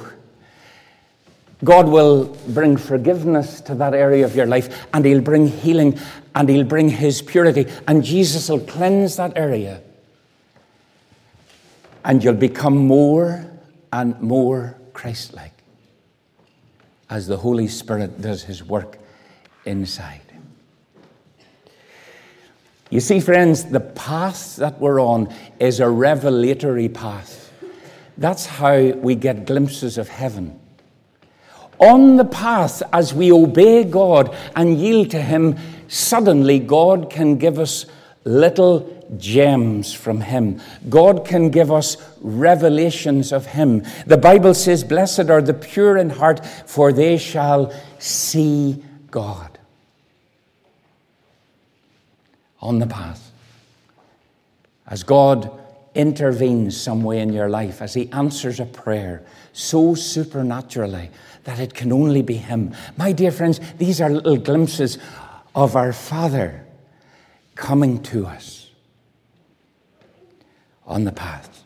God 1.64 1.88
will 1.88 2.26
bring 2.48 2.76
forgiveness 2.76 3.62
to 3.62 3.76
that 3.76 3.94
area 3.94 4.26
of 4.26 4.36
your 4.36 4.48
life, 4.48 4.88
and 4.94 5.06
He'll 5.06 5.22
bring 5.22 5.48
healing, 5.48 6.00
and 6.34 6.50
He'll 6.50 6.64
bring 6.64 6.90
His 6.90 7.22
purity, 7.22 7.68
and 7.88 8.04
Jesus 8.04 8.50
will 8.50 8.62
cleanse 8.62 9.18
that 9.18 9.38
area. 9.38 9.82
And 12.04 12.24
you'll 12.24 12.34
become 12.34 12.78
more 12.78 13.46
and 13.94 14.20
more 14.22 14.76
Christ 14.94 15.34
like 15.36 15.54
as 17.10 17.28
the 17.28 17.38
Holy 17.38 17.68
Spirit 17.68 18.22
does 18.22 18.44
His 18.44 18.64
work 18.64 18.98
inside. 19.66 20.22
You 22.90 23.00
see, 23.00 23.20
friends, 23.20 23.66
the 23.66 23.80
path 23.80 24.56
that 24.58 24.80
we're 24.80 25.00
on 25.00 25.34
is 25.60 25.80
a 25.80 25.90
revelatory 25.90 26.90
path. 26.90 27.54
That's 28.18 28.46
how 28.46 28.78
we 28.78 29.16
get 29.16 29.46
glimpses 29.46 29.98
of 29.98 30.10
heaven 30.10 30.61
on 31.82 32.16
the 32.16 32.26
path 32.26 32.84
as 32.94 33.14
we 33.14 33.32
obey 33.32 33.84
God 33.84 34.36
and 34.56 34.78
yield 34.78 35.10
to 35.12 35.22
Him, 35.22 35.58
suddenly 35.88 36.60
God 36.60 37.10
can 37.10 37.38
give 37.38 37.60
us 37.60 37.88
little 38.24 39.04
gems 39.18 39.92
from 39.94 40.22
Him. 40.22 40.62
God 40.90 41.26
can 41.26 41.50
give 41.50 41.72
us 41.72 41.98
revelations 42.22 43.34
of 43.34 43.48
Him. 43.48 43.84
The 44.06 44.18
Bible 44.18 44.54
says, 44.54 44.84
Blessed 44.84 45.30
are 45.32 45.42
the 45.42 45.56
pure 45.56 45.98
in 45.98 46.12
heart, 46.12 46.46
for 46.46 46.94
they 46.94 47.18
shall 47.18 47.74
see 47.98 48.84
God. 49.10 49.58
On 52.62 52.78
the 52.78 52.88
path. 52.88 53.32
As 54.88 55.02
God 55.02 55.52
intervenes 55.96 56.80
some 56.80 57.04
way 57.04 57.20
in 57.20 57.34
your 57.34 57.50
life, 57.50 57.82
as 57.82 57.96
He 57.96 58.10
answers 58.12 58.60
a 58.60 58.66
prayer 58.66 59.26
so 59.52 59.96
supernaturally 59.96 61.10
that 61.44 61.60
it 61.60 61.74
can 61.74 61.92
only 61.92 62.22
be 62.22 62.36
Him. 62.36 62.76
My 62.98 63.12
dear 63.12 63.32
friends, 63.32 63.60
these 63.78 64.02
are 64.02 64.10
little 64.10 64.38
glimpses 64.38 64.98
of 65.56 65.76
our 65.76 65.94
Father 65.94 66.66
coming 67.56 68.02
to 68.04 68.26
us 68.26 68.70
on 70.86 71.04
the 71.04 71.12
path. 71.12 71.64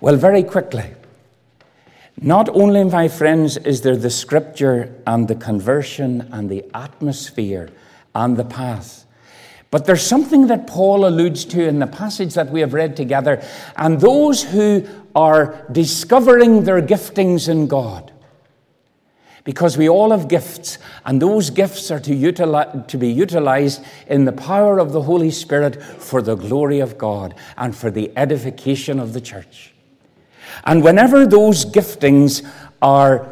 Well, 0.00 0.16
very 0.16 0.42
quickly, 0.42 0.90
not 2.20 2.48
only, 2.50 2.84
my 2.84 3.08
friends, 3.08 3.56
is 3.56 3.80
there 3.80 3.96
the 3.96 4.10
scripture 4.10 4.94
and 5.06 5.26
the 5.26 5.34
conversion 5.34 6.28
and 6.32 6.48
the 6.48 6.64
atmosphere 6.74 7.70
and 8.14 8.36
the 8.36 8.44
path, 8.44 9.04
but 9.70 9.86
there's 9.86 10.06
something 10.06 10.46
that 10.46 10.68
Paul 10.68 11.04
alludes 11.04 11.44
to 11.46 11.66
in 11.66 11.80
the 11.80 11.88
passage 11.88 12.34
that 12.34 12.50
we 12.50 12.60
have 12.60 12.74
read 12.74 12.96
together. 12.96 13.42
And 13.76 14.00
those 14.00 14.44
who 14.44 14.86
are 15.16 15.66
discovering 15.72 16.62
their 16.62 16.80
giftings 16.80 17.48
in 17.48 17.66
God 17.66 18.12
because 19.44 19.76
we 19.76 19.88
all 19.88 20.10
have 20.10 20.26
gifts, 20.28 20.78
and 21.04 21.20
those 21.20 21.50
gifts 21.50 21.90
are 21.90 22.00
to, 22.00 22.14
utilize, 22.14 22.86
to 22.88 22.96
be 22.96 23.08
utilized 23.08 23.84
in 24.06 24.24
the 24.24 24.32
power 24.32 24.78
of 24.78 24.92
the 24.92 25.02
Holy 25.02 25.30
Spirit 25.30 25.82
for 25.82 26.22
the 26.22 26.34
glory 26.34 26.80
of 26.80 26.96
God 26.96 27.34
and 27.58 27.76
for 27.76 27.90
the 27.90 28.10
edification 28.16 28.98
of 28.98 29.12
the 29.12 29.20
church. 29.20 29.74
And 30.64 30.82
whenever 30.82 31.26
those 31.26 31.66
giftings 31.66 32.46
are 32.80 33.28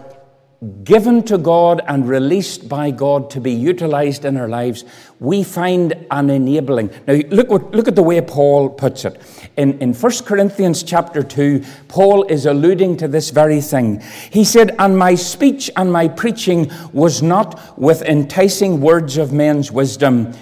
given 0.85 1.23
to 1.25 1.39
God 1.39 1.83
and 1.89 2.09
released 2.09 2.69
by 2.69 2.91
God 2.91 3.31
to 3.31 3.41
be 3.41 3.53
utilized 3.53 4.25
in 4.25 4.37
our 4.37 4.49
lives, 4.49 4.85
we 5.19 5.43
find 5.43 5.95
an 6.11 6.31
enabling. 6.31 6.91
Now, 7.07 7.15
look, 7.31 7.49
look 7.49 7.89
at 7.89 7.97
the 7.97 8.03
way 8.03 8.21
Paul 8.21 8.69
puts 8.69 9.05
it. 9.05 9.21
In, 9.57 9.79
in 9.81 9.93
1 9.93 10.13
Corinthians 10.25 10.83
chapter 10.83 11.23
2, 11.23 11.63
Paul 11.89 12.25
is 12.25 12.47
alluding 12.47 12.97
to 12.99 13.09
this 13.09 13.31
very 13.31 13.61
thing. 13.61 14.01
He 14.31 14.45
said, 14.45 14.75
And 14.79 14.97
my 14.97 15.15
speech 15.15 15.71
and 15.77 15.93
my 15.93 16.09
preaching 16.09 16.71
was 16.93 17.23
not 17.23 17.79
with 17.79 18.03
enticing 18.03 18.81
words 18.81 19.19
of 19.19 19.33
men's 19.33 19.71
wisdom, 19.71 20.33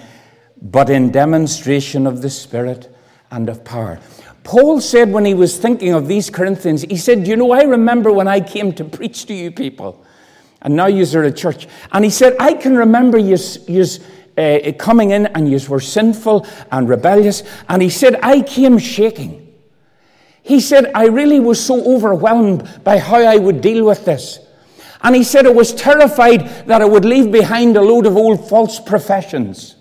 but 0.61 0.89
in 0.89 1.11
demonstration 1.11 2.07
of 2.07 2.21
the 2.21 2.29
Spirit 2.29 2.95
and 3.31 3.49
of 3.49 3.65
power. 3.65 3.99
Paul 4.43 4.81
said 4.81 5.11
when 5.11 5.25
he 5.25 5.33
was 5.33 5.57
thinking 5.57 5.93
of 5.93 6.07
these 6.07 6.29
Corinthians, 6.29 6.83
he 6.83 6.97
said, 6.97 7.27
You 7.27 7.35
know, 7.35 7.51
I 7.51 7.63
remember 7.63 8.11
when 8.11 8.27
I 8.27 8.39
came 8.39 8.71
to 8.73 8.85
preach 8.85 9.25
to 9.25 9.33
you 9.33 9.51
people. 9.51 10.05
And 10.63 10.75
now 10.75 10.87
you're 10.87 11.23
a 11.23 11.31
church. 11.31 11.67
And 11.91 12.05
he 12.05 12.11
said, 12.11 12.35
I 12.39 12.53
can 12.53 12.77
remember 12.77 13.17
you 13.17 13.37
uh, 14.37 14.71
coming 14.77 15.11
in 15.11 15.27
and 15.27 15.49
you 15.49 15.59
were 15.69 15.79
sinful 15.79 16.45
and 16.71 16.87
rebellious. 16.87 17.43
And 17.69 17.81
he 17.81 17.89
said, 17.89 18.19
I 18.23 18.41
came 18.41 18.77
shaking. 18.77 19.53
He 20.43 20.59
said, 20.59 20.91
I 20.95 21.05
really 21.05 21.39
was 21.39 21.63
so 21.63 21.95
overwhelmed 21.95 22.83
by 22.83 22.97
how 22.97 23.17
I 23.17 23.37
would 23.37 23.61
deal 23.61 23.85
with 23.85 24.05
this. 24.05 24.39
And 25.03 25.15
he 25.15 25.23
said, 25.23 25.45
I 25.45 25.51
was 25.51 25.73
terrified 25.73 26.67
that 26.67 26.81
I 26.81 26.85
would 26.85 27.05
leave 27.05 27.31
behind 27.31 27.75
a 27.75 27.81
load 27.81 28.05
of 28.05 28.15
old 28.15 28.47
false 28.47 28.79
professions. 28.79 29.75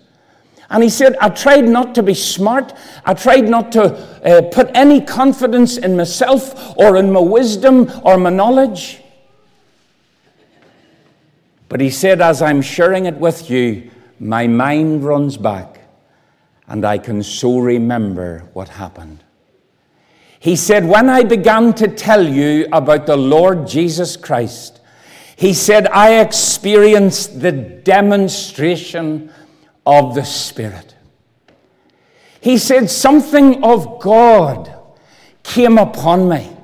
And 0.71 0.85
he 0.85 0.89
said, 0.89 1.17
I 1.21 1.31
tried 1.31 1.69
not 1.69 1.97
to 1.97 2.03
be 2.03 2.15
smart. 2.15 2.73
I 3.05 3.15
tried 3.15 3.49
not 3.49 3.73
to 3.73 3.83
uh, 3.83 4.43
put 4.53 4.71
any 4.73 5.01
confidence 5.01 5.77
in 5.77 5.97
myself 5.97 6.77
or 6.79 6.97
in 6.97 7.11
my 7.11 7.21
wisdom 7.21 7.91
or 8.05 8.17
my 8.17 8.31
knowledge. 8.31 9.03
But 11.69 11.81
he 11.81 11.91
said, 11.91 12.21
as 12.21 12.41
I'm 12.41 12.63
sharing 12.63 13.07
it 13.07 13.17
with 13.17 13.51
you, 13.51 13.91
my 14.21 14.47
mind 14.47 15.03
runs 15.03 15.37
back 15.39 15.81
and 16.69 16.85
I 16.85 16.99
can 16.99 17.23
so 17.23 17.59
remember 17.59 18.49
what 18.53 18.69
happened. 18.69 19.25
He 20.39 20.57
said, 20.57 20.87
When 20.87 21.09
I 21.09 21.25
began 21.25 21.75
to 21.75 21.89
tell 21.89 22.27
you 22.27 22.69
about 22.73 23.07
the 23.07 23.17
Lord 23.17 23.67
Jesus 23.67 24.17
Christ, 24.17 24.81
he 25.37 25.55
said, 25.55 25.87
I 25.89 26.21
experienced 26.21 27.41
the 27.41 27.51
demonstration 27.51 29.33
of 29.87 30.15
the 30.15 30.25
Spirit. 30.25 30.95
He 32.41 32.59
said, 32.59 32.91
Something 32.91 33.65
of 33.65 34.01
God 34.01 34.75
came 35.43 35.79
upon 35.79 36.29
me. 36.29 36.57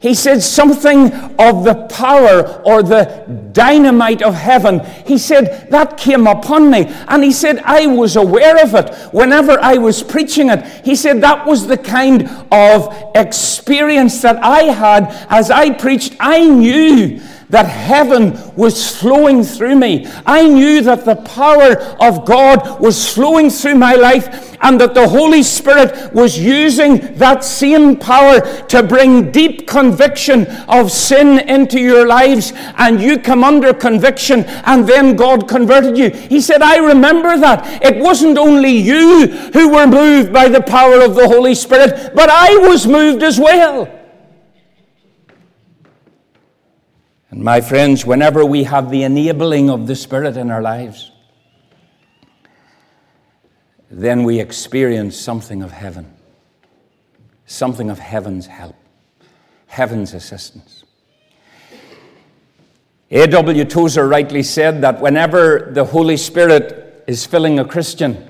He 0.00 0.14
said 0.14 0.42
something 0.42 1.12
of 1.38 1.64
the 1.64 1.86
power 1.90 2.62
or 2.64 2.82
the 2.82 3.22
dynamite 3.52 4.22
of 4.22 4.32
heaven. 4.32 4.80
He 5.04 5.18
said 5.18 5.68
that 5.70 5.98
came 5.98 6.26
upon 6.26 6.70
me. 6.70 6.86
And 7.06 7.22
he 7.22 7.32
said 7.32 7.58
I 7.66 7.86
was 7.86 8.16
aware 8.16 8.62
of 8.64 8.74
it 8.74 8.94
whenever 9.12 9.60
I 9.60 9.76
was 9.76 10.02
preaching 10.02 10.48
it. 10.48 10.64
He 10.86 10.96
said 10.96 11.20
that 11.20 11.46
was 11.46 11.66
the 11.66 11.76
kind 11.76 12.30
of 12.50 13.12
experience 13.14 14.22
that 14.22 14.42
I 14.42 14.62
had 14.62 15.08
as 15.28 15.50
I 15.50 15.74
preached. 15.74 16.16
I 16.18 16.48
knew 16.48 17.20
that 17.50 17.66
heaven 17.66 18.38
was 18.56 18.96
flowing 18.96 19.42
through 19.44 19.76
me. 19.76 20.06
I 20.24 20.48
knew 20.48 20.82
that 20.82 21.04
the 21.04 21.16
power 21.16 21.76
of 22.00 22.24
God 22.24 22.80
was 22.80 23.12
flowing 23.12 23.50
through 23.50 23.74
my 23.74 23.94
life 23.94 24.56
and 24.62 24.80
that 24.80 24.94
the 24.94 25.08
Holy 25.08 25.42
Spirit 25.42 26.12
was 26.12 26.38
using 26.38 26.98
that 27.16 27.44
same 27.44 27.96
power 27.96 28.40
to 28.66 28.82
bring 28.82 29.30
deep 29.32 29.66
conviction 29.66 30.46
of 30.68 30.92
sin 30.92 31.40
into 31.48 31.80
your 31.80 32.06
lives. 32.06 32.52
And 32.76 33.00
you 33.00 33.18
come 33.18 33.42
under 33.42 33.72
conviction, 33.72 34.44
and 34.64 34.88
then 34.88 35.16
God 35.16 35.48
converted 35.48 35.96
you. 35.96 36.10
He 36.10 36.40
said, 36.40 36.62
I 36.62 36.76
remember 36.76 37.38
that. 37.38 37.82
It 37.82 38.02
wasn't 38.02 38.38
only 38.38 38.72
you 38.72 39.28
who 39.52 39.70
were 39.70 39.86
moved 39.86 40.32
by 40.32 40.48
the 40.48 40.62
power 40.62 41.00
of 41.00 41.14
the 41.14 41.26
Holy 41.26 41.54
Spirit, 41.54 42.14
but 42.14 42.28
I 42.30 42.56
was 42.68 42.86
moved 42.86 43.22
as 43.22 43.38
well. 43.38 43.99
And 47.30 47.42
my 47.42 47.60
friends, 47.60 48.04
whenever 48.04 48.44
we 48.44 48.64
have 48.64 48.90
the 48.90 49.04
enabling 49.04 49.70
of 49.70 49.86
the 49.86 49.94
Spirit 49.94 50.36
in 50.36 50.50
our 50.50 50.60
lives, 50.60 51.12
then 53.88 54.24
we 54.24 54.40
experience 54.40 55.16
something 55.16 55.62
of 55.62 55.70
heaven, 55.70 56.12
something 57.46 57.88
of 57.88 58.00
heaven's 58.00 58.46
help, 58.46 58.74
heaven's 59.66 60.12
assistance. 60.12 60.84
A.W. 63.12 63.64
Tozer 63.64 64.06
rightly 64.06 64.42
said 64.42 64.82
that 64.82 65.00
whenever 65.00 65.70
the 65.72 65.84
Holy 65.84 66.16
Spirit 66.16 67.04
is 67.06 67.26
filling 67.26 67.58
a 67.58 67.64
Christian, 67.64 68.28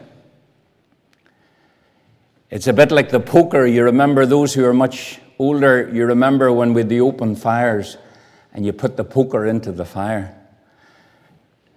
it's 2.51 2.67
a 2.67 2.73
bit 2.73 2.91
like 2.91 3.11
the 3.11 3.21
poker. 3.21 3.67
You 3.67 3.85
remember 3.85 4.27
those 4.27 4.53
who 4.53 4.65
are 4.65 4.75
much 4.75 5.21
older, 5.39 5.91
you 5.93 6.05
remember 6.05 6.53
when 6.53 6.75
with 6.75 6.89
the 6.89 7.01
open 7.01 7.35
fires 7.35 7.97
and 8.53 8.67
you 8.67 8.73
put 8.73 8.97
the 8.97 9.05
poker 9.05 9.47
into 9.47 9.73
the 9.73 9.85
fire. 9.85 10.37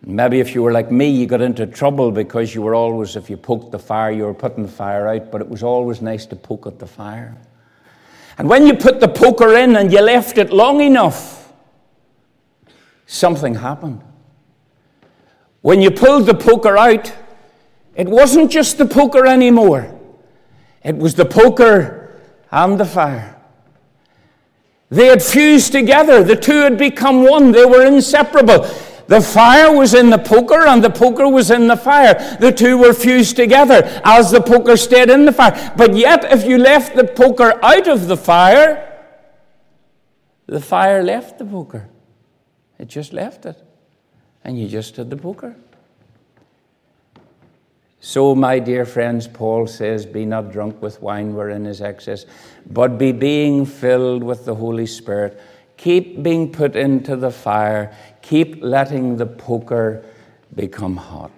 Maybe 0.05 0.39
if 0.39 0.53
you 0.53 0.63
were 0.63 0.74
like 0.74 0.91
me, 0.91 1.09
you 1.09 1.26
got 1.26 1.41
into 1.41 1.65
trouble 1.65 2.11
because 2.11 2.53
you 2.53 2.61
were 2.61 2.76
always, 2.76 3.15
if 3.15 3.30
you 3.30 3.38
poked 3.38 3.71
the 3.71 3.80
fire, 3.80 4.11
you 4.11 4.24
were 4.24 4.34
putting 4.34 4.63
the 4.63 4.71
fire 4.71 5.07
out, 5.07 5.32
but 5.32 5.39
it 5.39 5.47
was 5.47 5.63
always 5.63 6.01
nice 6.01 6.26
to 6.26 6.36
poke 6.36 6.67
at 6.67 6.78
the 6.78 6.88
fire. 6.88 7.38
And 8.38 8.49
when 8.49 8.67
you 8.67 8.74
put 8.74 8.99
the 8.99 9.07
poker 9.07 9.55
in 9.55 9.76
and 9.78 9.93
you 9.93 10.01
left 10.01 10.38
it 10.38 10.51
long 10.51 10.82
enough, 10.82 11.53
something 13.05 13.55
happened. 13.55 14.01
When 15.61 15.82
you 15.82 15.91
pulled 15.91 16.26
the 16.26 16.34
poker 16.34 16.78
out, 16.78 17.13
it 17.95 18.09
wasn't 18.09 18.51
just 18.51 18.78
the 18.78 18.86
poker 18.86 19.26
anymore, 19.26 19.97
it 20.84 20.97
was 20.97 21.15
the 21.15 21.26
poker 21.26 22.19
and 22.51 22.78
the 22.78 22.86
fire. 22.86 23.32
They 24.93 25.07
had 25.07 25.23
fused 25.23 25.71
together. 25.71 26.23
The 26.23 26.35
two 26.35 26.61
had 26.61 26.77
become 26.77 27.23
one. 27.23 27.51
They 27.51 27.65
were 27.65 27.83
inseparable. 27.83 28.69
The 29.07 29.21
fire 29.21 29.75
was 29.75 29.95
in 29.95 30.11
the 30.11 30.19
poker 30.19 30.67
and 30.67 30.83
the 30.83 30.91
poker 30.91 31.27
was 31.27 31.49
in 31.49 31.67
the 31.67 31.75
fire. 31.75 32.37
The 32.39 32.51
two 32.51 32.77
were 32.77 32.93
fused 32.93 33.35
together 33.35 33.81
as 34.05 34.29
the 34.29 34.39
poker 34.39 34.77
stayed 34.77 35.09
in 35.09 35.25
the 35.25 35.31
fire. 35.31 35.73
But 35.75 35.95
yet, 35.95 36.31
if 36.31 36.45
you 36.45 36.59
left 36.59 36.95
the 36.95 37.05
poker 37.05 37.59
out 37.63 37.87
of 37.87 38.07
the 38.07 38.15
fire, 38.15 39.09
the 40.45 40.61
fire 40.61 41.01
left 41.01 41.39
the 41.39 41.45
poker. 41.45 41.89
It 42.77 42.87
just 42.87 43.13
left 43.13 43.47
it. 43.47 43.57
And 44.43 44.59
you 44.59 44.67
just 44.67 44.95
had 44.97 45.09
the 45.09 45.17
poker. 45.17 45.55
So, 48.05 48.35
my 48.35 48.59
dear 48.59 48.85
friends, 48.85 49.29
Paul 49.29 49.65
says, 49.65 50.05
Be 50.05 50.25
not 50.25 50.51
drunk 50.51 50.81
with 50.81 51.01
wine 51.01 51.35
wherein 51.35 51.65
is 51.65 51.79
excess, 51.79 52.25
but 52.69 52.97
be 52.97 53.13
being 53.13 53.65
filled 53.65 54.23
with 54.23 54.43
the 54.43 54.55
Holy 54.55 54.87
Spirit. 54.87 55.39
Keep 55.77 56.21
being 56.21 56.51
put 56.51 56.75
into 56.75 57.15
the 57.15 57.31
fire. 57.31 57.95
Keep 58.21 58.61
letting 58.61 59.15
the 59.15 59.25
poker 59.25 60.03
become 60.53 60.97
hot. 60.97 61.31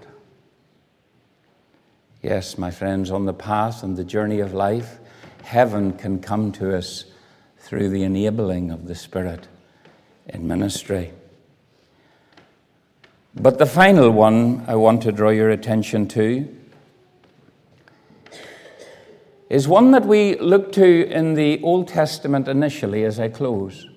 Yes, 2.24 2.58
my 2.58 2.72
friends, 2.72 3.12
on 3.12 3.26
the 3.26 3.34
path 3.34 3.84
and 3.84 3.96
the 3.96 4.04
journey 4.04 4.40
of 4.40 4.56
life, 4.56 4.98
heaven 5.44 5.94
can 5.94 6.20
come 6.20 6.52
to 6.54 6.76
us 6.76 7.06
through 7.60 7.90
the 7.90 8.02
enabling 8.02 8.72
of 8.72 8.88
the 8.88 8.96
Spirit 8.96 9.48
in 10.26 10.48
ministry. 10.48 11.12
But 13.36 13.58
the 13.58 13.66
final 13.66 14.12
one 14.12 14.64
I 14.66 14.76
want 14.76 15.04
to 15.04 15.12
draw 15.12 15.30
your 15.30 15.50
attention 15.50 16.08
to 16.10 16.48
is 19.50 19.68
one 19.68 19.92
that 19.92 20.06
we 20.06 20.40
look 20.40 20.72
to 20.74 21.08
in 21.08 21.34
the 21.34 21.62
Old 21.62 21.88
Testament 21.88 22.48
initially 22.48 23.04
as 23.04 23.20
I 23.20 23.28
close. 23.28 23.88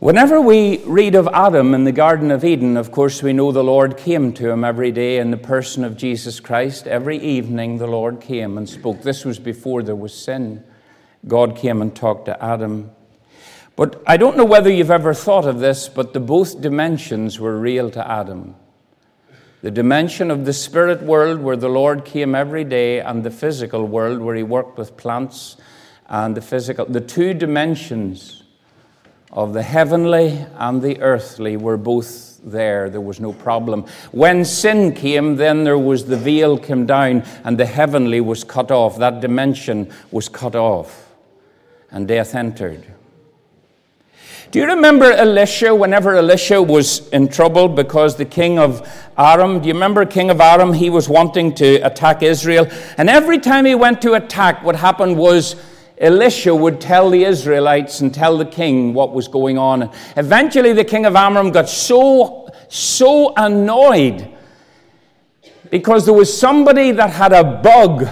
Whenever 0.00 0.40
we 0.40 0.78
read 0.84 1.14
of 1.14 1.28
Adam 1.28 1.74
in 1.74 1.84
the 1.84 1.92
Garden 1.92 2.30
of 2.30 2.42
Eden, 2.42 2.76
of 2.76 2.90
course, 2.90 3.22
we 3.22 3.34
know 3.34 3.52
the 3.52 3.62
Lord 3.62 3.96
came 3.96 4.32
to 4.32 4.50
him 4.50 4.64
every 4.64 4.90
day 4.90 5.18
in 5.18 5.30
the 5.30 5.36
person 5.36 5.84
of 5.84 5.96
Jesus 5.96 6.40
Christ. 6.40 6.86
Every 6.86 7.18
evening, 7.18 7.78
the 7.78 7.86
Lord 7.86 8.20
came 8.20 8.58
and 8.58 8.68
spoke. 8.68 9.02
This 9.02 9.24
was 9.24 9.38
before 9.38 9.82
there 9.82 9.94
was 9.94 10.14
sin. 10.14 10.64
God 11.28 11.54
came 11.54 11.82
and 11.82 11.94
talked 11.94 12.24
to 12.24 12.42
Adam. 12.42 12.90
But 13.80 14.02
I 14.06 14.18
don't 14.18 14.36
know 14.36 14.44
whether 14.44 14.70
you've 14.70 14.90
ever 14.90 15.14
thought 15.14 15.46
of 15.46 15.60
this, 15.60 15.88
but 15.88 16.12
the 16.12 16.20
both 16.20 16.60
dimensions 16.60 17.40
were 17.40 17.58
real 17.58 17.90
to 17.92 18.06
Adam. 18.06 18.54
The 19.62 19.70
dimension 19.70 20.30
of 20.30 20.44
the 20.44 20.52
spirit 20.52 21.00
world 21.00 21.40
where 21.40 21.56
the 21.56 21.70
Lord 21.70 22.04
came 22.04 22.34
every 22.34 22.62
day, 22.62 23.00
and 23.00 23.24
the 23.24 23.30
physical 23.30 23.86
world 23.86 24.20
where 24.20 24.34
he 24.34 24.42
worked 24.42 24.76
with 24.76 24.98
plants 24.98 25.56
and 26.10 26.36
the 26.36 26.42
physical. 26.42 26.84
The 26.84 27.00
two 27.00 27.32
dimensions 27.32 28.42
of 29.32 29.54
the 29.54 29.62
heavenly 29.62 30.44
and 30.56 30.82
the 30.82 31.00
earthly 31.00 31.56
were 31.56 31.78
both 31.78 32.38
there. 32.44 32.90
There 32.90 33.00
was 33.00 33.18
no 33.18 33.32
problem. 33.32 33.86
When 34.12 34.44
sin 34.44 34.92
came, 34.92 35.36
then 35.36 35.64
there 35.64 35.78
was 35.78 36.04
the 36.04 36.18
veil 36.18 36.58
came 36.58 36.84
down 36.84 37.24
and 37.44 37.56
the 37.56 37.64
heavenly 37.64 38.20
was 38.20 38.44
cut 38.44 38.70
off. 38.70 38.98
That 38.98 39.22
dimension 39.22 39.90
was 40.10 40.28
cut 40.28 40.54
off 40.54 41.14
and 41.90 42.06
death 42.06 42.34
entered. 42.34 42.84
Do 44.50 44.58
you 44.58 44.66
remember 44.66 45.12
Elisha 45.12 45.72
whenever 45.72 46.16
Elisha 46.16 46.60
was 46.60 47.08
in 47.10 47.28
trouble 47.28 47.68
because 47.68 48.16
the 48.16 48.24
king 48.24 48.58
of 48.58 48.84
Aram, 49.16 49.60
do 49.60 49.68
you 49.68 49.74
remember 49.74 50.04
king 50.04 50.28
of 50.28 50.40
Aram? 50.40 50.72
He 50.72 50.90
was 50.90 51.08
wanting 51.08 51.54
to 51.54 51.76
attack 51.86 52.24
Israel. 52.24 52.66
And 52.98 53.08
every 53.08 53.38
time 53.38 53.64
he 53.64 53.76
went 53.76 54.02
to 54.02 54.14
attack, 54.14 54.64
what 54.64 54.74
happened 54.74 55.16
was 55.16 55.54
Elisha 55.98 56.52
would 56.52 56.80
tell 56.80 57.10
the 57.10 57.22
Israelites 57.22 58.00
and 58.00 58.12
tell 58.12 58.36
the 58.36 58.44
king 58.44 58.92
what 58.92 59.12
was 59.12 59.28
going 59.28 59.56
on. 59.56 59.88
Eventually, 60.16 60.72
the 60.72 60.84
king 60.84 61.06
of 61.06 61.14
Aram 61.14 61.52
got 61.52 61.68
so, 61.68 62.48
so 62.68 63.32
annoyed 63.36 64.34
because 65.70 66.06
there 66.06 66.14
was 66.14 66.36
somebody 66.36 66.90
that 66.90 67.10
had 67.10 67.32
a 67.32 67.44
bug 67.44 68.08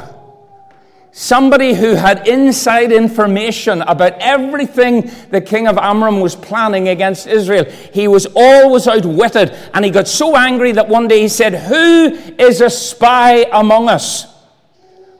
somebody 1.12 1.74
who 1.74 1.94
had 1.94 2.28
inside 2.28 2.92
information 2.92 3.82
about 3.82 4.12
everything 4.20 5.10
the 5.30 5.40
king 5.40 5.66
of 5.66 5.76
Aram 5.76 6.20
was 6.20 6.36
planning 6.36 6.88
against 6.88 7.26
Israel. 7.26 7.64
He 7.64 8.08
was 8.08 8.26
always 8.34 8.86
outwitted, 8.86 9.50
and 9.74 9.84
he 9.84 9.90
got 9.90 10.08
so 10.08 10.36
angry 10.36 10.72
that 10.72 10.88
one 10.88 11.08
day 11.08 11.20
he 11.22 11.28
said, 11.28 11.54
Who 11.54 12.06
is 12.38 12.60
a 12.60 12.70
spy 12.70 13.46
among 13.52 13.88
us? 13.88 14.26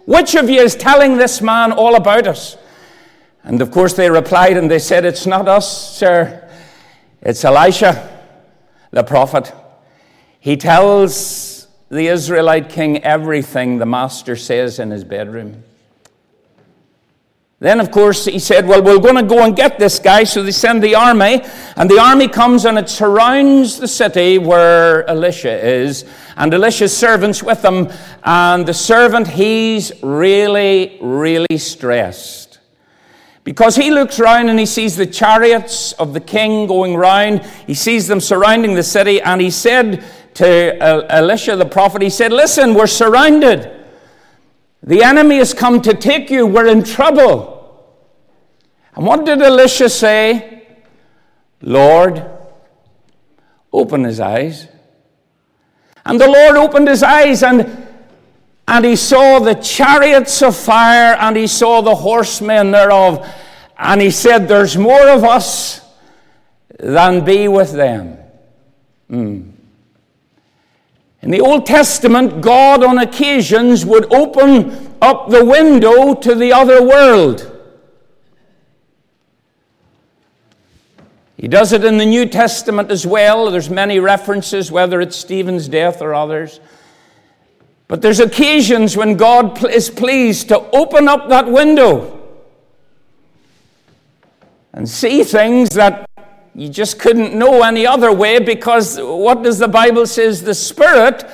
Which 0.07 0.35
of 0.35 0.49
you 0.49 0.61
is 0.61 0.75
telling 0.75 1.17
this 1.17 1.43
man 1.43 1.73
all 1.73 1.95
about 1.95 2.27
us? 2.27 2.57
And 3.43 3.61
of 3.63 3.71
course, 3.71 3.95
they 3.95 4.11
replied 4.11 4.57
and 4.57 4.71
they 4.71 4.79
said, 4.79 5.05
It's 5.05 5.27
not 5.27 5.49
us, 5.49 5.97
sir. 5.97 6.49
It's 7.21 7.45
Elisha, 7.45 8.09
the 8.91 9.03
prophet. 9.03 9.53
He 10.41 10.57
tells 10.57 11.67
the 11.89 12.07
Israelite 12.09 12.69
king 12.69 13.03
everything 13.03 13.79
the 13.79 13.87
master 13.87 14.37
says 14.37 14.79
in 14.79 14.91
his 14.91 15.05
bedroom. 15.05 15.65
Then, 17.61 17.81
of 17.81 17.91
course, 17.91 18.27
he 18.27 18.39
said, 18.39 18.69
Well, 18.69 18.83
we're 18.83 19.01
going 19.01 19.17
to 19.17 19.25
go 19.25 19.43
and 19.43 19.57
get 19.57 19.81
this 19.81 19.99
guy. 19.99 20.23
So 20.23 20.45
they 20.45 20.53
send 20.53 20.81
the 20.81 20.95
army, 20.95 21.43
and 21.77 21.91
the 21.91 21.99
army 21.99 22.29
comes 22.29 22.65
and 22.65 22.79
it 22.79 22.89
surrounds 22.89 23.81
the 23.81 23.89
city 23.89 24.39
where 24.39 25.09
Elisha 25.11 25.67
is, 25.67 26.05
and 26.37 26.55
Elisha's 26.55 26.97
servants 26.97 27.43
with 27.43 27.65
him. 27.65 27.89
And 28.23 28.65
the 28.65 28.75
servant, 28.75 29.27
he's 29.27 29.91
really, 30.05 30.99
really 31.01 31.59
stressed. 31.59 32.61
Because 33.43 33.75
he 33.75 33.91
looks 33.91 34.21
round 34.21 34.51
and 34.51 34.59
he 34.59 34.67
sees 34.67 34.95
the 34.95 35.07
chariots 35.07 35.93
of 35.95 36.13
the 36.13 36.21
king 36.21 36.69
going 36.69 36.95
round, 36.95 37.45
he 37.67 37.75
sees 37.75 38.07
them 38.07 38.21
surrounding 38.21 38.75
the 38.75 38.85
city, 38.85 39.21
and 39.21 39.41
he 39.41 39.51
said 39.51 40.05
to 40.35 40.77
Elisha 41.13 41.57
the 41.57 41.67
prophet, 41.67 42.03
He 42.03 42.11
said, 42.11 42.33
Listen, 42.33 42.75
we're 42.75 42.87
surrounded. 42.87 43.78
The 44.83 45.03
enemy 45.03 45.39
has 45.39 45.55
come 45.55 45.83
to 45.83 45.95
take 45.95 46.31
you. 46.31 46.47
We're 46.47 46.67
in 46.67 46.85
trouble. 46.85 47.57
And 48.95 49.07
what 49.07 49.25
did 49.25 49.43
Elisha 49.43 49.89
say? 49.89 50.67
Lord, 51.61 52.25
open 53.73 54.05
his 54.05 54.21
eyes. 54.21 54.69
And 56.05 56.21
the 56.21 56.29
Lord 56.29 56.57
opened 56.57 56.89
his 56.89 57.03
eyes 57.03 57.43
and 57.43 57.87
and 58.69 58.85
he 58.85 58.97
saw 58.97 59.39
the 59.39 59.55
chariots 59.55 60.43
of 60.43 60.55
fire 60.55 61.17
and 61.19 61.39
he 61.39 61.47
saw 61.47 61.81
the 61.81 61.95
horsemen 61.95 62.71
thereof. 62.71 63.27
And 63.79 63.99
he 63.99 64.11
said, 64.11 64.47
There's 64.47 64.77
more 64.77 65.09
of 65.09 65.25
us 65.25 65.81
than 66.79 67.25
be 67.25 67.49
with 67.49 67.73
them. 67.73 68.19
Mm. 69.11 69.53
In 71.29 71.33
the 71.33 71.43
Old 71.43 71.67
Testament, 71.67 72.41
God 72.41 72.83
on 72.83 72.97
occasions 72.97 73.85
would 73.85 74.11
open 74.11 74.97
up 75.03 75.29
the 75.29 75.45
window 75.45 76.15
to 76.15 76.35
the 76.35 76.55
other 76.55 76.83
world. 76.83 77.55
He 81.37 81.47
does 81.47 81.75
it 81.75 81.85
in 81.85 81.99
the 81.99 82.07
New 82.07 82.25
Testament 82.25 82.91
as 82.91 83.07
well. 83.07 83.51
There's 83.51 83.69
many 83.69 83.99
references, 83.99 84.73
whether 84.73 85.03
it's 85.03 85.17
Stephen's 85.17 85.69
death 85.69 86.01
or 86.01 86.15
others. 86.15 86.61
But 87.89 88.01
there's 88.01 88.21
occasions 88.21 88.97
when 88.97 89.19
God 89.19 89.63
is 89.67 89.91
pleased 89.91 90.49
to 90.49 90.59
open 90.75 91.09
up 91.09 91.29
that 91.29 91.47
window 91.47 92.27
and 94.73 94.89
see 94.89 95.25
things 95.25 95.69
that 95.75 96.08
you 96.59 96.69
just 96.69 96.99
couldn't 96.99 97.39
know 97.39 97.63
any 97.63 97.87
other 97.87 98.13
way 98.13 98.41
because 98.41 98.99
what 99.01 99.45
does 99.45 99.61
the 99.61 99.69
Bible 99.69 100.09
says? 100.09 100.43
The 100.43 100.57
Spirit 100.57 101.25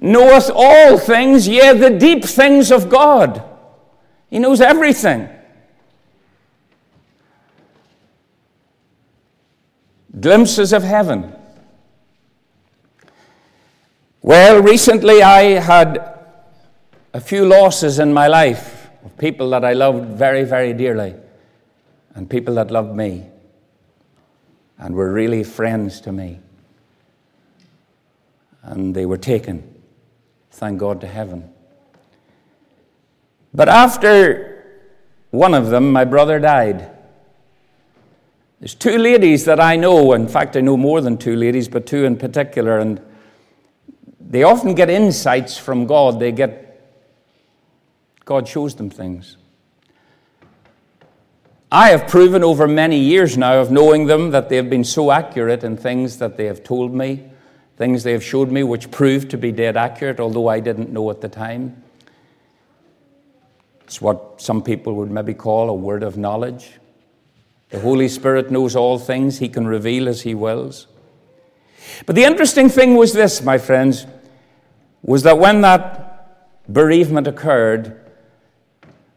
knoweth 0.00 0.50
all 0.52 0.98
things, 0.98 1.46
yea, 1.46 1.72
the 1.72 1.90
deep 1.90 2.24
things 2.24 2.72
of 2.72 2.88
God. 2.88 3.44
He 4.28 4.40
knows 4.40 4.60
everything. 4.60 5.28
Glimpses 10.18 10.72
of 10.72 10.82
heaven. 10.82 11.32
Well, 14.20 14.60
recently 14.60 15.22
I 15.22 15.60
had 15.60 16.12
a 17.14 17.20
few 17.20 17.46
losses 17.46 18.00
in 18.00 18.12
my 18.12 18.26
life 18.26 18.88
of 19.04 19.16
people 19.16 19.48
that 19.50 19.64
I 19.64 19.74
loved 19.74 20.18
very, 20.18 20.42
very 20.42 20.72
dearly 20.72 21.14
and 22.16 22.28
people 22.28 22.56
that 22.56 22.72
loved 22.72 22.96
me 22.96 23.30
and 24.78 24.94
were 24.94 25.12
really 25.12 25.44
friends 25.44 26.00
to 26.02 26.12
me. 26.12 26.40
And 28.62 28.94
they 28.94 29.06
were 29.06 29.16
taken, 29.16 29.74
thank 30.50 30.78
God, 30.78 31.00
to 31.00 31.06
heaven. 31.06 31.50
But 33.54 33.68
after 33.68 34.64
one 35.30 35.54
of 35.54 35.70
them, 35.70 35.92
my 35.92 36.04
brother 36.04 36.38
died. 36.38 36.90
There's 38.60 38.74
two 38.74 38.98
ladies 38.98 39.44
that 39.44 39.60
I 39.60 39.76
know. 39.76 40.12
In 40.14 40.28
fact, 40.28 40.56
I 40.56 40.60
know 40.60 40.76
more 40.76 41.00
than 41.00 41.16
two 41.16 41.36
ladies, 41.36 41.68
but 41.68 41.86
two 41.86 42.04
in 42.04 42.16
particular. 42.16 42.78
And 42.78 43.00
they 44.20 44.42
often 44.42 44.74
get 44.74 44.90
insights 44.90 45.56
from 45.56 45.86
God. 45.86 46.18
They 46.18 46.32
get, 46.32 46.80
God 48.24 48.48
shows 48.48 48.74
them 48.74 48.90
things. 48.90 49.36
I 51.76 51.90
have 51.90 52.08
proven 52.08 52.42
over 52.42 52.66
many 52.66 52.98
years 52.98 53.36
now 53.36 53.60
of 53.60 53.70
knowing 53.70 54.06
them 54.06 54.30
that 54.30 54.48
they 54.48 54.56
have 54.56 54.70
been 54.70 54.82
so 54.82 55.10
accurate 55.10 55.62
in 55.62 55.76
things 55.76 56.16
that 56.20 56.38
they 56.38 56.46
have 56.46 56.64
told 56.64 56.94
me, 56.94 57.22
things 57.76 58.02
they 58.02 58.12
have 58.12 58.24
showed 58.24 58.50
me 58.50 58.62
which 58.62 58.90
proved 58.90 59.28
to 59.32 59.36
be 59.36 59.52
dead 59.52 59.76
accurate, 59.76 60.18
although 60.18 60.48
I 60.48 60.58
didn't 60.58 60.90
know 60.90 61.10
at 61.10 61.20
the 61.20 61.28
time. 61.28 61.82
It's 63.82 64.00
what 64.00 64.40
some 64.40 64.62
people 64.62 64.94
would 64.94 65.10
maybe 65.10 65.34
call 65.34 65.68
a 65.68 65.74
word 65.74 66.02
of 66.02 66.16
knowledge. 66.16 66.70
The 67.68 67.80
Holy 67.80 68.08
Spirit 68.08 68.50
knows 68.50 68.74
all 68.74 68.98
things, 68.98 69.38
He 69.38 69.50
can 69.50 69.66
reveal 69.66 70.08
as 70.08 70.22
He 70.22 70.34
wills. 70.34 70.86
But 72.06 72.16
the 72.16 72.24
interesting 72.24 72.70
thing 72.70 72.94
was 72.94 73.12
this, 73.12 73.42
my 73.42 73.58
friends, 73.58 74.06
was 75.02 75.24
that 75.24 75.38
when 75.38 75.60
that 75.60 76.72
bereavement 76.72 77.26
occurred, 77.26 78.00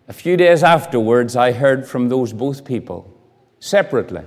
a 0.09 0.13
few 0.13 0.35
days 0.35 0.63
afterwards, 0.63 1.35
I 1.35 1.51
heard 1.51 1.87
from 1.87 2.09
those 2.09 2.33
both 2.33 2.65
people, 2.65 3.15
separately, 3.59 4.23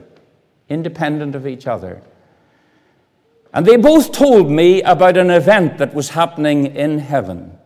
independent 0.68 1.35
of 1.35 1.45
each 1.45 1.66
other. 1.66 2.01
And 3.53 3.66
they 3.66 3.76
both 3.76 4.12
told 4.12 4.49
me 4.49 4.80
about 4.83 5.16
an 5.16 5.28
event 5.28 5.78
that 5.78 5.93
was 5.93 6.11
happening 6.11 6.66
in 6.76 7.01
heaven 7.01 7.59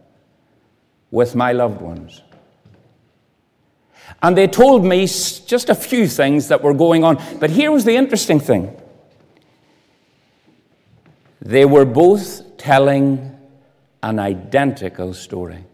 with 1.11 1.35
my 1.35 1.53
loved 1.53 1.83
ones. 1.83 2.23
And 4.23 4.35
they 4.35 4.49
told 4.49 4.83
me 4.83 5.07
just 5.07 5.69
a 5.69 5.75
few 5.75 6.09
things 6.09 6.49
that 6.49 6.63
were 6.63 6.75
going 6.75 7.05
on. 7.05 7.23
But 7.39 7.51
here 7.51 7.71
was 7.71 7.85
the 7.85 7.97
interesting 7.97 8.41
thing 8.41 8.75
they 11.43 11.67
were 11.67 11.85
both 11.85 12.57
telling 12.57 13.39
an 14.03 14.19
identical 14.19 15.13
story. 15.13 15.65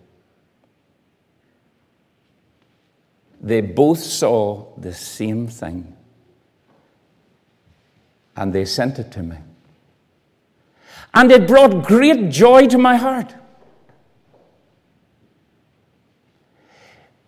They 3.43 3.61
both 3.61 3.99
saw 3.99 4.66
the 4.78 4.95
same 4.95 5.49
thing. 5.49 5.97
And 8.36 8.53
they 8.53 8.64
sent 8.64 9.01
it 9.01 9.11
to 9.12 9.22
me. 9.22 9.36
And 11.12 11.30
it 11.30 11.47
brought 11.47 11.84
great 11.84 12.30
joy 12.30 12.68
to 12.68 12.78
my 12.78 12.97
heart. 12.97 13.34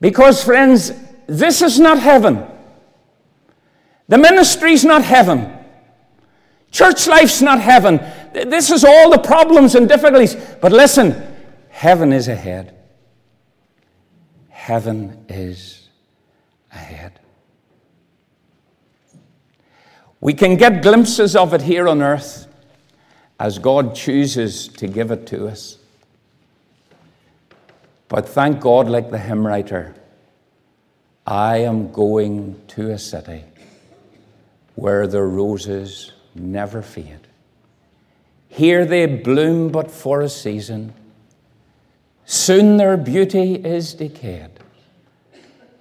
Because, 0.01 0.43
friends, 0.43 0.93
this 1.27 1.61
is 1.61 1.81
not 1.81 1.99
heaven. 1.99 2.47
The 4.09 4.19
ministry 4.19 4.73
is 4.73 4.85
not 4.85 5.03
heaven. 5.03 5.51
Church 6.71 7.07
life's 7.07 7.43
not 7.43 7.61
heaven. 7.61 8.01
This 8.33 8.71
is 8.71 8.85
all 8.85 9.11
the 9.11 9.19
problems 9.19 9.75
and 9.75 9.89
difficulties. 9.89 10.35
But 10.61 10.73
listen, 10.73 11.23
heaven 11.71 12.13
is 12.13 12.29
ahead. 12.29 12.75
Heaven 14.49 15.25
is 15.29 15.84
ahead. 16.75 17.21
We 20.21 20.35
can 20.35 20.57
get 20.57 20.83
glimpses 20.83 21.37
of 21.37 21.55
it 21.55 21.63
here 21.63 21.87
on 21.87 22.03
earth 22.03 22.47
as 23.39 23.59
God 23.59 23.95
chooses 23.95 24.69
to 24.69 24.87
give 24.87 25.11
it 25.11 25.27
to 25.29 25.49
us. 25.49 25.79
But 28.09 28.29
thank 28.29 28.61
God, 28.61 28.89
like 28.89 29.11
the 29.11 29.19
hymn 29.19 29.47
writer, 29.47 29.95
I 31.27 31.59
am 31.59 31.91
going 31.93 32.61
to 32.69 32.91
a 32.91 32.99
city 32.99 33.45
where 34.75 35.07
the 35.07 35.23
roses 35.23 36.13
never 36.35 36.83
fade. 36.83 37.27
Here 38.49 38.85
they 38.85 39.07
bloom 39.07 39.71
but 39.71 39.91
for 39.91 40.21
a 40.21 40.29
season. 40.29 40.95
Soon 42.25 42.77
their 42.77 42.97
beauty 42.97 43.55
is 43.55 43.95
decayed. 43.95 44.51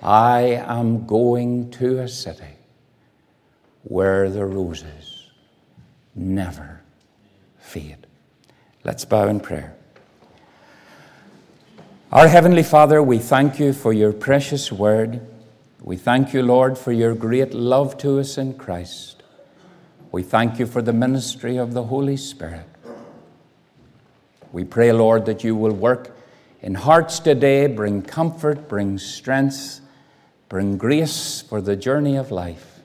I 0.04 0.62
am 0.68 1.06
going 1.06 1.72
to 1.72 2.00
a 2.00 2.10
city 2.10 2.58
where 3.84 4.30
the 4.30 4.46
roses 4.46 5.32
never 6.14 6.82
fade. 7.58 8.06
Let's 8.84 9.06
bow 9.06 9.30
in 9.30 9.40
prayer. 9.40 9.78
Our 12.12 12.28
Heavenly 12.28 12.64
Father, 12.64 13.02
we 13.02 13.18
thank 13.18 13.62
you 13.62 13.72
for 13.72 13.94
your 13.94 14.12
precious 14.12 14.74
word. 14.74 15.26
We 15.82 15.96
thank 15.96 16.34
you, 16.34 16.44
Lord, 16.44 16.78
for 16.78 16.92
your 16.92 17.16
great 17.16 17.54
love 17.54 17.98
to 18.00 18.20
us 18.20 18.38
in 18.38 18.56
Christ. 18.56 19.24
We 20.12 20.22
thank 20.22 20.60
you 20.60 20.66
for 20.66 20.82
the 20.82 20.92
ministry 20.92 21.56
of 21.56 21.74
the 21.74 21.86
Holy 21.86 22.18
Spirit. 22.18 22.68
We 24.52 24.66
pray, 24.66 24.92
Lord, 24.92 25.26
that 25.28 25.46
you 25.46 25.56
will 25.56 25.72
work 25.72 26.14
in 26.62 26.76
hearts 26.76 27.20
today, 27.20 27.68
bring 27.68 28.02
comfort, 28.02 28.68
bring 28.68 28.98
strength, 28.98 29.80
bring 30.54 30.78
grace 30.78 31.42
for 31.42 31.62
the 31.62 31.76
journey 31.76 32.16
of 32.16 32.30
life, 32.30 32.80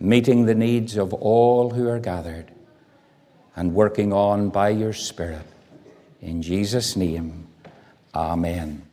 meeting 0.00 0.46
the 0.46 0.54
needs 0.56 0.96
of 0.96 1.14
all 1.14 1.70
who 1.70 1.88
are 1.88 2.00
gathered 2.00 2.50
and 3.54 3.72
working 3.72 4.12
on 4.12 4.48
by 4.48 4.68
your 4.70 4.92
Spirit. 4.92 5.46
In 6.20 6.42
Jesus' 6.42 6.96
name. 6.96 7.46
Amen. 8.12 8.89